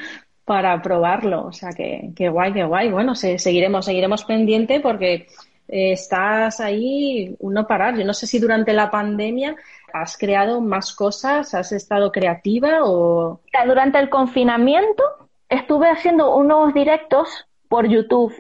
para 0.45 0.81
probarlo. 0.81 1.47
O 1.47 1.53
sea 1.53 1.71
que, 1.73 2.11
que 2.17 2.31
guay, 2.31 2.53
qué 2.53 2.65
guay. 2.65 2.91
Bueno, 2.91 3.15
seguiremos, 3.15 3.85
seguiremos 3.85 4.25
pendiente 4.25 4.81
porque 4.81 5.27
eh, 5.69 5.93
estás 5.93 6.61
ahí 6.61 7.37
uno 7.39 7.67
parar. 7.67 7.97
Yo 7.97 8.05
no 8.05 8.15
sé 8.15 8.27
si 8.27 8.39
durante 8.39 8.73
la 8.73 8.91
pandemia 8.91 9.55
has 9.93 10.17
creado 10.17 10.61
más 10.63 10.95
cosas, 10.95 11.55
has 11.55 11.71
estado 11.73 12.11
creativa 12.11 12.81
o. 12.83 13.41
Durante 13.67 13.99
el 13.99 14.09
confinamiento 14.09 15.03
estuve 15.51 15.91
haciendo 15.91 16.35
unos 16.35 16.73
directos 16.73 17.47
por 17.69 17.87
YouTube 17.87 18.33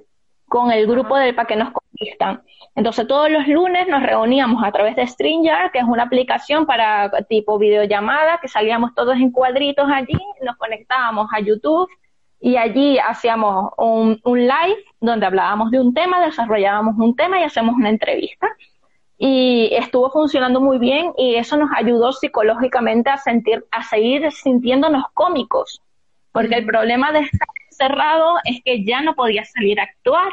con 0.48 0.72
el 0.72 0.86
grupo 0.86 1.16
del 1.16 1.34
para 1.34 1.46
que 1.46 1.56
nos 1.56 1.72
Entonces 2.74 3.07
todos 3.07 3.30
los 3.30 3.47
lunes 3.47 3.86
nos 3.88 4.03
reuníamos 4.03 4.62
a 4.64 4.72
través 4.72 4.97
de 4.97 5.07
StreamYard, 5.07 5.72
que 5.72 5.78
es 5.78 5.84
una 5.84 6.05
aplicación 6.05 6.66
para 6.66 7.11
tipo 7.28 7.59
videollamada, 7.59 8.38
que 8.38 8.49
salíamos 8.49 8.95
todos 8.95 9.16
en 9.16 9.30
cuadritos 9.30 9.86
allí, 9.93 10.18
nos 10.43 10.57
conectábamos 10.57 11.28
a 11.32 11.40
YouTube 11.40 11.88
y 12.40 12.57
allí 12.57 12.99
hacíamos 12.99 13.72
un, 13.76 14.20
un 14.24 14.40
live 14.40 14.84
donde 15.01 15.26
hablábamos 15.26 15.70
de 15.70 15.80
un 15.80 15.95
tema, 15.95 16.24
desarrollábamos 16.24 16.97
un 16.99 17.14
tema 17.14 17.40
y 17.40 17.45
hacemos 17.45 17.76
una 17.76 17.88
entrevista. 17.88 18.49
Y 19.16 19.68
estuvo 19.72 20.11
funcionando 20.11 20.61
muy 20.61 20.78
bien 20.78 21.12
y 21.16 21.36
eso 21.36 21.57
nos 21.57 21.70
ayudó 21.76 22.12
psicológicamente 22.12 23.11
a 23.11 23.18
sentir, 23.18 23.64
a 23.70 23.84
seguir 23.84 24.32
sintiéndonos 24.32 25.05
cómicos. 25.14 25.80
Porque 26.32 26.57
el 26.57 26.66
problema 26.66 27.12
de 27.12 27.20
estar 27.20 27.47
cerrado 27.70 28.34
es 28.45 28.61
que 28.64 28.84
ya 28.84 29.03
no 29.03 29.14
podías 29.14 29.53
salir 29.53 29.78
a 29.78 29.84
actuar. 29.84 30.32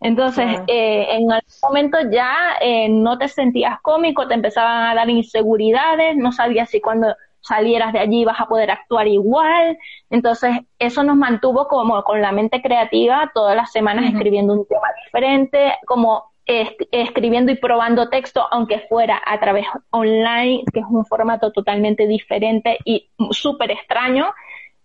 Entonces, 0.00 0.60
eh, 0.66 1.06
en 1.10 1.32
algún 1.32 1.54
momento 1.62 1.98
ya 2.10 2.34
eh, 2.60 2.88
no 2.88 3.16
te 3.16 3.28
sentías 3.28 3.80
cómico, 3.80 4.28
te 4.28 4.34
empezaban 4.34 4.86
a 4.86 4.94
dar 4.94 5.08
inseguridades, 5.08 6.16
no 6.16 6.32
sabías 6.32 6.68
si 6.70 6.80
cuando 6.80 7.14
salieras 7.40 7.92
de 7.92 8.00
allí 8.00 8.24
vas 8.24 8.40
a 8.40 8.46
poder 8.46 8.70
actuar 8.70 9.06
igual. 9.06 9.78
Entonces, 10.10 10.58
eso 10.78 11.02
nos 11.04 11.16
mantuvo 11.16 11.68
como 11.68 12.02
con 12.02 12.20
la 12.20 12.32
mente 12.32 12.60
creativa 12.60 13.30
todas 13.34 13.56
las 13.56 13.72
semanas 13.72 14.06
escribiendo 14.06 14.54
un 14.54 14.66
tema 14.66 14.88
diferente, 15.04 15.74
como 15.86 16.32
escribiendo 16.46 17.52
y 17.52 17.56
probando 17.56 18.10
texto, 18.10 18.46
aunque 18.50 18.80
fuera 18.80 19.20
a 19.24 19.40
través 19.40 19.66
online, 19.90 20.62
que 20.72 20.80
es 20.80 20.86
un 20.88 21.06
formato 21.06 21.52
totalmente 21.52 22.06
diferente 22.06 22.78
y 22.84 23.10
súper 23.30 23.70
extraño. 23.70 24.26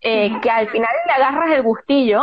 Eh, 0.02 0.32
que 0.42 0.50
al 0.50 0.70
final 0.70 0.90
le 1.08 1.12
agarras 1.12 1.52
el 1.52 1.62
gustillo, 1.62 2.22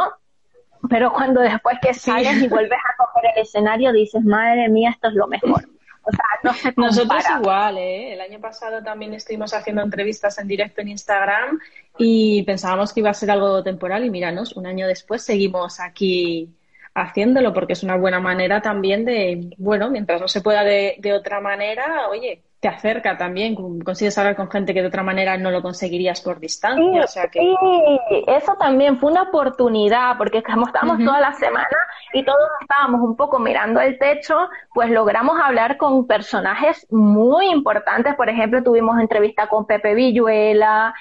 pero 0.88 1.12
cuando 1.12 1.40
después 1.40 1.78
que 1.80 1.94
sales 1.94 2.42
y 2.42 2.48
vuelves 2.48 2.78
a 2.78 2.96
coger 2.96 3.30
el 3.34 3.42
escenario 3.42 3.92
dices, 3.92 4.24
madre 4.24 4.68
mía, 4.68 4.90
esto 4.90 5.08
es 5.08 5.14
lo 5.14 5.26
mejor. 5.26 5.68
O 6.02 6.10
sea, 6.12 6.24
no 6.42 6.52
se 6.52 6.72
Nosotros 6.76 7.24
igual, 7.40 7.78
¿eh? 7.78 8.12
El 8.12 8.20
año 8.20 8.40
pasado 8.40 8.82
también 8.82 9.12
estuvimos 9.14 9.52
haciendo 9.52 9.82
entrevistas 9.82 10.38
en 10.38 10.46
directo 10.46 10.80
en 10.80 10.88
Instagram 10.88 11.58
y 11.98 12.44
pensábamos 12.44 12.92
que 12.92 13.00
iba 13.00 13.10
a 13.10 13.14
ser 13.14 13.32
algo 13.32 13.62
temporal 13.62 14.04
y 14.04 14.10
míranos, 14.10 14.56
un 14.56 14.66
año 14.66 14.86
después 14.86 15.22
seguimos 15.22 15.80
aquí 15.80 16.54
haciéndolo 16.94 17.52
porque 17.52 17.74
es 17.74 17.82
una 17.82 17.96
buena 17.96 18.20
manera 18.20 18.62
también 18.62 19.04
de, 19.04 19.50
bueno, 19.58 19.90
mientras 19.90 20.20
no 20.20 20.28
se 20.28 20.40
pueda 20.40 20.62
de, 20.62 20.96
de 20.98 21.12
otra 21.12 21.40
manera, 21.40 22.08
oye, 22.08 22.42
te 22.61 22.68
acerca 22.68 23.18
también, 23.18 23.54
consigues 23.54 24.16
hablar 24.16 24.34
con 24.34 24.50
gente 24.50 24.72
que 24.72 24.80
de 24.80 24.88
otra 24.88 25.02
manera 25.02 25.36
no 25.36 25.50
lo 25.50 25.62
conseguirías 25.62 26.20
por 26.22 26.40
distancia. 26.40 27.04
o 27.04 27.07
sea 27.07 27.28
que... 27.28 27.40
Sí, 27.40 28.24
eso 28.26 28.54
también 28.59 28.98
fue 28.98 29.11
una 29.11 29.22
oportunidad, 29.22 30.16
porque 30.16 30.42
como 30.42 30.66
estábamos 30.66 31.04
toda 31.04 31.20
la 31.20 31.32
semana 31.34 31.76
y 32.14 32.24
todos 32.24 32.48
estábamos 32.62 33.02
un 33.02 33.16
poco 33.16 33.38
mirando 33.38 33.80
el 33.80 33.98
techo, 33.98 34.48
pues 34.72 34.90
logramos 34.90 35.38
hablar 35.38 35.76
con 35.76 36.07
personajes 36.07 36.86
muy 36.90 37.50
importantes. 37.50 38.14
Por 38.14 38.30
ejemplo, 38.30 38.62
tuvimos 38.62 38.98
entrevista 38.98 39.48
con 39.48 39.66
Pepe 39.66 39.94
Villuela, 39.94 40.94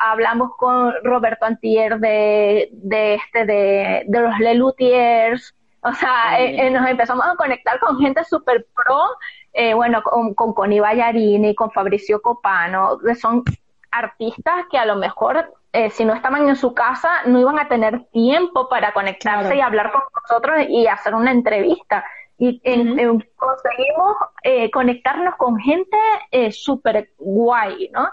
hablamos 0.00 0.52
con 0.56 0.94
Roberto 1.02 1.44
Antier 1.44 1.98
de, 1.98 2.70
de, 2.72 3.14
este, 3.14 3.44
de, 3.44 4.02
de 4.06 4.20
los 4.20 4.38
Lelutiers. 4.38 5.54
O 5.82 5.92
sea, 5.92 6.40
eh, 6.40 6.66
eh, 6.66 6.70
nos 6.70 6.88
empezamos 6.88 7.24
a 7.26 7.36
conectar 7.36 7.78
con 7.78 7.98
gente 8.00 8.24
súper 8.24 8.66
pro 8.74 9.04
eh, 9.58 9.72
bueno, 9.72 10.02
con, 10.02 10.34
con 10.34 10.52
Connie 10.52 10.80
Ballarini, 10.80 11.54
con 11.54 11.70
Fabricio 11.70 12.20
Copano, 12.20 12.98
que 12.98 13.14
son 13.14 13.42
artistas 13.90 14.66
que 14.70 14.76
a 14.76 14.84
lo 14.84 14.96
mejor 14.96 15.50
eh, 15.72 15.88
si 15.88 16.04
no 16.04 16.12
estaban 16.12 16.46
en 16.46 16.56
su 16.56 16.74
casa 16.74 17.08
no 17.24 17.40
iban 17.40 17.58
a 17.58 17.66
tener 17.66 18.04
tiempo 18.12 18.68
para 18.68 18.92
conectarse 18.92 19.56
y 19.56 19.62
hablar 19.62 19.92
con 19.92 20.02
nosotros 20.22 20.66
y 20.68 20.86
hacer 20.86 21.14
una 21.14 21.30
entrevista. 21.30 22.04
Y 22.36 22.60
conseguimos 23.34 24.16
eh, 24.42 24.70
conectarnos 24.70 25.36
con 25.36 25.58
gente 25.58 25.96
súper 26.50 27.12
guay, 27.16 27.88
¿no? 27.94 28.10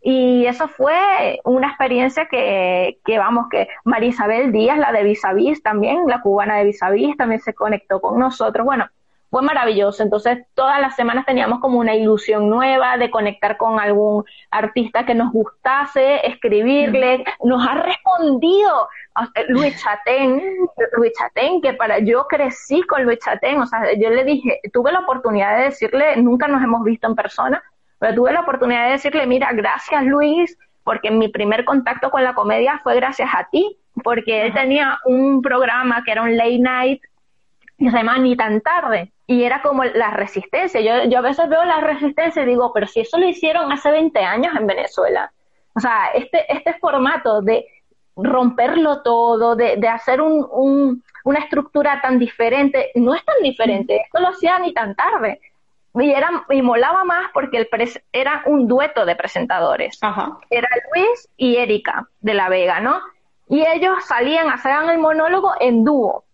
Y 0.00 0.46
eso 0.46 0.66
fue 0.66 1.40
una 1.44 1.68
experiencia 1.68 2.24
que, 2.24 3.00
que, 3.04 3.18
vamos, 3.18 3.48
que 3.50 3.68
Marisabel 3.84 4.50
Díaz, 4.50 4.78
la 4.78 4.92
de 4.92 5.02
Vis 5.02 5.20
también, 5.62 6.06
la 6.06 6.22
cubana 6.22 6.56
de 6.56 6.64
Vis 6.64 6.80
también 7.18 7.40
se 7.42 7.52
conectó 7.52 8.00
con 8.00 8.18
nosotros. 8.18 8.64
Bueno, 8.64 8.88
fue 9.30 9.42
maravilloso. 9.42 10.02
Entonces, 10.02 10.46
todas 10.54 10.80
las 10.80 10.94
semanas 10.96 11.26
teníamos 11.26 11.60
como 11.60 11.78
una 11.78 11.94
ilusión 11.94 12.48
nueva 12.48 12.96
de 12.96 13.10
conectar 13.10 13.56
con 13.56 13.80
algún 13.80 14.24
artista 14.50 15.04
que 15.04 15.14
nos 15.14 15.32
gustase, 15.32 16.26
escribirle. 16.26 17.24
Nos 17.42 17.66
ha 17.66 17.74
respondido 17.74 18.88
Luis 19.48 19.82
Chatén, 19.82 20.42
Luis 20.96 21.12
Chatén, 21.18 21.60
que 21.60 21.74
para 21.74 21.98
yo 21.98 22.26
crecí 22.28 22.82
con 22.82 23.04
Luis 23.04 23.18
Chatén. 23.18 23.60
O 23.60 23.66
sea, 23.66 23.92
yo 23.98 24.10
le 24.10 24.24
dije, 24.24 24.60
tuve 24.72 24.92
la 24.92 25.00
oportunidad 25.00 25.56
de 25.58 25.64
decirle, 25.64 26.16
nunca 26.16 26.46
nos 26.48 26.62
hemos 26.62 26.84
visto 26.84 27.06
en 27.06 27.14
persona, 27.14 27.62
pero 27.98 28.14
tuve 28.14 28.32
la 28.32 28.40
oportunidad 28.40 28.86
de 28.86 28.92
decirle, 28.92 29.26
mira, 29.26 29.52
gracias 29.52 30.04
Luis, 30.04 30.56
porque 30.84 31.10
mi 31.10 31.28
primer 31.28 31.64
contacto 31.64 32.10
con 32.10 32.22
la 32.22 32.34
comedia 32.34 32.80
fue 32.82 32.94
gracias 32.94 33.30
a 33.34 33.48
ti, 33.50 33.76
porque 34.04 34.46
él 34.46 34.54
tenía 34.54 34.98
un 35.04 35.42
programa 35.42 36.04
que 36.04 36.12
era 36.12 36.22
un 36.22 36.36
late 36.36 36.58
night 36.58 37.02
y 37.78 37.90
se 37.90 37.96
llama 37.96 38.18
Ni 38.18 38.36
tan 38.36 38.60
tarde 38.60 39.12
y 39.26 39.42
era 39.42 39.62
como 39.62 39.84
la 39.84 40.10
resistencia. 40.10 40.80
Yo, 40.80 41.08
yo 41.08 41.18
a 41.18 41.22
veces 41.22 41.48
veo 41.48 41.64
la 41.64 41.80
resistencia 41.80 42.42
y 42.42 42.46
digo, 42.46 42.72
pero 42.72 42.86
si 42.86 43.00
eso 43.00 43.18
lo 43.18 43.26
hicieron 43.26 43.72
hace 43.72 43.90
20 43.90 44.18
años 44.20 44.54
en 44.56 44.66
Venezuela. 44.66 45.32
O 45.74 45.80
sea, 45.80 46.08
este, 46.14 46.50
este 46.52 46.74
formato 46.74 47.42
de 47.42 47.66
romperlo 48.16 49.02
todo, 49.02 49.56
de, 49.56 49.76
de 49.76 49.88
hacer 49.88 50.20
un, 50.20 50.46
un, 50.50 51.02
una 51.24 51.40
estructura 51.40 52.00
tan 52.00 52.18
diferente, 52.18 52.92
no 52.94 53.14
es 53.14 53.24
tan 53.24 53.36
diferente, 53.42 53.96
esto 53.96 54.20
lo 54.20 54.28
hacía 54.28 54.58
ni 54.58 54.72
tan 54.72 54.94
tarde. 54.94 55.40
Y, 55.94 56.12
era, 56.12 56.44
y 56.50 56.62
molaba 56.62 57.04
más 57.04 57.30
porque 57.32 57.56
el 57.56 57.68
era 58.12 58.42
un 58.46 58.68
dueto 58.68 59.04
de 59.06 59.16
presentadores. 59.16 59.98
Era 60.50 60.68
Luis 60.94 61.28
y 61.36 61.56
Erika 61.56 62.06
de 62.20 62.34
la 62.34 62.48
Vega, 62.48 62.80
¿no? 62.80 63.00
Y 63.48 63.64
ellos 63.66 64.04
salían, 64.04 64.50
hacían 64.50 64.90
el 64.90 64.98
monólogo 64.98 65.52
en 65.58 65.84
dúo. 65.84 66.25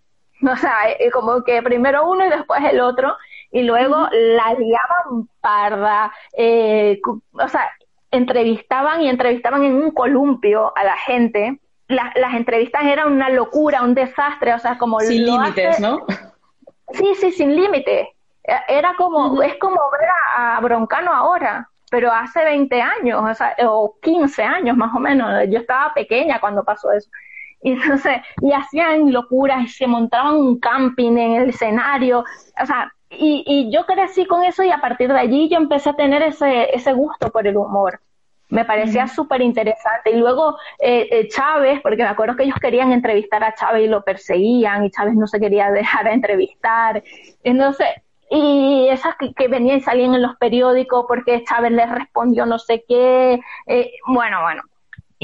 O 0.53 0.57
sea, 0.57 0.91
eh, 0.99 1.11
como 1.11 1.43
que 1.45 1.63
primero 1.63 2.09
uno 2.09 2.27
y 2.27 2.31
después 2.31 2.63
el 2.65 2.81
otro, 2.81 3.17
y 3.51 3.63
luego 3.63 4.09
la 4.11 4.55
liaban 4.55 5.29
parda, 5.41 6.13
eh, 6.37 7.01
o 7.33 7.49
sea, 7.49 7.71
entrevistaban 8.11 9.03
y 9.03 9.09
entrevistaban 9.09 9.65
en 9.65 9.75
un 9.75 9.91
columpio 9.93 10.73
a 10.77 10.85
la 10.85 10.97
gente. 10.97 11.61
las 11.89 12.35
entrevistas 12.35 12.85
eran 12.85 13.13
una 13.13 13.29
locura, 13.29 13.83
un 13.83 13.95
desastre, 13.95 14.55
o 14.55 14.59
sea, 14.59 14.79
como... 14.79 15.01
Sin 15.01 15.27
límites, 15.27 15.79
¿no? 15.79 16.07
Sí, 16.93 17.15
sí, 17.17 17.33
sin 17.33 17.55
límites. 17.55 18.09
E, 18.45 18.55
era 18.69 18.95
como, 18.97 19.43
es 19.43 19.57
como 19.57 19.79
ver 19.93 20.09
a, 20.37 20.61
Broncano 20.61 21.13
ahora, 21.13 21.69
pero 21.91 22.11
hace 22.11 22.45
20 22.45 22.81
años, 22.81 23.23
o, 23.23 23.35
sea, 23.35 23.55
o 23.67 23.97
15 24.01 24.43
años 24.43 24.77
más 24.77 24.95
o 24.95 24.99
menos. 24.99 25.29
Yo 25.49 25.59
estaba 25.59 25.93
pequeña 25.95 26.41
cuando 26.41 26.65
pasó 26.65 26.91
eso. 26.93 27.11
Y 27.63 27.73
entonces, 27.73 28.17
y 28.41 28.53
hacían 28.53 29.13
locuras 29.13 29.63
y 29.65 29.69
se 29.69 29.87
montaban 29.87 30.37
un 30.37 30.59
camping 30.59 31.17
en 31.17 31.43
el 31.43 31.49
escenario. 31.51 32.25
O 32.61 32.67
sea, 32.67 32.93
y, 33.11 33.45
y 33.47 33.73
yo 33.73 33.87
crecí 33.87 34.27
con 34.27 34.45
eso 34.45 34.63
y 34.63 34.71
a 34.71 34.81
partir 34.81 35.13
de 35.13 35.19
allí 35.19 35.49
yo 35.49 35.57
empecé 35.57 35.91
a 35.91 35.97
tener 35.97 36.23
ese, 36.23 36.75
ese 36.75 36.93
gusto 36.93 37.31
por 37.31 37.47
el 37.47 37.57
humor. 37.57 38.01
Me 38.49 38.67
parecía 38.67 39.07
súper 39.07 39.41
interesante. 39.41 40.11
Y 40.11 40.17
luego 40.17 40.59
eh, 40.79 41.09
eh, 41.11 41.29
Chávez, 41.29 41.81
porque 41.83 42.03
me 42.03 42.09
acuerdo 42.09 42.37
que 42.37 42.43
ellos 42.43 42.59
querían 42.61 42.93
entrevistar 42.93 43.43
a 43.43 43.55
Chávez 43.55 43.85
y 43.85 43.89
lo 43.89 44.03
perseguían 44.03 44.85
y 44.85 44.91
Chávez 44.91 45.15
no 45.15 45.27
se 45.27 45.41
quería 45.41 45.71
dejar 45.71 46.07
a 46.07 46.13
entrevistar. 46.13 47.03
Entonces, 47.45 47.87
y 48.31 48.89
esas 48.91 49.15
que, 49.17 49.49
venían 49.49 49.79
y 49.79 49.81
salían 49.81 50.15
en 50.15 50.23
los 50.23 50.37
periódicos 50.37 51.07
porque 51.09 51.45
Chávez 51.45 51.73
les 51.73 51.91
respondió 51.91 52.45
no 52.45 52.59
sé 52.59 52.85
qué. 52.87 53.41
Eh, 53.67 53.93
bueno, 54.07 54.43
bueno, 54.43 54.63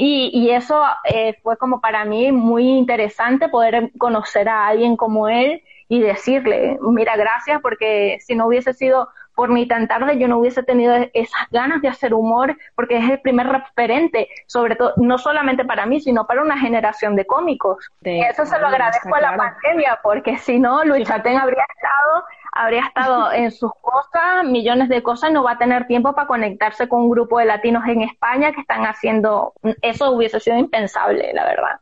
y, 0.01 0.31
y 0.33 0.51
eso 0.51 0.81
eh, 1.03 1.37
fue 1.43 1.57
como 1.57 1.81
para 1.81 2.05
mí 2.05 2.31
muy 2.31 2.69
interesante 2.69 3.49
poder 3.49 3.91
conocer 3.97 4.47
a 4.47 4.65
alguien 4.65 4.95
como 4.95 5.27
él 5.27 5.61
y 5.89 5.99
decirle, 5.99 6.79
mira, 6.81 7.17
gracias 7.17 7.59
porque 7.61 8.17
si 8.21 8.33
no 8.33 8.47
hubiese 8.47 8.73
sido 8.73 9.09
por 9.35 9.49
mí 9.49 9.67
tan 9.67 9.89
tarde, 9.89 10.17
yo 10.17 10.29
no 10.29 10.37
hubiese 10.37 10.63
tenido 10.63 10.95
esas 11.13 11.49
ganas 11.51 11.81
de 11.81 11.89
hacer 11.89 12.13
humor 12.13 12.57
porque 12.75 12.97
es 12.97 13.09
el 13.09 13.19
primer 13.19 13.47
referente, 13.47 14.29
sobre 14.47 14.77
todo, 14.77 14.93
no 14.95 15.17
solamente 15.17 15.65
para 15.65 15.85
mí, 15.85 15.99
sino 15.99 16.25
para 16.25 16.43
una 16.43 16.57
generación 16.57 17.17
de 17.17 17.25
cómicos. 17.25 17.85
eso 18.01 18.45
se 18.45 18.57
lo 18.57 18.67
agradezco 18.67 19.13
a 19.13 19.19
la 19.19 19.35
pandemia 19.35 19.99
porque 20.01 20.37
si 20.37 20.59
no, 20.59 20.85
Luis 20.85 21.09
Chatén 21.09 21.37
habría 21.37 21.65
estado 21.75 22.23
habría 22.59 22.87
estado 22.87 23.31
en 23.31 23.51
sus 23.51 23.71
cosas, 23.81 24.43
millones 24.43 24.89
de 24.89 25.01
cosas, 25.01 25.31
no 25.31 25.43
va 25.43 25.53
a 25.53 25.57
tener 25.57 25.87
tiempo 25.87 26.13
para 26.13 26.27
conectarse 26.27 26.89
con 26.89 27.03
un 27.03 27.09
grupo 27.09 27.39
de 27.39 27.45
latinos 27.45 27.83
en 27.87 28.01
España 28.01 28.51
que 28.51 28.59
están 28.59 28.85
haciendo, 28.85 29.53
eso 29.81 30.11
hubiese 30.11 30.41
sido 30.41 30.57
impensable, 30.57 31.31
la 31.33 31.45
verdad. 31.45 31.79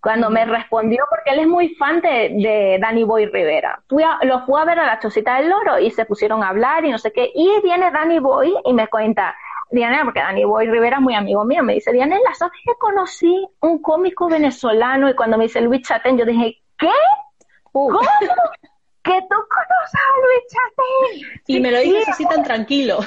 Cuando 0.00 0.28
me 0.28 0.44
respondió, 0.44 1.04
porque 1.08 1.30
él 1.30 1.40
es 1.40 1.46
muy 1.46 1.68
fan 1.76 2.00
de, 2.00 2.30
de 2.34 2.78
Danny 2.80 3.04
Boy 3.04 3.26
Rivera, 3.26 3.80
fui 3.88 4.02
lo 4.22 4.44
fui 4.44 4.60
a 4.60 4.64
ver 4.64 4.80
a 4.80 4.86
la 4.86 4.98
Chocita 4.98 5.36
del 5.36 5.50
Loro 5.50 5.78
y 5.78 5.92
se 5.92 6.04
pusieron 6.04 6.42
a 6.42 6.48
hablar 6.48 6.84
y 6.84 6.90
no 6.90 6.98
sé 6.98 7.12
qué, 7.12 7.30
y 7.32 7.48
viene 7.62 7.92
Danny 7.92 8.18
Boy 8.18 8.52
y 8.64 8.72
me 8.72 8.88
cuenta, 8.88 9.36
Diana, 9.70 10.02
porque 10.02 10.20
Danny 10.20 10.44
Boy 10.44 10.66
Rivera 10.66 10.96
es 10.96 11.02
muy 11.02 11.14
amigo 11.14 11.44
mío, 11.44 11.62
me 11.62 11.74
dice, 11.74 11.92
Diana, 11.92 12.16
¿sabes 12.34 12.58
que 12.64 12.74
conocí 12.80 13.48
un 13.60 13.80
cómico 13.80 14.28
venezolano? 14.28 15.08
Y 15.08 15.14
cuando 15.14 15.38
me 15.38 15.44
dice 15.44 15.60
Luis 15.60 15.86
Chaten, 15.86 16.18
yo 16.18 16.24
dije, 16.24 16.60
¿qué? 16.76 16.90
Uh. 17.72 17.92
¿Cómo? 17.92 18.08
Que 19.08 19.20
tú 19.22 19.36
conoces 19.56 19.94
a 19.94 20.08
Luis 20.22 20.44
Chatén. 20.52 21.42
Y 21.46 21.60
me 21.60 21.72
lo 21.72 21.80
dices 21.80 22.08
así 22.08 22.26
tan 22.26 22.42
tranquilo. 22.42 22.98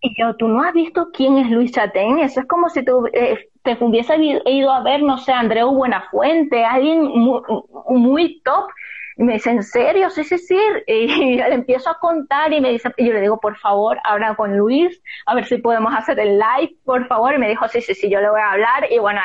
Y 0.00 0.18
yo, 0.18 0.34
¿tú 0.36 0.48
no 0.48 0.62
has 0.62 0.72
visto 0.72 1.10
quién 1.12 1.36
es 1.36 1.50
Luis 1.50 1.72
Chatén? 1.72 2.20
Eso 2.20 2.40
es 2.40 2.46
como 2.46 2.70
si 2.70 2.82
tú, 2.82 3.06
eh, 3.12 3.50
te 3.62 3.76
hubiese 3.80 4.16
ido 4.46 4.72
a 4.72 4.82
ver, 4.82 5.02
no 5.02 5.18
sé, 5.18 5.32
Andreu 5.32 5.72
Buenafuente, 5.72 6.64
alguien 6.64 7.02
muy, 7.02 7.42
muy, 7.88 8.40
top. 8.42 8.70
Y 9.18 9.24
me 9.24 9.34
dice, 9.34 9.50
¿en 9.50 9.62
serio? 9.62 10.08
Sí, 10.08 10.24
sí, 10.24 10.38
sí. 10.38 10.58
Y 10.86 11.06
le 11.36 11.52
empiezo 11.52 11.90
a 11.90 11.98
contar 11.98 12.50
y 12.54 12.62
me 12.62 12.70
dice, 12.70 12.90
y 12.96 13.06
yo 13.06 13.12
le 13.12 13.20
digo, 13.20 13.38
por 13.38 13.58
favor, 13.58 13.98
habla 14.04 14.34
con 14.36 14.56
Luis, 14.56 15.02
a 15.26 15.34
ver 15.34 15.44
si 15.44 15.58
podemos 15.58 15.94
hacer 15.94 16.18
el 16.18 16.38
live, 16.38 16.76
por 16.86 17.06
favor. 17.06 17.34
Y 17.34 17.38
me 17.38 17.48
dijo, 17.50 17.68
sí, 17.68 17.82
sí, 17.82 17.94
sí, 17.94 18.08
yo 18.08 18.22
le 18.22 18.30
voy 18.30 18.40
a 18.40 18.52
hablar. 18.52 18.90
Y 18.90 18.98
bueno, 18.98 19.20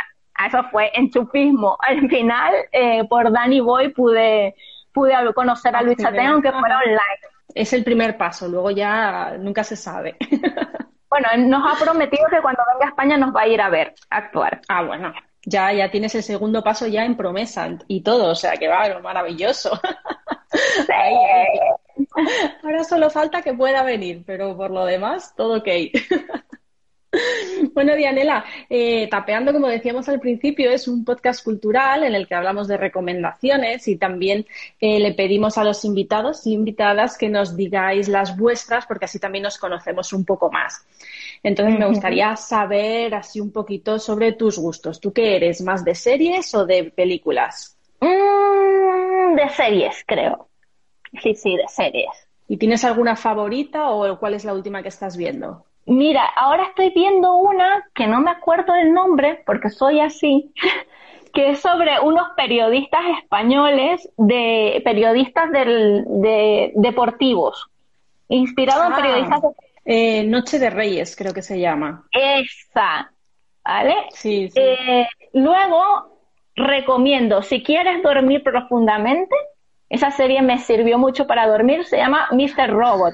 eso 0.45 0.61
fue 0.71 0.91
enchupismo. 0.93 1.77
Al 1.79 2.09
final, 2.09 2.53
eh, 2.73 3.05
por 3.07 3.31
Danny 3.31 3.61
Boy 3.61 3.93
pude 3.93 4.55
pude 4.95 5.13
conocer 5.35 5.75
a 5.75 5.83
Luis 5.83 5.97
Chatén, 5.97 6.27
aunque 6.27 6.51
fuera 6.51 6.79
online. 6.79 6.99
Es 7.53 7.73
el 7.73 7.83
primer 7.83 8.17
paso, 8.17 8.47
luego 8.47 8.71
ya 8.71 9.35
nunca 9.37 9.63
se 9.63 9.75
sabe. 9.75 10.15
Bueno, 11.07 11.29
nos 11.47 11.71
ha 11.71 11.81
prometido 11.81 12.25
que 12.29 12.41
cuando 12.41 12.61
venga 12.73 12.87
a 12.87 12.89
España 12.89 13.15
nos 13.15 13.33
va 13.33 13.43
a 13.43 13.47
ir 13.47 13.61
a 13.61 13.69
ver 13.69 13.93
actuar. 14.09 14.59
Ah, 14.67 14.83
bueno, 14.83 15.13
ya, 15.45 15.71
ya 15.71 15.89
tienes 15.89 16.13
el 16.15 16.23
segundo 16.23 16.61
paso 16.61 16.87
ya 16.87 17.05
en 17.05 17.15
promesa 17.15 17.69
y 17.87 18.01
todo, 18.01 18.31
o 18.31 18.35
sea 18.35 18.57
que 18.57 18.67
va, 18.67 18.99
maravilloso. 18.99 19.79
Ahora 22.63 22.83
solo 22.83 23.09
falta 23.09 23.41
que 23.41 23.53
pueda 23.53 23.81
venir, 23.83 24.23
pero 24.25 24.57
por 24.57 24.71
lo 24.71 24.83
demás, 24.83 25.33
todo 25.37 25.59
ok. 25.59 25.67
Bueno, 27.74 27.95
Dianela, 27.95 28.45
eh, 28.70 29.07
Tapeando, 29.09 29.51
como 29.51 29.68
decíamos 29.68 30.07
al 30.09 30.20
principio, 30.20 30.72
es 30.72 30.88
un 30.88 31.03
podcast 31.03 31.43
cultural 31.43 32.03
en 32.03 32.16
el 32.16 32.28
que 32.28 32.36
hablamos 32.36 32.68
de 32.68 32.78
recomendaciones 32.78 33.88
y 33.88 33.97
también 33.97 34.45
eh, 34.80 34.99
le 34.99 35.13
pedimos 35.13 35.57
a 35.57 35.63
los 35.63 35.84
invitados 35.86 36.45
y 36.47 36.53
invitadas 36.53 37.18
que 37.18 37.30
nos 37.30 37.55
digáis 37.55 38.07
las 38.07 38.38
vuestras 38.38 38.86
porque 38.86 39.05
así 39.05 39.20
también 39.20 39.43
nos 39.43 39.57
conocemos 39.57 40.13
un 40.13 40.26
poco 40.26 40.51
más. 40.51 40.86
Entonces, 41.43 41.78
me 41.78 41.88
gustaría 41.88 42.36
saber 42.36 43.13
así 43.13 43.39
un 43.39 43.51
poquito 43.51 43.99
sobre 43.99 44.34
tus 44.34 44.57
gustos. 44.57 44.99
¿Tú 44.99 45.13
qué 45.13 45.36
eres? 45.36 45.61
¿Más 45.61 45.84
de 45.84 45.95
series 45.95 46.53
o 46.55 46.66
de 46.66 46.86
películas? 46.86 47.78
Mm, 47.99 49.36
de 49.36 49.49
series, 49.49 50.03
creo. 50.07 50.49
Sí, 51.22 51.36
sí, 51.36 51.55
de 51.55 51.68
series. 51.68 52.28
¿Y 52.47 52.57
tienes 52.57 52.84
alguna 52.84 53.16
favorita 53.16 53.89
o 53.89 54.20
cuál 54.20 54.34
es 54.34 54.45
la 54.45 54.53
última 54.53 54.82
que 54.82 54.89
estás 54.89 55.18
viendo? 55.18 55.64
Mira, 55.86 56.25
ahora 56.25 56.63
estoy 56.63 56.89
viendo 56.89 57.36
una 57.36 57.88
que 57.93 58.07
no 58.07 58.19
me 58.21 58.31
acuerdo 58.31 58.73
del 58.73 58.91
nombre 58.91 59.43
porque 59.45 59.69
soy 59.69 59.99
así, 59.99 60.51
que 61.33 61.51
es 61.51 61.59
sobre 61.59 61.99
unos 61.99 62.29
periodistas 62.36 63.01
españoles, 63.21 64.09
de 64.17 64.81
periodistas 64.83 65.51
de 65.51 66.71
deportivos, 66.75 67.69
inspirado 68.29 68.86
en 68.86 68.93
ah. 68.93 68.95
periodistas 68.95 69.41
eh, 69.86 70.23
Noche 70.23 70.57
de 70.57 70.71
Reyes, 70.71 71.15
creo 71.15 71.33
que 71.33 71.43
se 71.43 71.59
llama. 71.59 72.07
Esa, 72.11 73.11
¿vale? 73.63 73.95
Sí, 74.09 74.49
sí. 74.49 74.59
Eh, 74.59 75.07
luego, 75.33 76.19
recomiendo, 76.55 77.43
si 77.43 77.61
quieres 77.61 78.01
dormir 78.01 78.41
profundamente, 78.41 79.36
esa 79.89 80.09
serie 80.09 80.41
me 80.41 80.57
sirvió 80.57 80.97
mucho 80.97 81.27
para 81.27 81.47
dormir, 81.47 81.86
se 81.86 81.97
llama 81.97 82.27
Mr. 82.31 82.71
Robot. 82.71 83.13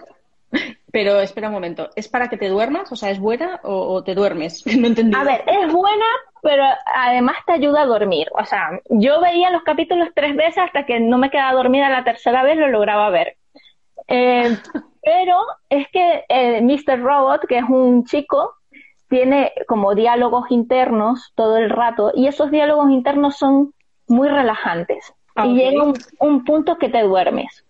Pero 0.92 1.20
espera 1.20 1.48
un 1.48 1.54
momento, 1.54 1.89
¿es 1.96 2.08
para 2.08 2.28
que 2.30 2.38
te 2.38 2.50
duermas? 2.50 2.92
O 2.92 2.96
sea, 2.96 3.12
¿es 3.12 3.20
buena 3.20 3.60
o, 3.64 4.04
te 4.04 4.16
duermes? 4.16 4.66
no 4.78 4.88
entendí. 4.88 5.16
A 5.16 5.24
ver, 5.24 5.44
es 5.48 5.72
buena, 5.72 6.06
pero 6.42 6.64
además 6.94 7.38
te 7.46 7.54
ayuda 7.54 7.84
a 7.84 7.86
dormir. 7.86 8.28
O 8.34 8.46
sea, 8.46 8.80
yo 8.89 9.22
veía 9.22 9.50
los 9.52 9.64
capítulos 9.64 10.10
tres 10.14 10.36
veces 10.36 10.58
hasta 10.58 10.86
que 10.86 11.00
no 11.00 11.18
me 11.18 11.30
quedaba 11.30 11.54
dormida 11.54 11.89
la 11.89 12.04
tercera 12.04 12.44
vez, 12.44 12.58
lo 12.58 12.68
lograba 12.68 13.10
ver. 13.10 13.38
Eh, 14.08 14.58
pero 15.02 15.38
es 15.70 15.88
que 15.89 16.26
eh, 16.28 16.62
Mr. 16.62 17.02
Robot, 17.02 17.46
que 17.48 17.60
es 17.60 17.66
un 17.68 18.06
chico, 18.06 18.56
tiene 19.08 19.52
como 19.68 19.96
diálogos 19.96 20.52
internos 20.52 21.32
todo 21.36 21.58
el 21.58 21.70
rato 21.70 22.12
y 22.14 22.28
esos 22.28 22.50
diálogos 22.50 22.92
internos 22.92 23.38
son 23.38 23.74
muy 24.08 24.28
relajantes. 24.30 25.14
Y 25.44 25.56
llega 25.56 25.84
un, 25.84 25.94
un 26.20 26.44
punto 26.44 26.78
que 26.78 26.89
te 26.89 27.02
duermes. 27.04 27.66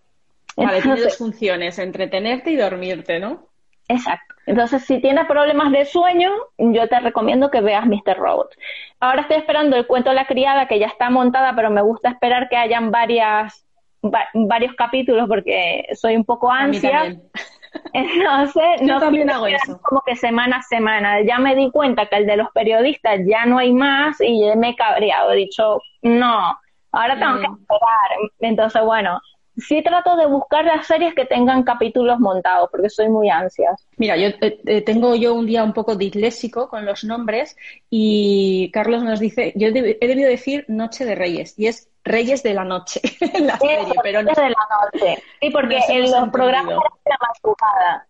Vale, 0.58 0.82
tiene 0.82 1.02
dos 1.02 1.18
funciones, 1.18 1.80
entretenerte 1.80 2.52
y 2.52 2.56
dormirte, 2.56 3.20
¿no? 3.20 3.48
Exacto. 3.88 4.36
Entonces, 4.46 4.84
si 4.86 5.00
tienes 5.00 5.26
problemas 5.28 5.72
de 5.72 5.86
sueño, 5.86 6.32
yo 6.58 6.88
te 6.88 7.00
recomiendo 7.00 7.52
que 7.52 7.62
veas 7.62 7.86
Mr. 7.86 8.18
Robot. 8.18 8.56
Ahora 9.00 9.22
estoy 9.22 9.38
esperando 9.38 9.76
el 9.76 9.86
cuento 9.86 10.10
de 10.10 10.16
la 10.16 10.26
criada, 10.26 10.68
que 10.68 10.80
ya 10.80 10.88
está 10.88 11.10
montada, 11.10 11.56
pero 11.56 11.70
me 11.70 11.82
gusta 11.82 12.10
esperar 12.10 12.50
que 12.50 12.58
hayan 12.58 12.92
varias, 12.92 13.66
varios 14.02 14.74
capítulos 14.76 15.28
porque 15.28 15.86
soy 15.94 16.16
un 16.16 16.26
poco 16.26 16.52
ansia. 16.52 17.16
Entonces, 17.94 18.82
no 18.82 19.00
también 19.00 19.30
hago 19.30 19.48
eso. 19.48 19.80
como 19.82 20.02
que 20.06 20.16
semana 20.16 20.58
a 20.58 20.62
semana. 20.64 21.22
Ya 21.22 21.38
me 21.38 21.56
di 21.56 21.72
cuenta 21.72 22.08
que 22.08 22.18
el 22.18 22.26
de 22.26 22.38
los 22.38 22.50
periodistas 22.52 23.20
ya 23.26 23.46
no 23.46 23.60
hay 23.60 23.74
más 23.74 24.20
y 24.20 24.44
me 24.58 24.70
he 24.70 24.76
cabreado. 24.76 25.32
He 25.32 25.38
dicho, 25.38 25.82
no, 26.02 26.60
ahora 26.92 27.18
tengo 27.18 27.40
que 27.40 27.48
mm. 27.48 27.58
esperar. 27.62 28.10
Entonces, 28.40 28.82
bueno, 28.84 29.22
sí 29.62 29.82
trato 29.84 30.16
de 30.16 30.26
buscar 30.26 30.66
las 30.66 30.88
series 30.88 31.14
que 31.14 31.26
tengan 31.26 31.64
capítulos 31.64 32.20
montados, 32.20 32.70
porque 32.72 32.90
soy 32.90 33.10
muy 33.10 33.30
ansias. 33.30 33.88
Mira, 33.98 34.18
yo 34.18 34.28
eh, 34.28 34.62
eh, 34.66 34.82
tengo 34.82 35.16
yo 35.16 35.34
un 35.34 35.46
día 35.46 35.64
un 35.64 35.74
poco 35.74 35.96
disléxico 35.96 36.68
con 36.68 36.86
los 36.86 37.04
nombres 37.04 37.56
y 37.90 38.70
Carlos 38.74 39.04
nos 39.04 39.20
dice, 39.20 39.54
yo 39.56 39.70
he 39.70 39.72
debido 40.08 40.30
decir 40.30 40.66
Noche 40.68 41.06
de 41.06 41.16
Reyes 41.16 41.58
y 41.58 41.68
es 41.68 41.90
Reyes 42.04 42.44
de 42.44 42.54
la 42.54 42.64
Noche 42.64 43.00
en 43.20 43.48
la 43.48 43.58
serie, 43.58 43.94
pero 44.04 44.24
no. 44.24 44.32
de 44.34 44.50
la 44.50 44.68
Noche. 44.84 45.24
Sí, 45.40 45.50
porque 45.50 45.80
en 45.90 46.12
los 46.12 46.30
programas 46.30 46.78
era 47.06 47.18
madrugada. 47.22 48.08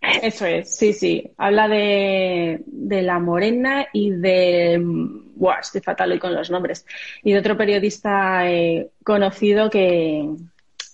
Eso 0.00 0.46
es, 0.46 0.76
sí, 0.76 0.92
sí. 0.94 1.30
Habla 1.36 1.68
de, 1.68 2.62
de 2.66 3.02
la 3.02 3.18
Morena 3.18 3.86
y 3.92 4.10
de. 4.10 4.78
Buah, 4.82 5.60
estoy 5.60 5.82
fatal 5.82 6.12
hoy 6.12 6.18
con 6.18 6.34
los 6.34 6.50
nombres. 6.50 6.86
Y 7.22 7.32
de 7.32 7.38
otro 7.38 7.56
periodista 7.56 8.50
eh, 8.50 8.90
conocido 9.04 9.68
que, 9.68 10.26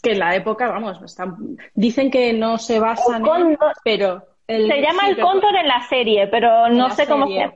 que 0.07 0.13
en 0.13 0.19
la 0.21 0.37
época, 0.37 0.69
vamos, 0.69 1.01
dicen 1.75 2.11
que 2.11 2.33
no 2.33 2.59
se 2.59 2.79
basan 2.79 3.27
en. 3.27 3.59
Pero. 3.83 4.25
se 4.47 4.81
llama 4.81 5.09
El 5.09 5.19
Cóndor 5.19 5.57
en 5.57 5.67
la 5.67 5.83
serie, 5.89 6.29
pero 6.29 6.69
no 6.69 6.91
sé 6.91 7.07
cómo 7.07 7.27
se. 7.27 7.53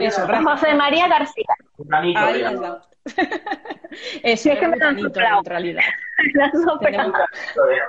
Eso, 0.00 0.26
José 0.26 0.74
María 0.74 1.08
García. 1.08 1.44
Ahí 1.90 2.14
Eso, 4.22 4.50
es 4.52 4.58
que 4.58 4.66
me 4.66 4.76
butanito, 4.76 5.20
en 5.20 5.44
realidad. 5.44 5.82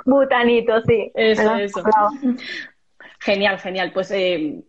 Butanito, 0.06 0.82
sí. 0.82 1.12
Eso, 1.16 1.56
eso. 1.56 1.84
Genial, 3.20 3.60
genial. 3.60 3.92
Pues 3.94 4.12
eh, 4.12 4.62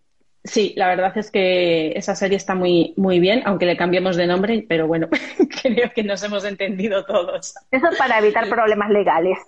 sí, 0.44 0.74
la 0.76 0.88
verdad 0.88 1.16
es 1.16 1.30
que 1.30 1.92
esa 1.92 2.14
serie 2.14 2.36
está 2.36 2.54
muy, 2.54 2.94
muy 2.96 3.20
bien, 3.20 3.42
aunque 3.44 3.66
le 3.66 3.76
cambiemos 3.76 4.16
de 4.16 4.26
nombre, 4.26 4.64
pero 4.68 4.86
bueno, 4.86 5.08
creo 5.62 5.90
que 5.94 6.02
nos 6.02 6.22
hemos 6.22 6.44
entendido 6.44 7.04
todos. 7.04 7.54
Eso 7.70 7.88
es 7.88 7.98
para 7.98 8.18
evitar 8.18 8.48
problemas 8.48 8.90
legales. 8.90 9.38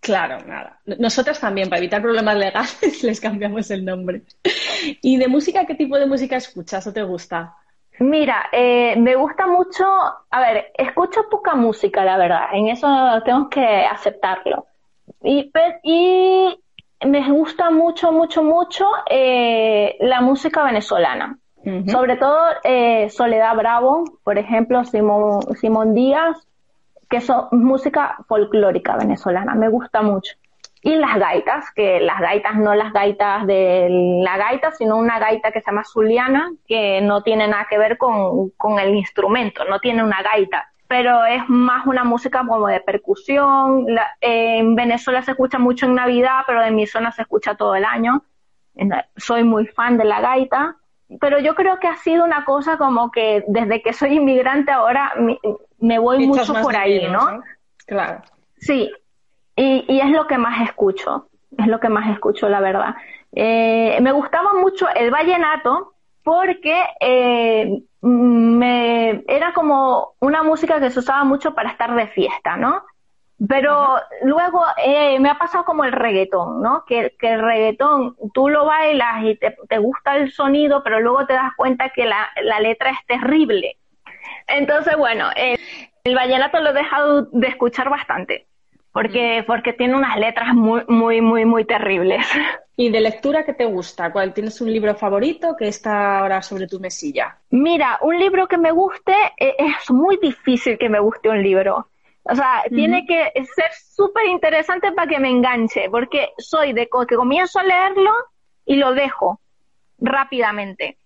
Claro, 0.00 0.38
nada. 0.46 0.80
Nosotros 0.98 1.38
también, 1.38 1.68
para 1.68 1.78
evitar 1.78 2.00
problemas 2.00 2.36
legales, 2.36 3.02
les 3.02 3.20
cambiamos 3.20 3.70
el 3.70 3.84
nombre. 3.84 4.22
¿Y 5.02 5.18
de 5.18 5.28
música, 5.28 5.66
qué 5.66 5.74
tipo 5.74 5.98
de 5.98 6.06
música 6.06 6.36
escuchas 6.36 6.86
o 6.86 6.92
te 6.92 7.02
gusta? 7.02 7.54
Mira, 7.98 8.48
eh, 8.50 8.96
me 8.96 9.14
gusta 9.14 9.46
mucho, 9.46 9.84
a 10.30 10.40
ver, 10.40 10.72
escucho 10.78 11.28
poca 11.30 11.54
música, 11.54 12.02
la 12.02 12.16
verdad, 12.16 12.46
en 12.54 12.68
eso 12.68 12.88
tengo 13.26 13.50
que 13.50 13.60
aceptarlo. 13.60 14.66
Y, 15.22 15.52
y 15.82 16.58
me 17.06 17.30
gusta 17.30 17.70
mucho, 17.70 18.12
mucho, 18.12 18.42
mucho 18.42 18.86
eh, 19.08 19.96
la 20.00 20.20
música 20.20 20.64
venezolana. 20.64 21.38
Sobre 21.88 22.16
todo 22.16 22.38
eh, 22.64 23.10
Soledad 23.10 23.54
Bravo, 23.54 24.04
por 24.24 24.38
ejemplo, 24.38 24.82
Simón, 24.84 25.42
Simón 25.56 25.94
Díaz, 25.94 26.48
que 27.10 27.20
son 27.20 27.48
música 27.52 28.16
folclórica 28.28 28.96
venezolana, 28.96 29.54
me 29.54 29.68
gusta 29.68 30.00
mucho. 30.00 30.36
Y 30.80 30.94
las 30.94 31.18
gaitas, 31.18 31.70
que 31.72 32.00
las 32.00 32.18
gaitas 32.18 32.56
no 32.56 32.74
las 32.74 32.94
gaitas 32.94 33.46
de 33.46 33.88
la 34.24 34.38
gaita, 34.38 34.72
sino 34.72 34.96
una 34.96 35.18
gaita 35.18 35.52
que 35.52 35.60
se 35.60 35.70
llama 35.70 35.84
Zuliana, 35.84 36.50
que 36.66 37.02
no 37.02 37.22
tiene 37.22 37.46
nada 37.46 37.66
que 37.68 37.76
ver 37.76 37.98
con, 37.98 38.50
con 38.56 38.78
el 38.78 38.94
instrumento, 38.94 39.62
no 39.66 39.80
tiene 39.80 40.02
una 40.02 40.22
gaita 40.22 40.69
pero 40.90 41.24
es 41.24 41.48
más 41.48 41.86
una 41.86 42.02
música 42.02 42.44
como 42.44 42.66
de 42.66 42.80
percusión. 42.80 43.86
en 44.20 44.74
Venezuela 44.74 45.22
se 45.22 45.30
escucha 45.30 45.56
mucho 45.56 45.86
en 45.86 45.94
Navidad, 45.94 46.40
pero 46.48 46.64
en 46.64 46.74
mi 46.74 46.84
zona 46.84 47.12
se 47.12 47.22
escucha 47.22 47.54
todo 47.54 47.76
el 47.76 47.84
año. 47.84 48.24
Soy 49.16 49.44
muy 49.44 49.68
fan 49.68 49.98
de 49.98 50.04
la 50.04 50.20
gaita, 50.20 50.78
pero 51.20 51.38
yo 51.38 51.54
creo 51.54 51.78
que 51.78 51.86
ha 51.86 51.96
sido 51.98 52.24
una 52.24 52.44
cosa 52.44 52.76
como 52.76 53.12
que 53.12 53.44
desde 53.46 53.82
que 53.82 53.92
soy 53.92 54.14
inmigrante 54.14 54.72
ahora 54.72 55.12
me, 55.78 55.98
voy 56.00 56.26
mucho 56.26 56.54
por 56.54 56.74
ahí, 56.74 57.06
¿no? 57.06 57.40
Claro. 57.86 58.22
Sí, 58.56 58.90
y, 59.54 60.00
es 60.00 60.10
lo 60.10 60.26
que 60.26 60.38
más 60.38 60.60
escucho, 60.68 61.28
es 61.56 61.68
lo 61.68 61.78
que 61.78 61.88
más 61.88 62.10
escucho, 62.10 62.48
la 62.48 62.58
verdad. 62.58 62.96
Eh, 63.30 63.96
me 64.02 64.10
gustaba 64.10 64.54
mucho 64.54 64.88
el 64.88 65.12
vallenato 65.12 65.94
porque 66.24 66.82
eh, 66.98 67.80
me, 68.02 69.24
era 69.28 69.52
como 69.52 70.14
una 70.20 70.42
música 70.42 70.80
que 70.80 70.90
se 70.90 71.00
usaba 71.00 71.24
mucho 71.24 71.54
para 71.54 71.70
estar 71.70 71.94
de 71.94 72.08
fiesta, 72.08 72.56
¿no? 72.56 72.84
Pero 73.48 73.96
luego 74.22 74.62
eh, 74.84 75.18
me 75.18 75.30
ha 75.30 75.38
pasado 75.38 75.64
como 75.64 75.84
el 75.84 75.92
reggaetón, 75.92 76.60
¿no? 76.60 76.84
Que, 76.84 77.14
el 77.20 77.40
reggaetón 77.40 78.16
tú 78.34 78.50
lo 78.50 78.66
bailas 78.66 79.24
y 79.24 79.36
te, 79.36 79.78
gusta 79.78 80.16
el 80.16 80.30
sonido, 80.30 80.82
pero 80.82 81.00
luego 81.00 81.26
te 81.26 81.32
das 81.32 81.52
cuenta 81.56 81.88
que 81.88 82.04
la, 82.04 82.30
letra 82.60 82.90
es 82.90 82.98
terrible. 83.06 83.78
Entonces, 84.46 84.94
bueno, 84.96 85.30
el, 85.36 85.58
el 86.04 86.14
vallenato 86.14 86.60
lo 86.60 86.70
he 86.70 86.74
dejado 86.74 87.22
de 87.32 87.48
escuchar 87.48 87.88
bastante, 87.88 88.46
porque, 88.92 89.44
porque 89.46 89.72
tiene 89.72 89.96
unas 89.96 90.16
letras 90.18 90.54
muy, 90.54 90.82
muy, 90.88 91.20
muy, 91.20 91.44
muy 91.44 91.64
terribles. 91.64 92.26
¿Y 92.76 92.90
de 92.90 93.00
lectura 93.00 93.44
qué 93.44 93.52
te 93.52 93.66
gusta? 93.66 94.10
¿Cuál 94.10 94.32
tienes 94.32 94.60
un 94.60 94.72
libro 94.72 94.94
favorito 94.94 95.54
que 95.56 95.68
está 95.68 96.18
ahora 96.18 96.40
sobre 96.40 96.66
tu 96.66 96.80
mesilla? 96.80 97.36
Mira, 97.50 97.98
un 98.00 98.18
libro 98.18 98.48
que 98.48 98.56
me 98.56 98.72
guste, 98.72 99.14
eh, 99.36 99.54
es 99.58 99.90
muy 99.90 100.16
difícil 100.16 100.78
que 100.78 100.88
me 100.88 100.98
guste 100.98 101.28
un 101.28 101.42
libro. 101.42 101.88
O 102.22 102.34
sea, 102.34 102.62
tiene 102.68 103.06
que 103.06 103.32
ser 103.44 103.70
súper 103.72 104.26
interesante 104.26 104.92
para 104.92 105.08
que 105.08 105.18
me 105.18 105.30
enganche, 105.30 105.88
porque 105.90 106.30
soy 106.38 106.72
de 106.72 106.88
que 107.08 107.16
comienzo 107.16 107.58
a 107.58 107.64
leerlo 107.64 108.12
y 108.64 108.76
lo 108.76 108.92
dejo 108.92 109.40
rápidamente. 109.98 110.98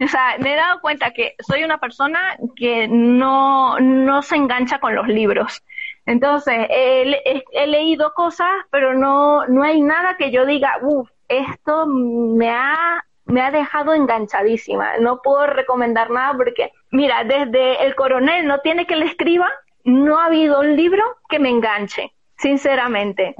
O 0.00 0.08
sea, 0.08 0.36
me 0.38 0.54
he 0.54 0.56
dado 0.56 0.80
cuenta 0.80 1.12
que 1.12 1.34
soy 1.40 1.62
una 1.62 1.78
persona 1.78 2.36
que 2.56 2.88
no, 2.88 3.78
no 3.78 4.22
se 4.22 4.36
engancha 4.36 4.78
con 4.80 4.94
los 4.94 5.06
libros. 5.08 5.62
Entonces, 6.06 6.66
he, 6.70 7.66
leído 7.66 8.12
cosas, 8.14 8.50
pero 8.70 8.94
no, 8.94 9.46
no 9.46 9.62
hay 9.62 9.80
nada 9.80 10.16
que 10.16 10.30
yo 10.30 10.46
diga, 10.46 10.78
uff, 10.82 11.08
esto 11.28 11.86
me 11.86 12.50
ha, 12.50 13.04
me 13.24 13.42
ha 13.42 13.50
dejado 13.50 13.94
enganchadísima. 13.94 14.98
No 14.98 15.20
puedo 15.22 15.46
recomendar 15.46 16.10
nada 16.10 16.34
porque, 16.36 16.72
mira, 16.90 17.24
desde 17.24 17.84
El 17.84 17.94
Coronel 17.94 18.46
no 18.46 18.60
tiene 18.60 18.86
que 18.86 18.96
le 18.96 19.06
escriba, 19.06 19.48
no 19.84 20.18
ha 20.18 20.26
habido 20.26 20.60
un 20.60 20.76
libro 20.76 21.02
que 21.28 21.38
me 21.38 21.50
enganche, 21.50 22.12
sinceramente. 22.36 23.34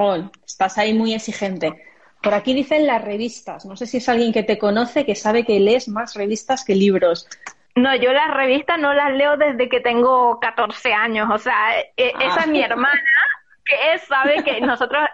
estás 0.46 0.78
ahí 0.78 0.94
muy 0.94 1.14
exigente. 1.14 1.82
Por 2.22 2.34
aquí 2.34 2.52
dicen 2.52 2.86
las 2.86 3.02
revistas. 3.02 3.64
No 3.64 3.76
sé 3.76 3.86
si 3.86 3.96
es 3.96 4.08
alguien 4.08 4.32
que 4.32 4.42
te 4.42 4.58
conoce 4.58 5.06
que 5.06 5.14
sabe 5.14 5.44
que 5.44 5.58
lees 5.58 5.88
más 5.88 6.14
revistas 6.14 6.64
que 6.64 6.74
libros. 6.74 7.26
No, 7.76 7.94
yo 7.94 8.12
las 8.12 8.30
revistas 8.34 8.78
no 8.78 8.92
las 8.92 9.12
leo 9.12 9.36
desde 9.36 9.68
que 9.68 9.80
tengo 9.80 10.40
14 10.40 10.92
años. 10.92 11.28
O 11.32 11.38
sea, 11.38 11.78
e, 11.78 11.92
e, 11.96 12.12
esa 12.20 12.40
es 12.40 12.46
mi 12.48 12.62
ah. 12.62 12.66
hermana, 12.66 13.00
que 13.64 13.94
es, 13.94 14.02
sabe 14.02 14.42
que 14.42 14.60
nosotros 14.60 15.08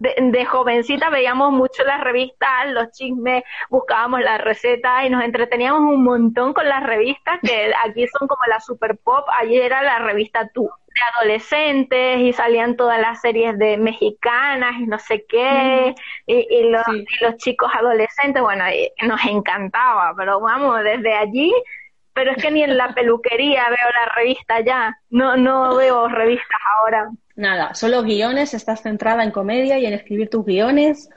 de, 0.00 0.44
jovencita 0.44 1.10
veíamos 1.10 1.52
mucho 1.52 1.84
las 1.84 2.00
revistas, 2.00 2.70
los 2.70 2.90
chismes, 2.92 3.42
buscábamos 3.68 4.20
la 4.20 4.38
receta 4.38 5.04
y 5.04 5.10
nos 5.10 5.24
entreteníamos 5.24 5.80
un 5.80 6.04
montón 6.04 6.54
con 6.54 6.68
las 6.68 6.82
revistas, 6.82 7.40
que 7.42 7.72
aquí 7.84 8.06
son 8.18 8.28
como 8.28 8.42
la 8.48 8.60
super 8.60 8.96
pop, 8.98 9.26
allí 9.38 9.56
era 9.56 9.82
la 9.82 9.98
revista 9.98 10.48
Tú, 10.54 10.70
de 10.86 11.00
adolescentes 11.14 12.20
y 12.20 12.32
salían 12.32 12.76
todas 12.76 13.00
las 13.00 13.20
series 13.20 13.58
de 13.58 13.76
mexicanas 13.76 14.80
y 14.80 14.86
no 14.86 14.98
sé 14.98 15.24
qué, 15.28 15.94
y, 16.26 16.70
los, 16.70 16.86
y 16.88 17.24
los 17.24 17.36
chicos 17.36 17.70
adolescentes, 17.74 18.42
bueno, 18.42 18.64
nos 19.02 19.24
encantaba, 19.24 20.14
pero 20.16 20.40
vamos, 20.40 20.82
desde 20.82 21.14
allí 21.14 21.52
pero 22.18 22.32
es 22.32 22.42
que 22.42 22.50
ni 22.50 22.64
en 22.64 22.76
la 22.76 22.92
peluquería 22.94 23.62
veo 23.68 23.88
la 23.94 24.12
revista 24.12 24.60
ya, 24.60 24.98
no, 25.08 25.36
no 25.36 25.76
veo 25.76 26.08
revistas 26.08 26.60
ahora. 26.80 27.08
Nada, 27.36 27.74
solo 27.74 28.02
guiones, 28.02 28.54
estás 28.54 28.82
centrada 28.82 29.22
en 29.22 29.30
comedia 29.30 29.78
y 29.78 29.86
en 29.86 29.94
escribir 29.94 30.28
tus 30.28 30.44
guiones. 30.44 31.08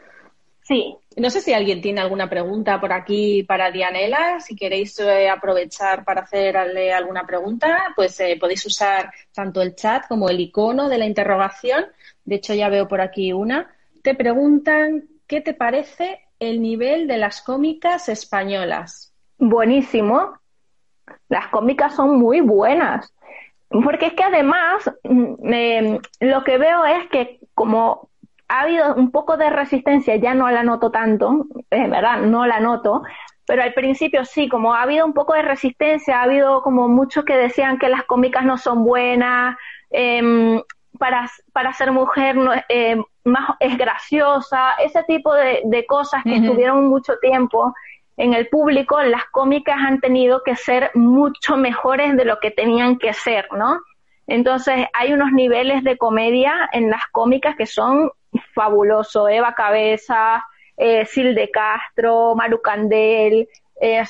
Sí. 0.61 0.95
No 1.17 1.31
sé 1.31 1.41
si 1.41 1.53
alguien 1.53 1.81
tiene 1.81 2.01
alguna 2.01 2.29
pregunta 2.29 2.79
por 2.79 2.93
aquí 2.93 3.41
para 3.41 3.71
Dianela. 3.71 4.39
Si 4.41 4.55
queréis 4.55 4.99
eh, 4.99 5.27
aprovechar 5.27 6.05
para 6.05 6.21
hacerle 6.21 6.93
alguna 6.93 7.25
pregunta, 7.25 7.93
pues 7.95 8.19
eh, 8.19 8.37
podéis 8.39 8.63
usar 8.67 9.11
tanto 9.33 9.63
el 9.63 9.73
chat 9.73 10.07
como 10.07 10.29
el 10.29 10.39
icono 10.39 10.87
de 10.87 10.99
la 10.99 11.07
interrogación. 11.07 11.87
De 12.23 12.35
hecho, 12.35 12.53
ya 12.53 12.69
veo 12.69 12.87
por 12.87 13.01
aquí 13.01 13.33
una. 13.33 13.73
Te 14.03 14.13
preguntan, 14.13 15.09
¿qué 15.25 15.41
te 15.41 15.55
parece 15.55 16.19
el 16.39 16.61
nivel 16.61 17.07
de 17.07 17.17
las 17.17 17.41
cómicas 17.41 18.07
españolas? 18.07 19.15
Buenísimo. 19.39 20.40
Las 21.29 21.47
cómicas 21.47 21.95
son 21.95 22.17
muy 22.19 22.41
buenas. 22.41 23.13
Porque 23.69 24.07
es 24.07 24.13
que 24.13 24.23
además 24.23 24.91
mm, 25.03 25.95
lo 26.19 26.43
que 26.43 26.57
veo 26.57 26.85
es 26.85 27.07
que 27.09 27.39
como 27.53 28.09
ha 28.49 28.61
habido 28.61 28.95
un 28.95 29.11
poco 29.11 29.37
de 29.37 29.49
resistencia, 29.49 30.17
ya 30.17 30.33
no 30.33 30.49
la 30.51 30.63
noto 30.63 30.91
tanto, 30.91 31.45
es 31.69 31.89
verdad, 31.89 32.19
no 32.19 32.45
la 32.45 32.59
noto, 32.59 33.01
pero 33.45 33.63
al 33.63 33.73
principio 33.73 34.25
sí, 34.25 34.49
como 34.49 34.73
ha 34.73 34.81
habido 34.81 35.05
un 35.05 35.13
poco 35.13 35.33
de 35.33 35.41
resistencia, 35.41 36.19
ha 36.19 36.23
habido 36.23 36.61
como 36.61 36.89
muchos 36.89 37.23
que 37.23 37.37
decían 37.37 37.79
que 37.79 37.87
las 37.87 38.03
cómicas 38.03 38.43
no 38.43 38.57
son 38.57 38.83
buenas, 38.83 39.55
em, 39.89 40.61
para, 40.99 41.29
para 41.53 41.71
ser 41.73 41.91
mujer 41.91 42.35
no, 42.35 42.51
eh, 42.67 43.01
más 43.23 43.55
es 43.59 43.77
graciosa, 43.77 44.73
ese 44.83 45.03
tipo 45.03 45.33
de, 45.33 45.85
cosas 45.87 46.23
que 46.23 46.35
estuvieron 46.35 46.87
mucho 46.87 47.13
tiempo 47.21 47.73
en 48.21 48.35
el 48.35 48.47
público, 48.49 49.01
las 49.01 49.25
cómicas 49.31 49.77
han 49.79 49.99
tenido 49.99 50.43
que 50.43 50.55
ser 50.55 50.91
mucho 50.93 51.57
mejores 51.57 52.15
de 52.15 52.23
lo 52.23 52.39
que 52.39 52.51
tenían 52.51 52.99
que 52.99 53.13
ser, 53.13 53.47
¿no? 53.51 53.81
Entonces, 54.27 54.85
hay 54.93 55.11
unos 55.11 55.31
niveles 55.31 55.83
de 55.83 55.97
comedia 55.97 56.69
en 56.71 56.91
las 56.91 57.01
cómicas 57.11 57.55
que 57.55 57.65
son 57.65 58.11
fabulosos. 58.53 59.27
Eva 59.27 59.55
Cabeza, 59.55 60.45
eh, 60.77 61.03
Sil 61.09 61.33
de 61.33 61.49
Castro, 61.49 62.35
Maru 62.35 62.61
Candel, 62.61 63.49
eh, 63.81 64.03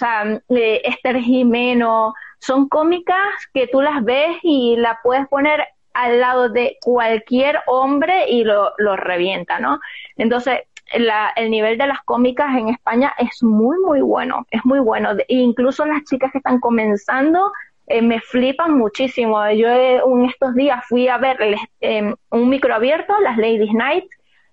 eh, 0.50 0.82
Esther 0.84 1.18
Jimeno. 1.20 2.14
Son 2.38 2.68
cómicas 2.68 3.32
que 3.54 3.68
tú 3.68 3.82
las 3.82 4.04
ves 4.04 4.36
y 4.44 4.76
la 4.76 5.00
puedes 5.02 5.26
poner 5.30 5.66
al 5.94 6.20
lado 6.20 6.50
de 6.50 6.78
cualquier 6.82 7.62
hombre 7.68 8.30
y 8.30 8.44
lo 8.44 8.74
revienta, 8.98 9.60
¿no? 9.60 9.80
Entonces, 10.18 10.60
el 10.94 11.52
nivel 11.52 11.78
de 11.78 11.88
las 11.88 12.02
cómicas 12.04 12.56
en 12.56 12.70
España 12.70 13.14
es 13.18 13.42
muy, 13.44 13.78
muy 13.80 14.02
bueno, 14.02 14.46
es 14.52 14.64
muy 14.66 14.80
bueno. 14.80 15.12
E 15.28 15.36
incluso 15.36 15.86
las 15.86 16.04
chicas 16.04 16.32
que 16.32 16.40
están 16.40 16.60
comenzando 16.60 17.52
eh, 17.88 18.02
me 18.02 18.20
flipan 18.22 18.78
muchísimo. 18.78 19.50
Yo 19.52 19.68
en 19.68 20.26
estos 20.26 20.56
días 20.56 20.84
fui 20.88 21.08
a 21.08 21.18
ver 21.18 21.38
em, 21.82 22.16
un 22.30 22.50
micro 22.50 22.74
abierto, 22.74 23.14
las 23.20 23.38
Ladies 23.38 23.74
Night, 23.74 24.06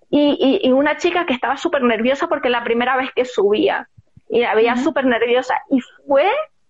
y, 0.09 0.59
y, 0.63 0.71
una 0.71 0.97
chica 0.97 1.25
que 1.25 1.33
estaba 1.33 1.55
súper 1.55 1.83
nerviosa 1.83 2.27
porque 2.27 2.49
la 2.49 2.63
primera 2.63 2.97
vez 2.97 3.11
que 3.15 3.25
subía, 3.25 3.87
y 4.27 4.41
la 4.41 4.55
veía 4.55 4.75
súper 4.75 5.05
nerviosa, 5.05 5.53
y 5.69 5.79
fue 6.07 6.27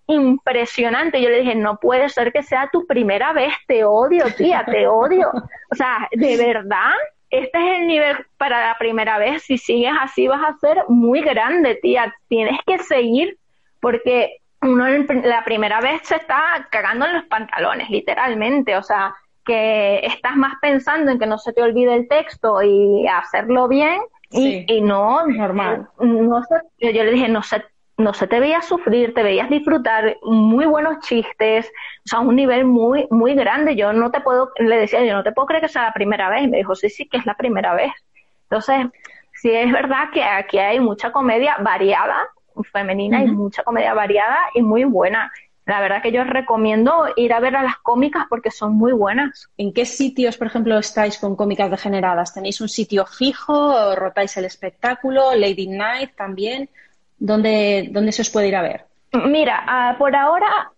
impresionante. 0.08 1.22
Yo 1.22 1.30
le 1.30 1.40
dije, 1.40 1.56
no 1.56 1.78
puede 1.78 2.10
ser 2.10 2.34
que 2.34 2.44
sea 2.44 2.70
tu 2.72 2.86
primera 2.86 3.32
vez, 3.32 3.54
te 3.68 3.86
odio, 3.86 4.26
tía, 4.36 4.64
te 4.66 4.88
odio. 4.88 5.32
O 5.72 5.76
sea, 5.76 6.10
de 6.12 6.36
verdad, 6.36 6.96
este 7.30 7.58
es 7.58 7.80
el 7.80 7.88
nivel 7.88 8.18
para 8.38 8.68
la 8.68 8.78
primera 8.78 9.18
vez. 9.18 9.44
Si 9.44 9.58
sigues 9.58 9.94
así 10.00 10.28
vas 10.28 10.42
a 10.44 10.58
ser 10.58 10.84
muy 10.88 11.22
grande, 11.22 11.76
tía. 11.76 12.14
Tienes 12.28 12.60
que 12.66 12.80
seguir 12.80 13.38
porque 13.80 14.38
uno 14.62 14.88
la 14.88 15.44
primera 15.44 15.80
vez 15.80 16.02
se 16.04 16.16
está 16.16 16.68
cagando 16.70 17.06
en 17.06 17.14
los 17.14 17.26
pantalones, 17.26 17.90
literalmente. 17.90 18.76
O 18.78 18.84
sea, 18.84 19.16
que 19.46 20.00
estás 20.04 20.36
más 20.36 20.56
pensando 20.62 21.12
en 21.12 21.20
que 21.20 21.28
no 21.28 21.38
se 21.38 21.54
te 21.54 21.62
olvide 21.62 21.96
el 21.96 22.08
texto 22.08 22.62
y 22.62 23.08
hacerlo 23.08 23.68
bien 23.68 24.00
y, 24.32 24.66
y 24.72 24.82
no, 24.82 25.26
normal. 25.26 25.90
No, 26.00 26.42
yo 26.80 27.04
le 27.04 27.12
dije, 27.12 27.28
no 27.28 27.42
sé 27.42 27.64
no 28.00 28.14
se 28.14 28.28
te 28.28 28.40
veía 28.40 28.62
sufrir, 28.62 29.14
te 29.14 29.24
veías 29.24 29.50
disfrutar, 29.50 30.18
muy 30.24 30.66
buenos 30.66 31.00
chistes, 31.00 31.68
o 31.68 32.08
sea, 32.10 32.20
un 32.22 32.36
nivel 32.36 32.64
muy, 32.66 33.08
muy 33.12 33.36
grande. 33.36 33.76
Yo 33.76 33.92
no 33.92 34.10
te 34.10 34.22
puedo, 34.22 34.52
le 34.58 34.78
decía, 34.78 35.04
yo 35.04 35.14
no 35.14 35.24
te 35.24 35.34
puedo 35.34 35.48
creer 35.48 35.64
que 35.64 35.70
sea 35.70 35.84
la 35.84 35.94
primera 35.94 36.30
vez. 36.30 36.44
Y 36.44 36.48
me 36.48 36.58
dijo, 36.58 36.76
sí, 36.76 36.90
sí, 36.90 37.08
que 37.08 37.18
es 37.18 37.26
la 37.26 37.36
primera 37.36 37.76
vez. 37.76 37.92
Entonces, 38.44 38.88
sí 39.34 39.52
es 39.52 39.72
verdad 39.72 40.12
que 40.14 40.24
aquí 40.24 40.58
hay 40.58 40.80
mucha 40.80 41.12
comedia 41.12 41.58
variada, 41.60 42.30
femenina, 42.72 43.22
y 43.24 43.28
mucha 43.28 43.64
comedia 43.64 43.94
variada 43.94 44.38
y 44.54 44.62
muy 44.62 44.86
buena. 44.86 45.32
La 45.66 45.82
verdad 45.82 46.02
que 46.02 46.12
yo 46.12 46.24
recomiendo 46.24 47.10
ir 47.16 47.34
a 47.34 47.40
ver 47.40 47.56
a 47.56 47.64
las 47.64 47.78
cómicas 47.78 48.26
porque 48.30 48.50
son 48.50 48.76
muy 48.76 48.94
buenas. 48.94 49.50
¿En 49.58 49.74
qué 49.74 49.86
sitios, 49.86 50.38
por 50.38 50.48
ejemplo, 50.48 50.78
estáis 50.80 51.18
con 51.20 51.36
cómicas 51.36 51.70
degeneradas? 51.70 52.34
¿Tenéis 52.34 52.60
un 52.62 52.70
sitio 52.70 53.06
fijo? 53.06 53.94
¿Rotáis 53.96 54.36
el 54.38 54.46
espectáculo? 54.46 55.36
¿Lady 55.36 55.68
Night 55.68 56.16
también? 56.16 56.70
¿Dónde, 57.20 57.90
dónde 57.92 58.12
se 58.12 58.22
os 58.22 58.30
puede 58.30 58.48
ir 58.48 58.56
a 58.56 58.62
ver? 58.62 58.86
Mira, 59.12 59.64
ah, 59.68 59.96
por 59.98 60.16
ahora 60.16 60.72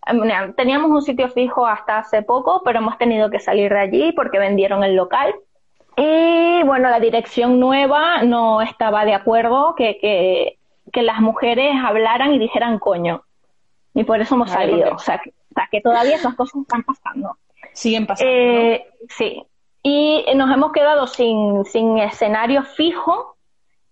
teníamos 0.56 0.90
un 0.90 1.02
sitio 1.02 1.28
fijo 1.28 1.66
hasta 1.66 1.98
hace 1.98 2.22
poco, 2.22 2.62
pero 2.64 2.78
hemos 2.78 2.96
tenido 2.96 3.30
que 3.30 3.38
salir 3.38 3.72
de 3.72 3.78
allí 3.78 4.12
porque 4.12 4.38
vendieron 4.38 4.82
el 4.84 4.96
local. 4.96 5.34
Y 5.96 6.62
bueno, 6.64 6.88
la 6.88 6.98
dirección 6.98 7.60
nueva 7.60 8.22
no 8.22 8.62
estaba 8.62 9.04
de 9.04 9.12
acuerdo 9.12 9.74
que, 9.76 9.98
que, 10.00 10.58
que 10.90 11.02
las 11.02 11.20
mujeres 11.20 11.74
hablaran 11.84 12.32
y 12.32 12.38
dijeran 12.38 12.78
coño. 12.78 13.22
Y 13.94 14.04
por 14.04 14.20
eso 14.20 14.34
hemos 14.34 14.50
salido. 14.50 14.94
O 14.94 14.98
sea, 14.98 15.18
que, 15.18 15.34
que, 15.70 15.80
todavía 15.82 16.16
esas 16.16 16.34
cosas 16.34 16.62
están 16.62 16.82
pasando. 16.82 17.36
Siguen 17.74 18.06
pasando. 18.06 18.32
Eh, 18.32 18.86
sí. 19.10 19.44
Y 19.82 20.24
nos 20.34 20.50
hemos 20.50 20.72
quedado 20.72 21.06
sin, 21.06 21.66
sin 21.66 21.98
escenario 21.98 22.62
fijo 22.62 23.36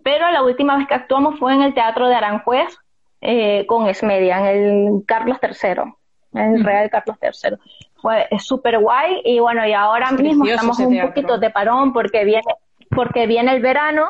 pero 0.03 0.31
la 0.31 0.43
última 0.43 0.77
vez 0.77 0.87
que 0.87 0.95
actuamos 0.95 1.39
fue 1.39 1.55
en 1.55 1.63
el 1.63 1.75
Teatro 1.75 2.09
de 2.09 2.15
Aranjuez 2.15 2.77
eh, 3.21 3.67
con 3.67 3.87
Esmedia, 3.89 4.53
en 4.53 4.87
el 4.97 5.07
Carlos 5.07 5.39
III, 5.43 5.93
en 6.35 6.55
el 6.55 6.65
Real 6.65 6.91
Carlos 6.91 7.17
III. 7.21 7.57
Fue 8.01 8.27
súper 8.39 8.79
guay 8.79 9.21
y 9.25 9.41
bueno, 9.41 9.67
y 9.67 9.75
ahora 9.75 10.11
mismo 10.13 10.47
estamos 10.47 10.79
un 10.79 11.01
poquito 11.01 11.39
de 11.39 11.51
parón 11.51 11.93
porque 11.93 12.25
viene, 12.25 12.55
porque 12.89 13.27
viene 13.27 13.53
el 13.53 13.61
verano 13.61 14.09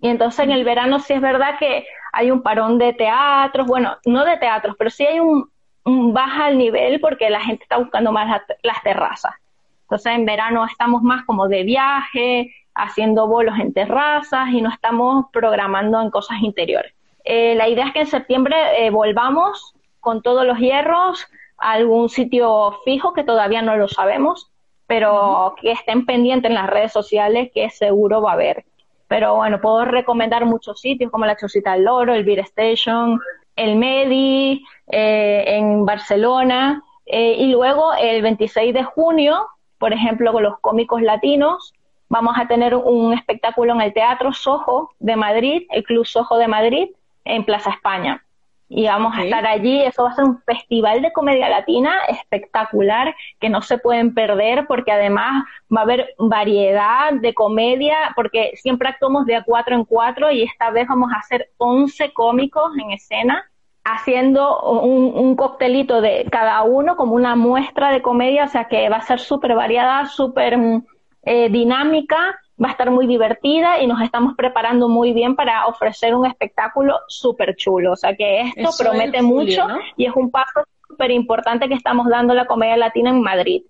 y 0.00 0.08
entonces 0.08 0.40
en 0.40 0.52
el 0.52 0.64
verano 0.64 0.98
sí 1.00 1.12
es 1.12 1.20
verdad 1.20 1.58
que 1.58 1.84
hay 2.12 2.30
un 2.30 2.42
parón 2.42 2.78
de 2.78 2.92
teatros, 2.94 3.66
bueno, 3.66 3.96
no 4.06 4.24
de 4.24 4.36
teatros, 4.38 4.76
pero 4.78 4.90
sí 4.90 5.04
hay 5.04 5.20
un, 5.20 5.50
baja 5.84 6.46
al 6.46 6.58
nivel 6.58 7.00
porque 7.00 7.30
la 7.30 7.40
gente 7.40 7.62
está 7.62 7.78
buscando 7.78 8.12
más 8.12 8.42
las 8.62 8.82
terrazas. 8.82 9.34
Entonces 9.82 10.12
en 10.12 10.26
verano 10.26 10.66
estamos 10.66 11.02
más 11.02 11.24
como 11.24 11.48
de 11.48 11.62
viaje, 11.62 12.54
haciendo 12.78 13.26
bolos 13.26 13.58
en 13.58 13.74
terrazas 13.74 14.50
y 14.50 14.62
no 14.62 14.70
estamos 14.70 15.26
programando 15.32 16.00
en 16.00 16.10
cosas 16.10 16.38
interiores. 16.40 16.94
Eh, 17.24 17.54
la 17.56 17.68
idea 17.68 17.88
es 17.88 17.92
que 17.92 18.00
en 18.00 18.06
septiembre 18.06 18.56
eh, 18.78 18.90
volvamos 18.90 19.74
con 20.00 20.22
todos 20.22 20.46
los 20.46 20.58
hierros 20.58 21.26
a 21.58 21.72
algún 21.72 22.08
sitio 22.08 22.78
fijo 22.84 23.12
que 23.12 23.24
todavía 23.24 23.62
no 23.62 23.76
lo 23.76 23.88
sabemos, 23.88 24.50
pero 24.86 25.56
que 25.60 25.72
estén 25.72 26.06
pendientes 26.06 26.48
en 26.48 26.54
las 26.54 26.70
redes 26.70 26.92
sociales 26.92 27.50
que 27.52 27.68
seguro 27.68 28.22
va 28.22 28.30
a 28.30 28.34
haber. 28.34 28.64
Pero 29.08 29.34
bueno, 29.34 29.60
puedo 29.60 29.84
recomendar 29.84 30.46
muchos 30.46 30.80
sitios 30.80 31.10
como 31.10 31.26
la 31.26 31.36
Chocita 31.36 31.72
del 31.72 31.84
Loro, 31.84 32.14
el 32.14 32.24
Beer 32.24 32.40
Station, 32.40 33.20
el 33.56 33.76
Medi, 33.76 34.64
eh, 34.86 35.44
en 35.46 35.84
Barcelona. 35.84 36.82
y 37.10 37.50
luego 37.52 37.94
el 37.94 38.20
26 38.20 38.74
de 38.74 38.84
junio, 38.84 39.46
por 39.78 39.94
ejemplo, 39.94 40.30
con 40.30 40.42
los 40.42 40.58
cómicos 40.60 41.00
latinos, 41.00 41.72
vamos 42.08 42.34
a 42.38 42.46
tener 42.46 42.74
un 42.74 43.12
espectáculo 43.12 43.74
en 43.74 43.80
el 43.80 43.92
Teatro 43.92 44.32
Sojo 44.32 44.92
de 44.98 45.16
Madrid, 45.16 45.62
el 45.70 45.84
Club 45.84 46.06
Sojo 46.06 46.38
de 46.38 46.48
Madrid, 46.48 46.88
en 47.24 47.44
Plaza 47.44 47.70
España. 47.70 48.24
Y 48.70 48.86
vamos 48.86 49.16
a 49.16 49.24
estar 49.24 49.46
allí, 49.46 49.82
eso 49.82 50.02
va 50.02 50.10
a 50.10 50.14
ser 50.14 50.24
un 50.24 50.42
festival 50.42 51.00
de 51.00 51.10
comedia 51.12 51.48
latina 51.48 51.94
espectacular 52.08 53.14
que 53.40 53.48
no 53.48 53.62
se 53.62 53.78
pueden 53.78 54.12
perder 54.12 54.66
porque 54.66 54.92
además 54.92 55.44
va 55.74 55.80
a 55.80 55.84
haber 55.84 56.14
variedad 56.18 57.14
de 57.14 57.32
comedia 57.32 57.96
porque 58.14 58.52
siempre 58.56 58.88
actuamos 58.88 59.24
de 59.24 59.36
a 59.36 59.42
cuatro 59.42 59.74
en 59.74 59.86
cuatro 59.86 60.30
y 60.30 60.42
esta 60.42 60.70
vez 60.70 60.86
vamos 60.86 61.10
a 61.12 61.20
hacer 61.20 61.48
11 61.56 62.12
cómicos 62.12 62.72
en 62.76 62.90
escena 62.90 63.50
haciendo 63.84 64.60
un, 64.60 65.16
un 65.16 65.34
coctelito 65.34 66.02
de 66.02 66.26
cada 66.30 66.62
uno 66.62 66.96
como 66.96 67.14
una 67.14 67.36
muestra 67.36 67.90
de 67.90 68.02
comedia, 68.02 68.44
o 68.44 68.48
sea 68.48 68.64
que 68.64 68.86
va 68.90 68.96
a 68.96 69.02
ser 69.02 69.18
súper 69.18 69.54
variada, 69.54 70.04
súper 70.04 70.58
mm, 70.58 70.84
eh, 71.30 71.50
dinámica, 71.50 72.40
va 72.62 72.68
a 72.68 72.70
estar 72.70 72.90
muy 72.90 73.06
divertida 73.06 73.82
y 73.82 73.86
nos 73.86 74.00
estamos 74.00 74.34
preparando 74.34 74.88
muy 74.88 75.12
bien 75.12 75.36
para 75.36 75.66
ofrecer 75.66 76.14
un 76.14 76.24
espectáculo 76.24 77.00
súper 77.06 77.54
chulo. 77.54 77.92
O 77.92 77.96
sea 77.96 78.16
que 78.16 78.50
esto 78.56 78.70
promete 78.78 79.20
mucho 79.20 79.66
y 79.98 80.06
es 80.06 80.16
un 80.16 80.30
paso 80.30 80.62
súper 80.88 81.10
importante 81.10 81.68
que 81.68 81.74
estamos 81.74 82.08
dando 82.08 82.32
la 82.32 82.46
comedia 82.46 82.78
latina 82.78 83.10
en 83.10 83.20
Madrid. 83.20 83.62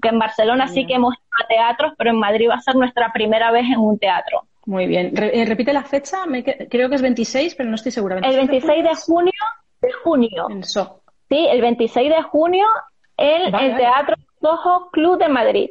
Que 0.00 0.08
en 0.08 0.18
Barcelona 0.18 0.66
sí 0.66 0.86
que 0.86 0.94
hemos 0.94 1.14
ido 1.14 1.44
a 1.44 1.46
teatros, 1.46 1.92
pero 1.98 2.08
en 2.08 2.18
Madrid 2.18 2.48
va 2.48 2.54
a 2.54 2.62
ser 2.62 2.74
nuestra 2.74 3.12
primera 3.12 3.50
vez 3.50 3.66
en 3.66 3.78
un 3.78 3.98
teatro. 3.98 4.44
Muy 4.64 4.86
bien. 4.86 5.12
Eh, 5.14 5.44
repite 5.46 5.74
la 5.74 5.82
fecha, 5.82 6.20
creo 6.70 6.88
que 6.88 6.94
es 6.94 7.02
26, 7.02 7.54
pero 7.54 7.68
no 7.68 7.74
estoy 7.74 7.92
segura. 7.92 8.16
El 8.16 8.36
26 8.36 8.82
de 8.82 8.94
junio. 8.94 9.32
De 9.82 9.92
junio. 9.92 10.46
Sí, 10.62 11.46
el 11.50 11.60
26 11.60 12.08
de 12.08 12.22
junio 12.22 12.64
en 13.18 13.54
el 13.54 13.76
Teatro 13.76 14.16
Soho 14.40 14.88
Club 14.90 15.18
de 15.18 15.28
Madrid 15.28 15.70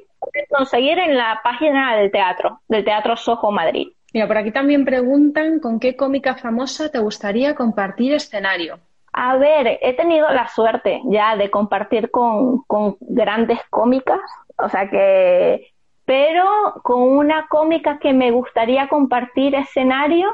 conseguir 0.49 0.99
en 0.99 1.17
la 1.17 1.41
página 1.43 1.95
del 1.95 2.11
teatro, 2.11 2.61
del 2.67 2.83
Teatro 2.83 3.15
Sojo 3.15 3.51
Madrid. 3.51 3.89
Mira, 4.13 4.27
por 4.27 4.37
aquí 4.37 4.51
también 4.51 4.85
preguntan 4.85 5.59
con 5.59 5.79
qué 5.79 5.95
cómica 5.95 6.35
famosa 6.35 6.91
te 6.91 6.99
gustaría 6.99 7.55
compartir 7.55 8.13
escenario. 8.13 8.79
A 9.11 9.37
ver, 9.37 9.79
he 9.81 9.93
tenido 9.93 10.29
la 10.29 10.47
suerte 10.47 11.01
ya 11.05 11.35
de 11.35 11.49
compartir 11.49 12.09
con, 12.11 12.63
grandes 12.99 13.59
cómicas, 13.69 14.19
o 14.57 14.69
sea 14.69 14.89
que, 14.89 15.67
pero 16.05 16.45
con 16.83 17.01
una 17.01 17.47
cómica 17.47 17.99
que 17.99 18.13
me 18.13 18.31
gustaría 18.31 18.87
compartir 18.87 19.55
escenario, 19.55 20.29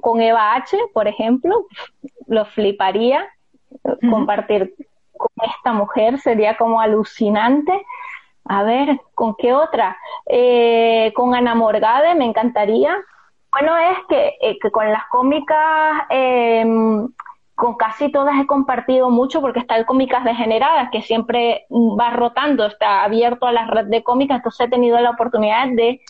con 0.00 0.20
Eva 0.20 0.54
H, 0.54 0.76
por 0.92 1.06
ejemplo, 1.06 1.66
lo 2.26 2.44
fliparía 2.46 3.28
compartir 4.10 4.74
con 5.16 5.30
esta 5.48 5.72
mujer, 5.72 6.18
sería 6.18 6.56
como 6.56 6.80
alucinante. 6.80 7.72
A 8.44 8.62
ver, 8.64 9.00
¿con 9.14 9.34
qué 9.36 9.52
otra? 9.52 9.96
Eh, 10.26 11.12
con 11.14 11.34
Ana 11.34 11.54
Morgade 11.54 12.14
me 12.14 12.24
encantaría. 12.24 12.96
Bueno, 13.52 13.76
es 13.76 13.98
que, 14.08 14.34
eh, 14.40 14.58
con 14.70 14.90
las 14.90 15.04
cómicas, 15.10 16.04
em, 16.10 17.08
con 17.54 17.76
casi 17.76 18.10
todas 18.10 18.34
he 18.40 18.46
compartido 18.46 19.10
mucho 19.10 19.40
porque 19.40 19.60
está 19.60 19.76
el 19.76 19.86
Cómicas 19.86 20.24
Degeneradas, 20.24 20.90
que 20.90 21.02
siempre 21.02 21.66
va 21.70 22.10
rotando, 22.10 22.66
está 22.66 23.04
abierto 23.04 23.46
a 23.46 23.52
la 23.52 23.66
red 23.66 23.86
de 23.86 24.02
cómicas, 24.02 24.38
entonces 24.38 24.66
he 24.66 24.70
tenido 24.70 24.98
la 25.00 25.10
oportunidad 25.10 25.68
de 25.68 26.00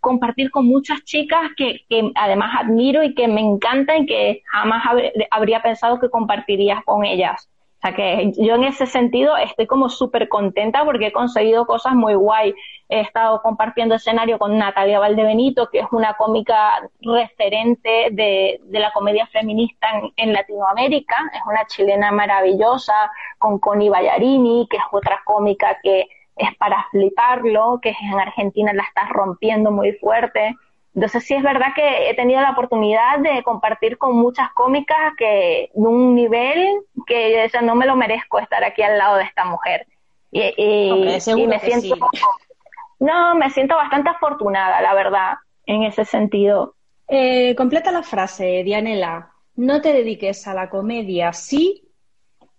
compartir 0.00 0.50
con 0.50 0.66
muchas 0.66 1.04
chicas 1.04 1.50
que, 1.56 1.82
que 1.88 2.10
además 2.14 2.56
admiro 2.60 3.02
y 3.02 3.14
que 3.14 3.28
me 3.28 3.40
encantan 3.40 4.02
y 4.02 4.06
que 4.06 4.42
jamás 4.46 4.82
habría 5.30 5.62
pensado 5.62 6.00
que 6.00 6.10
compartirías 6.10 6.82
con 6.84 7.04
ellas. 7.04 7.48
O 7.76 7.88
sea 7.88 7.94
que 7.94 8.32
yo 8.38 8.54
en 8.54 8.64
ese 8.64 8.86
sentido 8.86 9.36
estoy 9.36 9.66
como 9.66 9.90
súper 9.90 10.28
contenta 10.28 10.84
porque 10.84 11.08
he 11.08 11.12
conseguido 11.12 11.66
cosas 11.66 11.94
muy 11.94 12.14
guay. 12.14 12.54
He 12.88 13.00
estado 13.00 13.42
compartiendo 13.42 13.94
escenario 13.94 14.38
con 14.38 14.56
Natalia 14.56 14.98
Valdebenito, 14.98 15.68
que 15.68 15.80
es 15.80 15.86
una 15.90 16.14
cómica 16.14 16.88
referente 17.00 18.08
de, 18.12 18.60
la 18.70 18.92
comedia 18.92 19.26
feminista 19.26 19.88
en, 20.16 20.32
Latinoamérica. 20.32 21.16
Es 21.34 21.42
una 21.46 21.66
chilena 21.66 22.10
maravillosa, 22.12 23.10
con 23.38 23.58
Connie 23.58 23.90
Ballarini, 23.90 24.66
que 24.70 24.78
es 24.78 24.84
otra 24.90 25.20
cómica 25.24 25.78
que 25.82 26.08
es 26.36 26.56
para 26.56 26.86
fliparlo, 26.90 27.78
que 27.82 27.90
en 27.90 28.18
Argentina 28.18 28.72
la 28.72 28.84
está 28.84 29.06
rompiendo 29.10 29.70
muy 29.70 29.92
fuerte. 29.92 30.56
Entonces 30.96 31.24
sí 31.24 31.34
es 31.34 31.42
verdad 31.42 31.68
que 31.74 32.10
he 32.10 32.14
tenido 32.14 32.40
la 32.40 32.50
oportunidad 32.50 33.18
de 33.18 33.42
compartir 33.42 33.98
con 33.98 34.16
muchas 34.16 34.50
cómicas 34.54 35.12
que 35.16 35.70
de 35.72 35.88
un 35.88 36.14
nivel 36.14 36.80
que 37.06 37.48
no 37.62 37.74
me 37.74 37.86
lo 37.86 37.94
merezco 37.94 38.38
estar 38.38 38.64
aquí 38.64 38.82
al 38.82 38.98
lado 38.98 39.16
de 39.18 39.24
esta 39.24 39.44
mujer. 39.44 39.86
Y, 40.32 41.04
me 41.46 41.60
siento 41.60 41.96
no, 42.98 43.34
me 43.34 43.50
siento 43.50 43.76
bastante 43.76 44.08
afortunada, 44.08 44.80
la 44.80 44.94
verdad, 44.94 45.34
en 45.66 45.82
ese 45.82 46.04
sentido. 46.04 46.74
Eh, 47.08 47.54
completa 47.54 47.92
la 47.92 48.02
frase, 48.02 48.64
Dianela. 48.64 49.32
No 49.54 49.80
te 49.82 49.92
dediques 49.92 50.48
a 50.48 50.54
la 50.54 50.68
comedia 50.68 51.32
si 51.32 51.86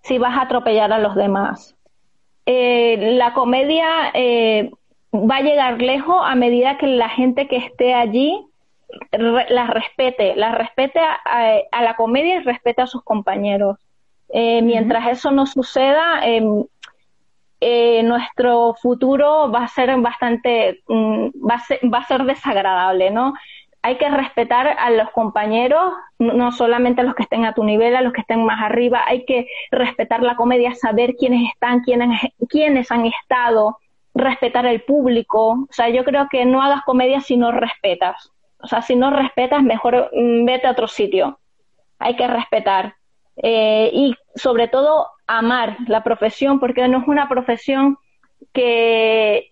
si 0.08 0.18
vas 0.20 0.38
a 0.38 0.44
atropellar 0.44 0.94
a 0.94 1.00
los 1.00 1.16
demás. 1.16 1.76
Eh, 2.46 3.16
la 3.18 3.34
comedia 3.34 4.12
eh, 4.14 4.72
va 5.14 5.38
a 5.38 5.42
llegar 5.42 5.82
lejos 5.82 6.18
a 6.24 6.36
medida 6.36 6.78
que 6.78 6.88
la 6.88 7.10
gente 7.10 7.48
que 7.48 7.58
esté 7.58 7.94
allí 7.94 8.46
la 9.12 9.68
respete, 9.68 10.36
la 10.36 10.54
respete 10.54 11.00
a, 11.00 11.82
la 11.82 11.96
comedia 11.96 12.38
y 12.38 12.40
respete 12.40 12.82
a 12.82 12.88
sus 12.88 13.04
compañeros. 13.04 13.78
Eh, 14.30 14.62
mientras 14.62 15.08
eso 15.08 15.32
no 15.32 15.46
suceda, 15.46 16.26
em, 16.26 16.66
eh, 17.60 18.04
nuestro 18.04 18.76
futuro 18.82 19.52
va 19.52 19.64
a 19.64 19.68
ser 19.68 19.96
bastante, 20.00 20.82
mm, 20.88 21.28
va, 21.50 21.56
a 21.56 21.60
ser, 21.60 21.80
va 21.92 22.00
a 22.00 22.06
ser 22.06 22.24
desagradable, 22.24 23.10
¿no? 23.10 23.34
Hay 23.82 23.98
que 23.98 24.10
respetar 24.10 24.68
a 24.68 24.90
los 24.92 25.10
compañeros, 25.12 25.94
no 26.20 26.52
solamente 26.52 27.02
a 27.02 27.04
los 27.04 27.16
que 27.16 27.24
estén 27.24 27.46
a 27.46 27.54
tu 27.54 27.64
nivel, 27.64 27.96
a 27.96 28.02
los 28.02 28.14
que 28.14 28.22
estén 28.22 28.44
más 28.46 28.62
arriba, 28.62 29.02
hay 29.06 29.26
que 29.26 29.48
respetar 29.72 30.24
la 30.24 30.36
comedia, 30.36 30.76
saber 30.76 31.16
quiénes 31.16 31.50
están, 31.54 31.82
quiénes, 31.82 32.22
quiénes 32.50 32.92
han 32.92 33.06
estado, 33.06 33.78
respetar 34.18 34.66
el 34.66 34.82
público. 34.82 35.68
O 35.70 35.74
sea, 35.74 35.90
yo 35.90 36.04
creo 36.04 36.28
que 36.30 36.46
no 36.46 36.62
hagas 36.62 36.84
comedia 36.84 37.22
si 37.22 37.38
no 37.38 37.52
respetas. 37.52 38.32
O 38.60 38.68
sea, 38.68 38.82
si 38.82 38.96
no 38.96 39.12
respetas, 39.12 39.64
mejor 39.64 40.10
mm, 40.14 40.46
vete 40.46 40.68
a 40.68 40.72
otro 40.72 40.88
sitio. 40.88 41.40
Hay 42.00 42.16
que 42.16 42.28
respetar. 42.28 42.96
Eh, 43.38 43.92
y 43.94 44.16
sobre 44.36 44.68
todo, 44.68 45.08
amar 45.28 45.78
la 45.88 46.04
profesión, 46.04 46.60
porque 46.60 46.88
no 46.88 47.00
es 47.00 47.08
una 47.08 47.30
profesión 47.30 47.98
que 48.54 49.50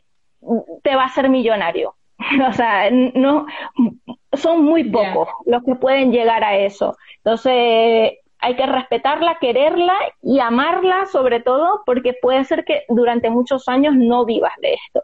te 0.84 0.96
va 0.96 1.04
a 1.04 1.08
hacer 1.08 1.30
millonario. 1.30 1.96
o 2.50 2.54
sea, 2.54 2.90
no, 2.92 3.46
son 4.34 4.64
muy 4.64 4.86
pocos 4.86 5.30
los 5.46 5.64
que 5.64 5.76
pueden 5.76 6.12
llegar 6.12 6.44
a 6.44 6.58
eso. 6.58 6.98
Entonces, 7.18 8.14
hay 8.46 8.56
que 8.56 8.66
respetarla, 8.68 9.38
quererla 9.42 9.96
y 10.22 10.40
amarla 10.40 11.08
sobre 11.12 11.40
todo 11.40 11.82
porque 11.84 12.14
puede 12.22 12.44
ser 12.44 12.64
que 12.64 12.84
durante 12.90 13.32
muchos 13.32 13.68
años 13.68 13.96
no 13.98 14.24
vivas 14.24 14.54
de 14.62 14.76
esto. 14.76 15.04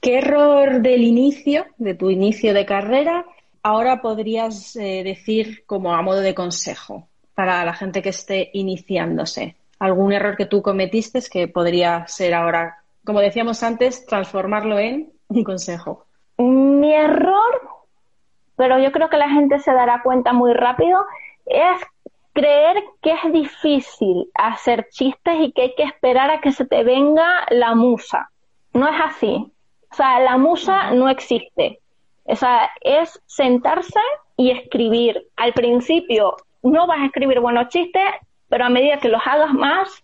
¿Qué 0.00 0.18
error 0.18 0.80
del 0.80 1.02
inicio, 1.02 1.66
de 1.78 1.94
tu 1.94 2.10
inicio 2.10 2.54
de 2.54 2.64
carrera, 2.64 3.24
ahora 3.60 4.00
podrías 4.00 4.76
eh, 4.76 5.02
decir 5.02 5.64
como 5.66 5.94
a 5.94 6.02
modo 6.02 6.20
de 6.20 6.32
consejo 6.32 7.08
para 7.34 7.64
la 7.64 7.74
gente 7.74 8.02
que 8.02 8.10
esté 8.10 8.50
iniciándose? 8.52 9.56
¿Algún 9.80 10.12
error 10.12 10.36
que 10.36 10.46
tú 10.46 10.62
cometiste 10.62 11.18
que 11.28 11.48
podría 11.48 12.06
ser 12.06 12.34
ahora, 12.34 12.84
como 13.04 13.18
decíamos 13.18 13.64
antes, 13.64 14.06
transformarlo 14.06 14.78
en 14.78 15.10
un 15.26 15.42
consejo? 15.42 16.06
Mi 16.38 16.94
error, 16.94 17.82
pero 18.54 18.78
yo 18.78 18.92
creo 18.92 19.08
que 19.10 19.16
la 19.16 19.28
gente 19.28 19.58
se 19.58 19.72
dará 19.72 20.02
cuenta 20.04 20.32
muy 20.32 20.52
rápido, 20.52 21.04
es 21.46 21.80
creer 22.32 22.82
que 23.02 23.12
es 23.12 23.32
difícil 23.32 24.30
hacer 24.34 24.88
chistes 24.90 25.34
y 25.40 25.52
que 25.52 25.62
hay 25.62 25.74
que 25.74 25.82
esperar 25.82 26.30
a 26.30 26.40
que 26.40 26.52
se 26.52 26.66
te 26.66 26.82
venga 26.82 27.46
la 27.50 27.74
musa. 27.74 28.30
No 28.72 28.88
es 28.88 29.00
así. 29.02 29.52
O 29.90 29.94
sea, 29.94 30.20
la 30.20 30.38
musa 30.38 30.92
no 30.92 31.08
existe. 31.08 31.80
O 32.24 32.36
sea, 32.36 32.70
es 32.80 33.20
sentarse 33.26 34.00
y 34.36 34.50
escribir. 34.50 35.28
Al 35.36 35.52
principio 35.52 36.36
no 36.62 36.86
vas 36.86 37.00
a 37.00 37.06
escribir 37.06 37.40
buenos 37.40 37.68
chistes, 37.68 38.10
pero 38.48 38.64
a 38.64 38.70
medida 38.70 38.98
que 38.98 39.08
los 39.08 39.22
hagas 39.26 39.52
más 39.52 40.02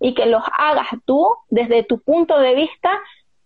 y 0.00 0.14
que 0.14 0.26
los 0.26 0.42
hagas 0.56 0.88
tú, 1.04 1.34
desde 1.50 1.82
tu 1.82 2.00
punto 2.00 2.38
de 2.38 2.54
vista, 2.54 2.90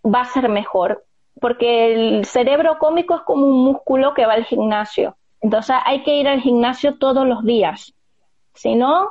va 0.04 0.20
a 0.20 0.26
ser 0.26 0.48
mejor. 0.48 1.04
Porque 1.40 1.92
el 1.92 2.24
cerebro 2.24 2.78
cómico 2.78 3.14
es 3.16 3.22
como 3.22 3.46
un 3.46 3.64
músculo 3.64 4.14
que 4.14 4.26
va 4.26 4.34
al 4.34 4.44
gimnasio. 4.44 5.16
Entonces 5.40 5.76
hay 5.84 6.02
que 6.02 6.16
ir 6.16 6.28
al 6.28 6.40
gimnasio 6.40 6.98
todos 6.98 7.26
los 7.26 7.44
días. 7.44 7.94
Si 8.54 8.74
no, 8.74 9.08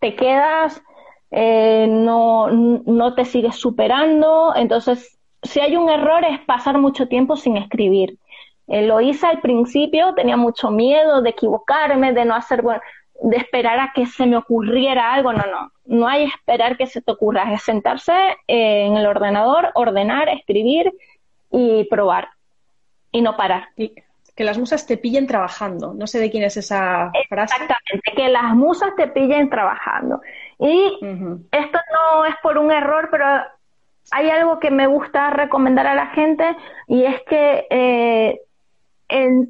te 0.00 0.14
quedas, 0.14 0.82
eh, 1.30 1.86
no, 1.88 2.48
no 2.50 3.14
te 3.14 3.24
sigues 3.24 3.56
superando. 3.56 4.54
Entonces, 4.56 5.18
si 5.42 5.60
hay 5.60 5.76
un 5.76 5.88
error 5.88 6.24
es 6.24 6.40
pasar 6.40 6.78
mucho 6.78 7.08
tiempo 7.08 7.36
sin 7.36 7.56
escribir. 7.56 8.18
Eh, 8.66 8.82
lo 8.82 9.00
hice 9.00 9.26
al 9.26 9.40
principio, 9.40 10.14
tenía 10.14 10.36
mucho 10.36 10.70
miedo 10.70 11.22
de 11.22 11.30
equivocarme, 11.30 12.12
de 12.12 12.24
no 12.24 12.34
hacer, 12.34 12.62
bueno, 12.62 12.80
de 13.22 13.36
esperar 13.36 13.80
a 13.80 13.92
que 13.94 14.06
se 14.06 14.26
me 14.26 14.36
ocurriera 14.36 15.14
algo. 15.14 15.32
No, 15.32 15.44
no, 15.46 15.72
no 15.86 16.08
hay 16.08 16.24
esperar 16.24 16.76
que 16.76 16.86
se 16.86 17.00
te 17.00 17.12
ocurra, 17.12 17.52
es 17.52 17.62
sentarse 17.62 18.12
eh, 18.46 18.86
en 18.86 18.96
el 18.96 19.06
ordenador, 19.06 19.70
ordenar, 19.74 20.28
escribir 20.28 20.92
y 21.50 21.84
probar 21.84 22.28
y 23.10 23.22
no 23.22 23.36
parar 23.36 23.68
que 24.38 24.44
las 24.44 24.56
musas 24.56 24.86
te 24.86 24.96
pillen 24.96 25.26
trabajando. 25.26 25.94
No 25.94 26.06
sé 26.06 26.20
de 26.20 26.30
quién 26.30 26.44
es 26.44 26.56
esa 26.56 27.10
frase. 27.28 27.56
Exactamente, 27.56 28.12
que 28.14 28.28
las 28.28 28.54
musas 28.54 28.94
te 28.94 29.08
pillen 29.08 29.50
trabajando. 29.50 30.20
Y 30.60 30.96
esto 31.50 31.78
no 31.92 32.24
es 32.24 32.36
por 32.40 32.56
un 32.56 32.70
error, 32.70 33.08
pero 33.10 33.26
hay 34.12 34.30
algo 34.30 34.60
que 34.60 34.70
me 34.70 34.86
gusta 34.86 35.30
recomendar 35.30 35.88
a 35.88 35.96
la 35.96 36.06
gente 36.10 36.56
y 36.86 37.02
es 37.02 37.20
que 37.22 37.66
eh, 37.68 38.40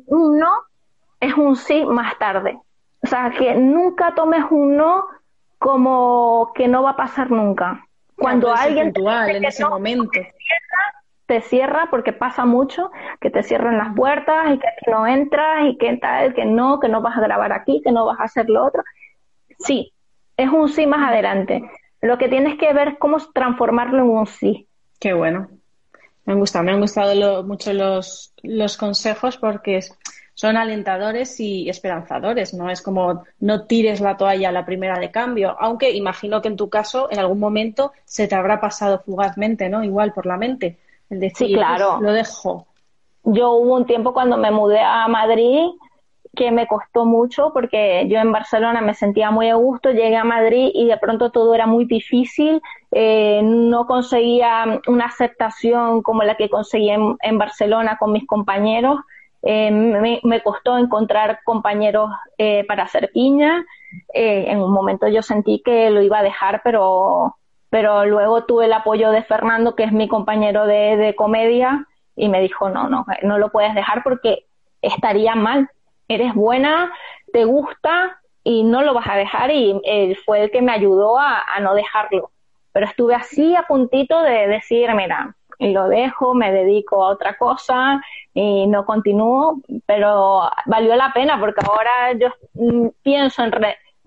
un 0.06 0.38
no 0.38 0.52
es 1.20 1.34
un 1.34 1.54
sí 1.56 1.84
más 1.84 2.16
tarde. 2.16 2.58
O 3.02 3.06
sea, 3.06 3.30
que 3.36 3.56
nunca 3.56 4.14
tomes 4.14 4.44
un 4.48 4.74
no 4.78 5.04
como 5.58 6.50
que 6.54 6.66
no 6.66 6.82
va 6.82 6.92
a 6.92 6.96
pasar 6.96 7.30
nunca. 7.30 7.84
Cuando 8.16 8.54
alguien 8.54 8.94
en 8.96 9.44
ese 9.44 9.66
momento 9.66 10.18
te 11.28 11.42
cierra 11.42 11.88
porque 11.90 12.14
pasa 12.14 12.46
mucho, 12.46 12.90
que 13.20 13.30
te 13.30 13.42
cierran 13.42 13.76
las 13.76 13.94
puertas 13.94 14.50
y 14.50 14.58
que 14.58 14.90
no 14.90 15.06
entras 15.06 15.66
y 15.68 15.76
que 15.76 15.98
tal, 15.98 16.34
que 16.34 16.46
no, 16.46 16.80
que 16.80 16.88
no 16.88 17.02
vas 17.02 17.18
a 17.18 17.20
grabar 17.20 17.52
aquí, 17.52 17.82
que 17.84 17.92
no 17.92 18.06
vas 18.06 18.18
a 18.18 18.24
hacer 18.24 18.48
lo 18.48 18.64
otro. 18.64 18.82
Sí, 19.58 19.92
es 20.38 20.50
un 20.50 20.70
sí 20.70 20.86
más 20.86 21.06
adelante. 21.06 21.70
Lo 22.00 22.16
que 22.16 22.30
tienes 22.30 22.58
que 22.58 22.72
ver 22.72 22.88
es 22.88 22.98
cómo 22.98 23.18
transformarlo 23.34 23.98
en 23.98 24.08
un 24.08 24.26
sí. 24.26 24.68
Qué 24.98 25.12
bueno. 25.12 25.50
Me 26.24 26.32
han 26.32 26.38
gustado, 26.40 26.64
me 26.64 26.72
han 26.72 26.80
gustado 26.80 27.44
mucho 27.44 27.74
los, 27.74 28.32
los 28.42 28.78
consejos 28.78 29.36
porque 29.36 29.80
son 30.32 30.56
alentadores 30.56 31.38
y 31.40 31.68
esperanzadores, 31.68 32.54
¿no? 32.54 32.70
Es 32.70 32.80
como 32.80 33.24
no 33.38 33.66
tires 33.66 34.00
la 34.00 34.16
toalla 34.16 34.48
a 34.48 34.52
la 34.52 34.64
primera 34.64 34.98
de 34.98 35.10
cambio, 35.10 35.56
aunque 35.60 35.90
imagino 35.90 36.40
que 36.40 36.48
en 36.48 36.56
tu 36.56 36.70
caso 36.70 37.08
en 37.10 37.18
algún 37.18 37.38
momento 37.38 37.92
se 38.06 38.28
te 38.28 38.34
habrá 38.34 38.60
pasado 38.60 39.02
fugazmente, 39.04 39.68
¿no? 39.68 39.84
Igual 39.84 40.14
por 40.14 40.24
la 40.24 40.38
mente 40.38 40.78
sí, 41.34 41.54
claro. 41.54 41.98
lo 42.00 42.12
dejo. 42.12 42.66
Yo 43.24 43.52
hubo 43.52 43.74
un 43.74 43.86
tiempo 43.86 44.12
cuando 44.12 44.36
me 44.36 44.50
mudé 44.50 44.80
a 44.80 45.06
Madrid 45.08 45.70
que 46.38 46.50
me 46.52 46.66
costó 46.66 47.04
mucho 47.04 47.52
porque 47.52 48.06
yo 48.08 48.18
en 48.18 48.30
Barcelona 48.30 48.80
me 48.80 48.94
sentía 48.94 49.30
muy 49.30 49.48
a 49.48 49.56
gusto, 49.56 49.90
llegué 49.90 50.16
a 50.16 50.24
Madrid 50.24 50.70
y 50.72 50.86
de 50.86 50.96
pronto 50.96 51.30
todo 51.30 51.54
era 51.54 51.66
muy 51.66 51.84
difícil, 51.84 52.62
eh, 52.92 53.40
no 53.42 53.86
conseguía 53.86 54.80
una 54.86 55.06
aceptación 55.06 56.00
como 56.02 56.22
la 56.22 56.36
que 56.36 56.48
conseguí 56.48 56.90
en, 56.90 57.38
Barcelona 57.38 57.96
con 57.98 58.12
mis 58.12 58.26
compañeros, 58.26 59.00
eh, 59.42 59.70
me, 59.70 60.42
costó 60.42 60.78
encontrar 60.78 61.40
compañeros 61.44 62.10
eh, 62.38 62.64
para 62.68 62.84
hacer 62.84 63.10
piña, 63.12 63.64
en 64.12 64.60
un 64.60 64.72
momento 64.72 65.08
yo 65.08 65.22
sentí 65.22 65.60
que 65.64 65.90
lo 65.90 66.02
iba 66.02 66.18
a 66.18 66.22
dejar, 66.22 66.60
pero 66.62 67.37
pero 67.70 68.06
luego 68.06 68.44
tuve 68.44 68.66
el 68.66 68.72
apoyo 68.72 69.10
de 69.10 69.22
Fernando, 69.22 69.74
que 69.74 69.84
es 69.84 69.92
mi 69.92 70.08
compañero 70.08 70.66
de, 70.66 71.14
comedia, 71.16 71.86
y 72.16 72.28
me 72.28 72.40
dijo, 72.40 72.68
no, 72.70 72.88
no, 72.88 73.04
no 73.22 73.38
lo 73.38 73.50
puedes 73.50 73.74
dejar 73.74 74.02
porque 74.02 74.46
estaría 74.82 75.34
mal. 75.34 75.68
Eres 76.08 76.34
buena, 76.34 76.90
te 77.32 77.44
gusta 77.44 78.18
y 78.42 78.64
no 78.64 78.82
lo 78.82 78.94
vas 78.94 79.06
a 79.08 79.16
dejar 79.16 79.50
y 79.50 79.78
él 79.84 80.16
fue 80.24 80.44
el 80.44 80.50
que 80.50 80.62
me 80.62 80.72
ayudó 80.72 81.18
a, 81.18 81.44
no 81.60 81.74
dejarlo. 81.74 82.30
Pero 82.72 82.86
estuve 82.86 83.14
así 83.14 83.54
a 83.54 83.64
puntito 83.64 84.22
de 84.22 84.48
decir, 84.48 84.92
mira, 84.94 85.36
lo 85.58 85.88
dejo, 85.88 86.34
me 86.34 86.52
dedico 86.52 87.04
a 87.04 87.10
otra 87.10 87.36
cosa 87.36 88.00
y 88.32 88.66
no 88.66 88.86
continúo, 88.86 89.60
pero 89.84 90.48
valió 90.66 90.96
la 90.96 91.12
pena 91.12 91.38
porque 91.38 91.60
ahora 91.66 92.12
yo 92.18 92.28
mm, 92.54 92.88
pienso 93.02 93.42
en 93.42 93.52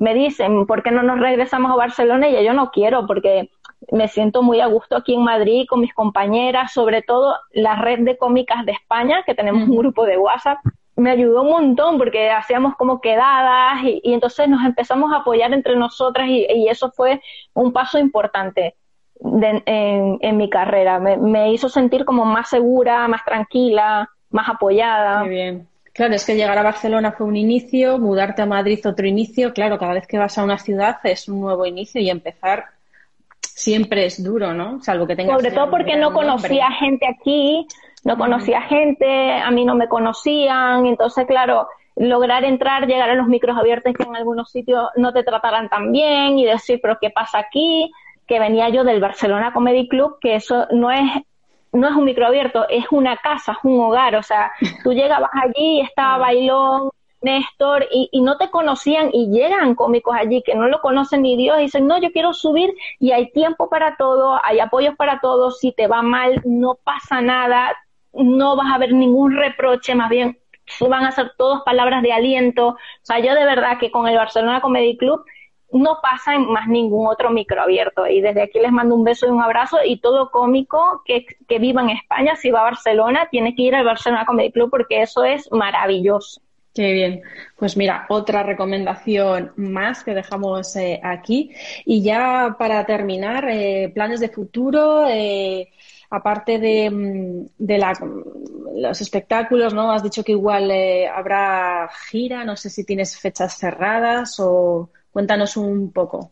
me 0.01 0.15
dicen, 0.15 0.65
¿por 0.65 0.81
qué 0.81 0.89
no 0.89 1.03
nos 1.03 1.19
regresamos 1.19 1.71
a 1.71 1.75
Barcelona? 1.75 2.27
Y 2.27 2.43
yo 2.43 2.53
no 2.53 2.71
quiero, 2.71 3.05
porque 3.05 3.51
me 3.91 4.07
siento 4.07 4.41
muy 4.41 4.59
a 4.59 4.65
gusto 4.65 4.97
aquí 4.97 5.13
en 5.13 5.23
Madrid 5.23 5.67
con 5.69 5.79
mis 5.79 5.93
compañeras, 5.93 6.73
sobre 6.73 7.03
todo 7.03 7.35
la 7.51 7.75
red 7.75 7.99
de 7.99 8.17
cómicas 8.17 8.65
de 8.65 8.71
España, 8.71 9.21
que 9.27 9.35
tenemos 9.35 9.69
un 9.69 9.77
grupo 9.77 10.07
de 10.07 10.17
WhatsApp, 10.17 10.57
me 10.95 11.11
ayudó 11.11 11.43
un 11.43 11.51
montón 11.51 11.99
porque 11.99 12.31
hacíamos 12.31 12.75
como 12.77 12.99
quedadas 12.99 13.83
y, 13.83 14.01
entonces 14.05 14.49
nos 14.49 14.65
empezamos 14.65 15.13
a 15.13 15.17
apoyar 15.17 15.53
entre 15.53 15.75
nosotras 15.75 16.27
y, 16.27 16.67
eso 16.67 16.89
fue 16.89 17.21
un 17.53 17.71
paso 17.71 17.99
importante 17.99 18.75
en, 19.19 20.37
mi 20.37 20.49
carrera. 20.49 20.97
Me, 20.97 21.53
hizo 21.53 21.69
sentir 21.69 22.05
como 22.05 22.25
más 22.25 22.49
segura, 22.49 23.07
más 23.07 23.23
tranquila, 23.23 24.09
más 24.31 24.49
apoyada. 24.49 25.19
Muy 25.19 25.29
bien. 25.29 25.67
Claro, 25.93 26.15
es 26.15 26.25
que 26.25 26.35
llegar 26.35 26.57
a 26.57 26.63
Barcelona 26.63 27.11
fue 27.11 27.27
un 27.27 27.35
inicio, 27.35 27.97
mudarte 27.97 28.41
a 28.41 28.45
Madrid 28.45 28.79
otro 28.85 29.05
inicio. 29.05 29.53
Claro, 29.53 29.77
cada 29.77 29.93
vez 29.93 30.07
que 30.07 30.17
vas 30.17 30.37
a 30.37 30.43
una 30.43 30.57
ciudad 30.57 30.97
es 31.03 31.27
un 31.27 31.41
nuevo 31.41 31.65
inicio 31.65 31.99
y 31.99 32.09
empezar 32.09 32.65
siempre 33.41 34.05
es 34.05 34.23
duro, 34.23 34.53
¿no? 34.53 34.81
Salvo 34.81 35.05
que 35.05 35.15
tengas. 35.15 35.37
Sobre 35.37 35.51
todo 35.51 35.69
porque 35.69 35.97
no 35.97 36.13
conocía 36.13 36.71
gente 36.71 37.05
aquí, 37.07 37.67
no 38.03 38.17
conocía 38.17 38.61
gente, 38.61 39.33
a 39.33 39.51
mí 39.51 39.65
no 39.65 39.75
me 39.75 39.87
conocían, 39.87 40.85
entonces, 40.85 41.25
claro, 41.27 41.67
lograr 41.95 42.43
entrar, 42.45 42.87
llegar 42.87 43.09
a 43.09 43.15
los 43.15 43.27
micros 43.27 43.57
abiertos 43.57 43.93
que 43.93 44.03
en 44.03 44.15
algunos 44.15 44.49
sitios 44.49 44.87
no 44.95 45.11
te 45.13 45.23
trataran 45.23 45.69
tan 45.69 45.91
bien 45.91 46.39
y 46.39 46.45
decir, 46.45 46.79
pero 46.81 46.97
¿qué 46.99 47.09
pasa 47.09 47.39
aquí? 47.39 47.91
Que 48.25 48.39
venía 48.39 48.69
yo 48.69 48.83
del 48.83 49.01
Barcelona 49.01 49.51
Comedy 49.53 49.87
Club, 49.87 50.17
que 50.21 50.35
eso 50.35 50.67
no 50.71 50.89
es 50.89 51.01
no 51.71 51.87
es 51.87 51.95
un 51.95 52.05
micro 52.05 52.27
abierto, 52.27 52.67
es 52.69 52.85
una 52.91 53.17
casa, 53.17 53.53
es 53.53 53.57
un 53.63 53.79
hogar, 53.79 54.15
o 54.15 54.23
sea, 54.23 54.51
tú 54.83 54.91
llegabas 54.93 55.31
allí 55.33 55.79
y 55.79 55.81
estaba 55.81 56.17
Bailón, 56.17 56.89
Néstor, 57.21 57.87
y, 57.91 58.09
y, 58.11 58.21
no 58.21 58.37
te 58.37 58.49
conocían 58.49 59.11
y 59.13 59.29
llegan 59.29 59.75
cómicos 59.75 60.15
allí 60.17 60.41
que 60.41 60.55
no 60.55 60.67
lo 60.67 60.81
conocen 60.81 61.21
ni 61.21 61.37
Dios 61.37 61.59
y 61.59 61.63
dicen, 61.63 61.85
no, 61.85 61.99
yo 61.99 62.11
quiero 62.11 62.33
subir 62.33 62.73
y 62.99 63.11
hay 63.11 63.31
tiempo 63.31 63.69
para 63.69 63.95
todo, 63.95 64.39
hay 64.43 64.59
apoyos 64.59 64.95
para 64.95 65.19
todos, 65.19 65.59
si 65.59 65.71
te 65.71 65.85
va 65.85 66.01
mal, 66.01 66.41
no 66.45 66.79
pasa 66.83 67.21
nada, 67.21 67.77
no 68.13 68.55
vas 68.55 68.73
a 68.73 68.79
ver 68.79 68.93
ningún 68.93 69.35
reproche, 69.35 69.93
más 69.93 70.09
bien 70.09 70.41
van 70.89 71.05
a 71.05 71.11
ser 71.11 71.33
todas 71.37 71.61
palabras 71.63 72.01
de 72.01 72.13
aliento. 72.13 72.69
O 72.69 72.77
sea, 73.01 73.19
yo 73.19 73.35
de 73.35 73.45
verdad 73.45 73.77
que 73.79 73.91
con 73.91 74.07
el 74.07 74.17
Barcelona 74.17 74.61
Comedy 74.61 74.97
Club 74.97 75.23
no 75.73 75.99
pasa 76.01 76.35
en 76.35 76.45
más 76.51 76.67
ningún 76.67 77.07
otro 77.07 77.29
micro 77.29 77.61
abierto. 77.61 78.07
Y 78.07 78.21
desde 78.21 78.43
aquí 78.43 78.59
les 78.59 78.71
mando 78.71 78.95
un 78.95 79.03
beso 79.03 79.27
y 79.27 79.29
un 79.29 79.41
abrazo. 79.41 79.77
Y 79.85 79.99
todo 79.99 80.31
cómico 80.31 81.01
que, 81.05 81.25
que 81.47 81.59
viva 81.59 81.81
en 81.81 81.91
España, 81.91 82.35
si 82.35 82.51
va 82.51 82.61
a 82.61 82.71
Barcelona, 82.71 83.27
tiene 83.29 83.55
que 83.55 83.63
ir 83.63 83.75
al 83.75 83.85
Barcelona 83.85 84.25
Comedy 84.25 84.51
Club 84.51 84.69
porque 84.69 85.01
eso 85.01 85.23
es 85.23 85.51
maravilloso. 85.51 86.41
Qué 86.73 86.93
bien. 86.93 87.21
Pues 87.57 87.75
mira, 87.75 88.05
otra 88.07 88.43
recomendación 88.43 89.51
más 89.57 90.03
que 90.03 90.13
dejamos 90.13 90.75
eh, 90.77 90.99
aquí. 91.03 91.51
Y 91.85 92.01
ya 92.01 92.55
para 92.57 92.85
terminar, 92.85 93.49
eh, 93.49 93.91
planes 93.93 94.19
de 94.21 94.29
futuro. 94.29 95.05
Eh, 95.09 95.69
aparte 96.11 96.59
de, 96.59 96.89
mm, 96.89 97.45
los 98.75 99.01
espectáculos, 99.01 99.73
¿no? 99.73 99.91
Has 99.91 100.03
dicho 100.03 100.23
que 100.23 100.33
igual 100.33 100.69
eh, 100.71 101.07
habrá 101.07 101.89
gira, 102.09 102.43
no 102.45 102.55
sé 102.55 102.69
si 102.69 102.83
tienes 102.85 103.17
fechas 103.17 103.57
cerradas 103.57 104.39
o 104.39 104.89
cuéntanos 105.11 105.57
un 105.57 105.91
poco. 105.91 106.31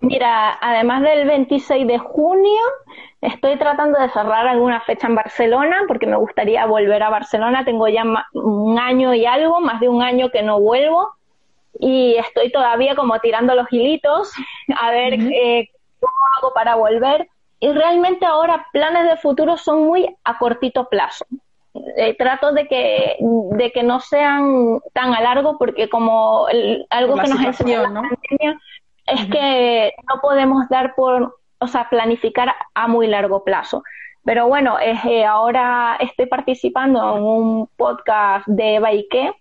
Mira, 0.00 0.58
además 0.60 1.02
del 1.02 1.26
26 1.26 1.86
de 1.86 1.98
junio, 1.98 2.60
estoy 3.20 3.56
tratando 3.56 4.00
de 4.00 4.08
cerrar 4.08 4.48
alguna 4.48 4.80
fecha 4.80 5.06
en 5.06 5.14
Barcelona 5.14 5.82
porque 5.86 6.08
me 6.08 6.16
gustaría 6.16 6.66
volver 6.66 7.04
a 7.04 7.10
Barcelona. 7.10 7.64
Tengo 7.64 7.86
ya 7.86 8.02
un 8.32 8.78
año 8.80 9.14
y 9.14 9.26
algo, 9.26 9.60
más 9.60 9.80
de 9.80 9.88
un 9.88 10.02
año 10.02 10.30
que 10.30 10.42
no 10.42 10.60
vuelvo 10.60 11.08
y 11.78 12.16
estoy 12.16 12.50
todavía 12.50 12.94
como 12.94 13.18
tirando 13.20 13.54
los 13.54 13.72
hilitos 13.72 14.32
a 14.80 14.90
ver 14.90 15.14
eh, 15.14 15.70
cómo 16.00 16.12
hago 16.36 16.52
para 16.52 16.74
volver 16.74 17.28
y 17.60 17.72
realmente 17.72 18.26
ahora 18.26 18.66
planes 18.72 19.08
de 19.08 19.16
futuro 19.16 19.56
son 19.56 19.86
muy 19.86 20.12
a 20.24 20.38
cortito 20.38 20.88
plazo. 20.88 21.24
Eh, 21.74 22.14
trato 22.18 22.52
de 22.52 22.68
que, 22.68 23.16
de 23.20 23.70
que 23.70 23.82
no 23.82 24.00
sean 24.00 24.80
tan 24.92 25.14
a 25.14 25.22
largo 25.22 25.56
porque 25.56 25.88
como 25.88 26.46
algo 26.90 27.14
que 27.16 27.28
nos 27.28 27.40
enseñó 27.40 27.82
la 27.82 28.02
pandemia 28.02 28.60
es 29.06 29.26
que 29.26 29.92
no 30.06 30.20
podemos 30.20 30.68
dar 30.68 30.94
por, 30.94 31.38
o 31.58 31.66
sea, 31.66 31.88
planificar 31.88 32.54
a 32.74 32.88
muy 32.88 33.06
largo 33.06 33.42
plazo. 33.42 33.82
Pero 34.24 34.46
bueno, 34.48 34.76
eh, 34.78 35.24
ahora 35.24 35.96
estoy 35.98 36.26
participando 36.26 37.16
en 37.16 37.22
un 37.22 37.68
podcast 37.76 38.46
de 38.46 38.76
Eva 38.76 38.90
Ike, 38.90 39.32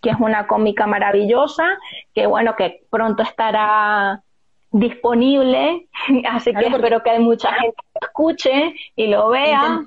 que 0.00 0.10
es 0.10 0.16
una 0.18 0.46
cómica 0.46 0.86
maravillosa, 0.86 1.76
que 2.14 2.26
bueno, 2.26 2.54
que 2.56 2.84
pronto 2.88 3.22
estará 3.22 4.22
disponible, 4.70 5.88
así 6.30 6.54
que 6.54 6.66
espero 6.66 7.02
que 7.02 7.18
mucha 7.18 7.52
gente 7.52 7.76
lo 8.00 8.06
escuche 8.06 8.74
y 8.94 9.08
lo 9.08 9.28
vea. 9.28 9.80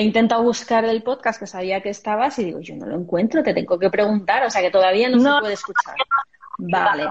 He 0.00 0.02
intentado 0.02 0.42
buscar 0.42 0.82
el 0.86 1.02
podcast 1.02 1.38
que 1.38 1.46
sabía 1.46 1.82
que 1.82 1.90
estabas 1.90 2.38
y 2.38 2.44
digo, 2.44 2.60
yo 2.60 2.74
no 2.74 2.86
lo 2.86 2.96
encuentro, 2.96 3.42
te 3.42 3.52
tengo 3.52 3.78
que 3.78 3.90
preguntar, 3.90 4.42
o 4.44 4.48
sea 4.48 4.62
que 4.62 4.70
todavía 4.70 5.10
no, 5.10 5.18
se 5.18 5.40
puede 5.40 5.52
escuchar. 5.52 5.94
vale. 6.56 7.04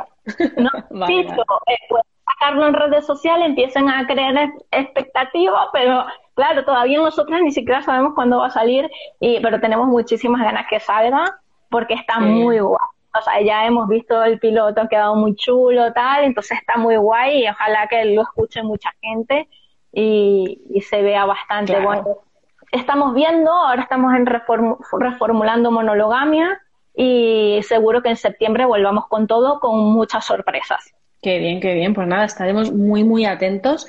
No, 0.58 0.72
vale, 0.90 1.20
eh, 1.22 1.78
pues, 1.88 2.04
sacarlo 2.26 2.66
en 2.66 2.74
redes 2.74 3.06
sociales, 3.06 3.50
empiecen 3.50 3.90
a 3.90 4.08
crear 4.08 4.54
expectativas, 4.72 5.68
pero 5.72 6.04
claro, 6.34 6.66
todavía 6.66 6.98
nosotros 6.98 7.40
ni 7.44 7.52
siquiera 7.52 7.84
sabemos 7.84 8.14
cuándo 8.16 8.40
va 8.40 8.48
a 8.48 8.50
salir, 8.50 8.90
y, 9.20 9.40
pero 9.40 9.62
tenemos 9.62 9.86
muchísimas 9.86 10.42
ganas 10.42 10.66
que 10.68 10.80
salga 10.80 11.38
porque 11.70 11.94
está 11.94 12.20
muy 12.20 12.58
guapo 12.58 12.96
o 13.16 13.22
sea, 13.22 13.40
ya 13.42 13.68
hemos 13.68 13.88
visto 13.88 14.24
el 14.24 14.40
piloto, 14.40 14.82
ha 14.82 14.88
quedado 14.88 15.16
muy 15.16 15.36
chulo, 15.36 15.94
tal, 15.94 16.24
entonces 16.24 16.58
está 16.60 16.78
muy 16.78 16.96
guay 16.96 17.44
y 17.44 17.50
ojalá 17.50 17.88
que 17.88 18.06
lo 18.06 18.24
escuche 18.24 18.64
mucha 18.64 18.92
gente 19.00 19.48
y, 19.92 20.82
se 20.90 21.02
vea 21.04 21.26
bastante 21.26 21.80
bueno. 21.80 22.29
Estamos 22.72 23.14
viendo, 23.14 23.52
ahora 23.52 23.84
estamos 23.84 24.14
en 24.14 24.26
reformulando 24.26 25.72
monologamia 25.72 26.62
y 26.96 27.62
seguro 27.64 28.02
que 28.02 28.10
en 28.10 28.18
septiembre 28.18 28.66
volvamos 28.66 29.08
con 29.08 29.28
todo, 29.28 29.60
con 29.60 29.92
muchas 29.94 30.26
sorpresas. 30.26 30.94
Qué 31.22 31.40
bien, 31.40 31.60
qué 31.60 31.74
bien. 31.74 31.94
Pues 31.94 32.08
nada, 32.08 32.26
estaremos 32.26 32.72
muy, 32.72 33.04
muy 33.04 33.26
atentos 33.26 33.88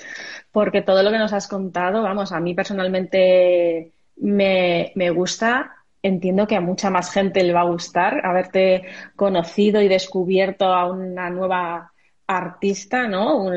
porque 0.50 0.82
todo 0.82 1.02
lo 1.02 1.10
que 1.10 1.18
nos 1.18 1.32
has 1.32 1.46
contado, 1.46 2.02
vamos, 2.02 2.32
a 2.32 2.40
mí 2.40 2.54
personalmente 2.54 3.92
me, 4.16 4.92
me 4.94 5.10
gusta 5.10 5.76
entiendo 6.02 6.46
que 6.46 6.56
a 6.56 6.60
mucha 6.60 6.90
más 6.90 7.12
gente 7.12 7.42
le 7.42 7.52
va 7.52 7.60
a 7.60 7.70
gustar 7.70 8.24
haberte 8.24 8.84
conocido 9.16 9.80
y 9.82 9.88
descubierto 9.88 10.66
a 10.66 10.90
una 10.90 11.30
nueva 11.30 11.92
artista, 12.26 13.08
¿no? 13.08 13.50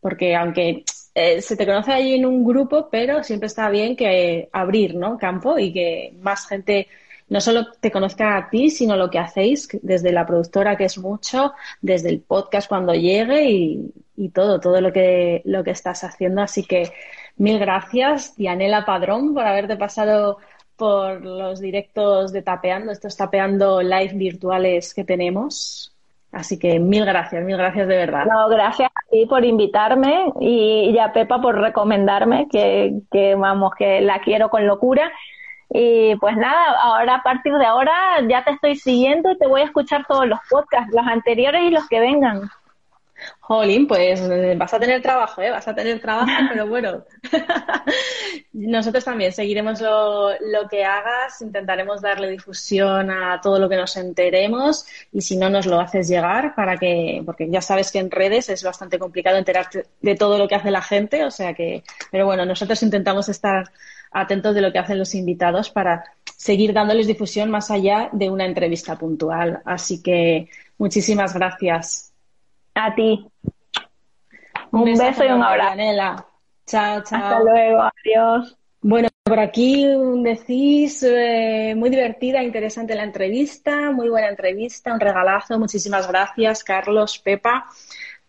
porque 0.00 0.34
aunque 0.34 0.84
eh, 1.14 1.42
se 1.42 1.56
te 1.56 1.66
conoce 1.66 1.92
ahí 1.92 2.14
en 2.14 2.26
un 2.26 2.44
grupo, 2.44 2.88
pero 2.90 3.22
siempre 3.24 3.46
está 3.46 3.68
bien 3.70 3.96
que 3.96 4.48
abrir, 4.52 4.94
¿no? 4.94 5.18
Campo 5.18 5.58
y 5.58 5.72
que 5.72 6.14
más 6.20 6.46
gente 6.46 6.88
no 7.28 7.40
solo 7.40 7.66
te 7.80 7.90
conozca 7.90 8.36
a 8.36 8.50
ti, 8.50 8.70
sino 8.70 8.96
lo 8.96 9.08
que 9.08 9.18
hacéis 9.18 9.68
desde 9.82 10.12
la 10.12 10.26
productora, 10.26 10.76
que 10.76 10.84
es 10.84 10.98
mucho, 10.98 11.52
desde 11.80 12.10
el 12.10 12.20
podcast 12.20 12.68
cuando 12.68 12.92
llegue 12.94 13.50
y, 13.50 13.92
y 14.16 14.28
todo, 14.30 14.60
todo 14.60 14.80
lo 14.80 14.92
que, 14.92 15.42
lo 15.44 15.64
que 15.64 15.70
estás 15.70 16.04
haciendo. 16.04 16.42
Así 16.42 16.64
que 16.64 16.92
mil 17.36 17.58
gracias, 17.58 18.36
Dianela 18.36 18.84
Padrón, 18.84 19.32
por 19.32 19.46
haberte 19.46 19.76
pasado 19.76 20.38
por 20.76 21.24
los 21.24 21.60
directos 21.60 22.32
de 22.32 22.42
Tapeando, 22.42 22.92
estos 22.92 23.16
Tapeando 23.16 23.82
live 23.82 24.14
virtuales 24.14 24.92
que 24.94 25.04
tenemos. 25.04 25.89
Así 26.32 26.58
que 26.58 26.78
mil 26.78 27.04
gracias, 27.04 27.44
mil 27.44 27.56
gracias 27.56 27.88
de 27.88 27.96
verdad. 27.96 28.24
No, 28.26 28.48
gracias 28.48 28.90
a 28.94 29.10
ti 29.10 29.26
por 29.26 29.44
invitarme 29.44 30.32
y, 30.40 30.96
a 30.98 31.12
Pepa 31.12 31.40
por 31.40 31.58
recomendarme, 31.58 32.46
que, 32.50 33.00
que 33.10 33.34
vamos, 33.34 33.72
que 33.76 34.00
la 34.00 34.20
quiero 34.20 34.48
con 34.48 34.66
locura. 34.66 35.10
Y 35.72 36.16
pues 36.16 36.36
nada, 36.36 36.80
ahora 36.82 37.16
a 37.16 37.22
partir 37.22 37.52
de 37.54 37.64
ahora 37.64 37.92
ya 38.28 38.44
te 38.44 38.52
estoy 38.52 38.76
siguiendo 38.76 39.30
y 39.30 39.38
te 39.38 39.46
voy 39.46 39.60
a 39.60 39.64
escuchar 39.64 40.04
todos 40.06 40.26
los 40.26 40.38
podcasts, 40.48 40.92
los 40.94 41.06
anteriores 41.06 41.62
y 41.62 41.70
los 41.70 41.88
que 41.88 42.00
vengan. 42.00 42.50
Jolín, 43.40 43.86
pues 43.86 44.20
eh, 44.20 44.54
vas 44.56 44.72
a 44.74 44.78
tener 44.78 45.02
trabajo, 45.02 45.42
¿eh? 45.42 45.50
Vas 45.50 45.66
a 45.66 45.74
tener 45.74 46.00
trabajo, 46.00 46.30
pero 46.50 46.66
bueno. 46.66 47.04
Nosotros 48.52 49.04
también 49.04 49.32
seguiremos 49.32 49.80
lo, 49.80 50.68
que 50.68 50.84
hagas, 50.84 51.40
intentaremos 51.40 52.00
darle 52.00 52.30
difusión 52.30 53.10
a 53.10 53.40
todo 53.40 53.58
lo 53.58 53.68
que 53.68 53.76
nos 53.76 53.96
enteremos 53.96 54.86
y 55.12 55.20
si 55.20 55.36
no 55.36 55.48
nos 55.48 55.66
lo 55.66 55.80
haces 55.80 56.08
llegar 56.08 56.54
para 56.54 56.76
que, 56.76 57.22
porque 57.24 57.48
ya 57.50 57.62
sabes 57.62 57.90
que 57.90 57.98
en 57.98 58.10
redes 58.10 58.48
es 58.48 58.62
bastante 58.62 58.98
complicado 58.98 59.36
enterarte 59.38 59.86
de 60.00 60.14
todo 60.14 60.38
lo 60.38 60.48
que 60.48 60.56
hace 60.56 60.70
la 60.70 60.82
gente, 60.82 61.24
o 61.24 61.30
sea 61.30 61.54
que, 61.54 61.82
pero 62.10 62.26
bueno, 62.26 62.44
nosotros 62.44 62.82
intentamos 62.82 63.28
estar 63.28 63.70
atentos 64.10 64.54
de 64.54 64.60
lo 64.60 64.72
que 64.72 64.78
hacen 64.78 64.98
los 64.98 65.14
invitados 65.14 65.70
para 65.70 66.04
seguir 66.36 66.72
dándoles 66.72 67.06
difusión 67.06 67.50
más 67.50 67.70
allá 67.70 68.08
de 68.12 68.30
una 68.30 68.46
entrevista 68.46 68.96
puntual. 68.96 69.62
Así 69.64 70.02
que 70.02 70.48
muchísimas 70.78 71.34
gracias. 71.34 72.09
A 72.74 72.94
ti. 72.94 73.26
Un, 74.72 74.84
beso 74.84 75.24
y 75.24 75.28
un 75.28 75.42
abrazo. 75.42 76.26
Chao, 76.66 77.02
chao. 77.02 77.22
Hasta 77.22 77.40
luego. 77.40 77.82
Adiós. 77.82 78.58
Bueno. 78.80 79.08
Por 79.22 79.38
aquí 79.38 79.86
decís, 80.24 81.04
eh, 81.04 81.74
muy 81.76 81.88
divertida, 81.88 82.42
interesante 82.42 82.96
la 82.96 83.04
entrevista, 83.04 83.92
muy 83.92 84.08
buena 84.08 84.28
entrevista, 84.28 84.92
un 84.92 84.98
regalazo. 84.98 85.56
Muchísimas 85.56 86.08
gracias, 86.08 86.64
Carlos, 86.64 87.16
Pepa 87.20 87.68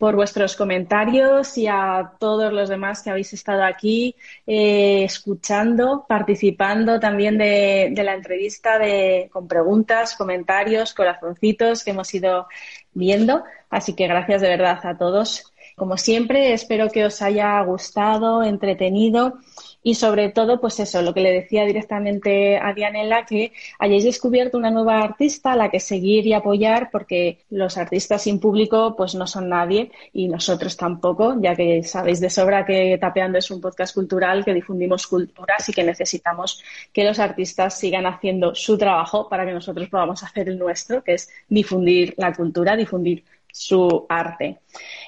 por 0.02 0.16
vuestros 0.16 0.56
comentarios 0.56 1.60
y 1.60 1.68
a 1.68 2.14
todos 2.18 2.52
los 2.52 2.70
demás 2.70 3.04
que 3.04 3.12
habéis 3.12 3.34
estado 3.34 3.64
aquí 3.64 4.16
eh, 4.47 5.04
escuchando, 5.04 6.08
participando 6.10 6.99
también 6.99 7.38
de, 7.38 7.93
la 7.95 8.16
entrevista 8.16 8.80
de, 8.80 9.30
con 9.32 9.47
preguntas, 9.47 10.16
comentarios, 10.16 10.95
corazoncitos 10.95 11.84
que 11.84 11.91
hemos 11.91 12.12
ido 12.16 12.47
viendo. 12.95 13.43
Así 13.70 13.93
que 13.93 14.08
gracias 14.08 14.41
de 14.41 14.49
verdad 14.49 14.80
a 14.84 14.97
todos. 14.97 15.51
Como 15.82 15.98
siempre, 15.98 16.54
espero 16.54 16.92
que 16.92 17.06
os 17.06 17.24
haya 17.24 17.60
gustado, 17.64 18.44
entretenido 18.44 19.40
y 19.82 19.96
sobre 19.96 20.30
todo, 20.30 20.62
pues 20.62 20.80
eso, 20.80 21.02
lo 21.02 21.12
que 21.12 21.22
le 21.22 21.32
decía 21.32 21.66
directamente 21.66 22.60
a 22.60 22.72
Dianela, 22.76 23.26
que 23.26 23.52
hayáis 23.80 24.04
descubierto 24.04 24.60
una 24.60 24.70
nueva 24.70 25.02
artista 25.02 25.54
a 25.54 25.56
la 25.56 25.72
que 25.72 25.80
seguir 25.80 26.28
y 26.28 26.34
apoyar, 26.34 26.90
porque 26.92 27.40
los 27.50 27.80
artistas 27.80 28.22
sin 28.22 28.40
público 28.40 28.96
pues 28.96 29.16
no 29.16 29.26
son 29.26 29.50
nadie 29.50 29.92
y 30.14 30.28
nosotros 30.28 30.78
tampoco, 30.78 31.38
ya 31.42 31.56
que 31.56 31.82
sabéis 31.82 32.20
de 32.20 32.30
sobra 32.30 32.64
que 32.64 33.00
Tapeando 33.02 33.40
es 33.40 33.50
un 33.50 33.60
podcast 33.60 33.96
cultural 33.96 34.46
que 34.46 34.54
difundimos 34.54 35.08
culturas 35.08 35.68
y 35.68 35.74
que 35.74 35.84
necesitamos 35.84 36.64
que 36.94 37.04
los 37.04 37.18
artistas 37.18 37.80
sigan 37.80 38.06
haciendo 38.06 38.54
su 38.54 38.78
trabajo 38.78 39.28
para 39.28 39.48
que 39.48 39.54
nosotros 39.54 39.90
podamos 39.90 40.22
hacer 40.22 40.48
el 40.48 40.60
nuestro, 40.60 41.04
que 41.04 41.16
es 41.16 41.28
difundir 41.50 42.14
la 42.18 42.32
cultura, 42.34 42.76
difundir 42.76 43.24
su 43.52 44.06
arte. 44.10 44.60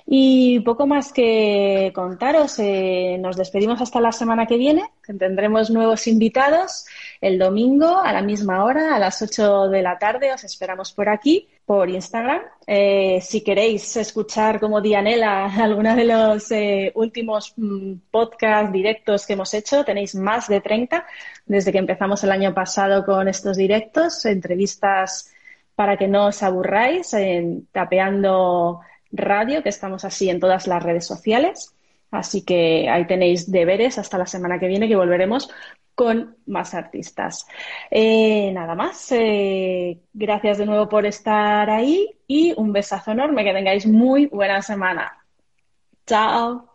Y 0.05 0.59
poco 0.59 0.85
más 0.85 1.13
que 1.13 1.91
contaros, 1.95 2.59
eh, 2.59 3.17
nos 3.19 3.37
despedimos 3.37 3.81
hasta 3.81 4.01
la 4.01 4.11
semana 4.11 4.45
que 4.45 4.57
viene, 4.57 4.83
tendremos 5.17 5.69
nuevos 5.69 6.07
invitados 6.07 6.85
el 7.21 7.39
domingo 7.39 7.99
a 7.99 8.11
la 8.11 8.21
misma 8.21 8.65
hora, 8.65 8.95
a 8.95 8.99
las 8.99 9.21
8 9.21 9.69
de 9.69 9.81
la 9.81 9.97
tarde, 9.97 10.33
os 10.33 10.43
esperamos 10.43 10.91
por 10.91 11.07
aquí, 11.07 11.47
por 11.65 11.89
Instagram. 11.89 12.41
Eh, 12.67 13.19
si 13.21 13.41
queréis 13.41 13.95
escuchar 13.95 14.59
como 14.59 14.81
Dianela 14.81 15.45
alguna 15.63 15.95
de 15.95 16.05
los 16.05 16.51
eh, 16.51 16.91
últimos 16.95 17.53
mm, 17.55 17.93
podcasts 18.11 18.73
directos 18.73 19.25
que 19.25 19.33
hemos 19.33 19.53
hecho, 19.53 19.85
tenéis 19.85 20.15
más 20.15 20.49
de 20.49 20.59
30 20.59 21.05
desde 21.45 21.71
que 21.71 21.77
empezamos 21.77 22.23
el 22.23 22.31
año 22.31 22.53
pasado 22.53 23.05
con 23.05 23.27
estos 23.29 23.55
directos, 23.55 24.25
entrevistas 24.25 25.32
para 25.75 25.97
que 25.97 26.07
no 26.07 26.27
os 26.27 26.43
aburráis 26.43 27.13
en 27.13 27.67
Tapeando 27.71 28.81
Radio, 29.11 29.63
que 29.63 29.69
estamos 29.69 30.05
así 30.05 30.29
en 30.29 30.39
todas 30.39 30.67
las 30.67 30.81
redes 30.83 31.05
sociales. 31.05 31.75
Así 32.11 32.45
que 32.45 32.89
ahí 32.89 33.07
tenéis 33.07 33.51
deberes 33.51 33.97
hasta 33.97 34.17
la 34.17 34.27
semana 34.27 34.59
que 34.59 34.67
viene 34.67 34.87
que 34.87 34.95
volveremos 34.95 35.49
con 35.95 36.37
más 36.45 36.73
artistas. 36.73 37.47
Eh, 37.89 38.51
nada 38.53 38.75
más. 38.75 39.11
Eh, 39.11 40.01
gracias 40.13 40.57
de 40.57 40.65
nuevo 40.65 40.89
por 40.89 41.05
estar 41.05 41.69
ahí 41.69 42.09
y 42.27 42.53
un 42.57 42.71
besazo 42.73 43.11
enorme. 43.11 43.43
Que 43.43 43.53
tengáis 43.53 43.85
muy 43.85 44.27
buena 44.27 44.61
semana. 44.61 45.17
Chao. 46.05 46.72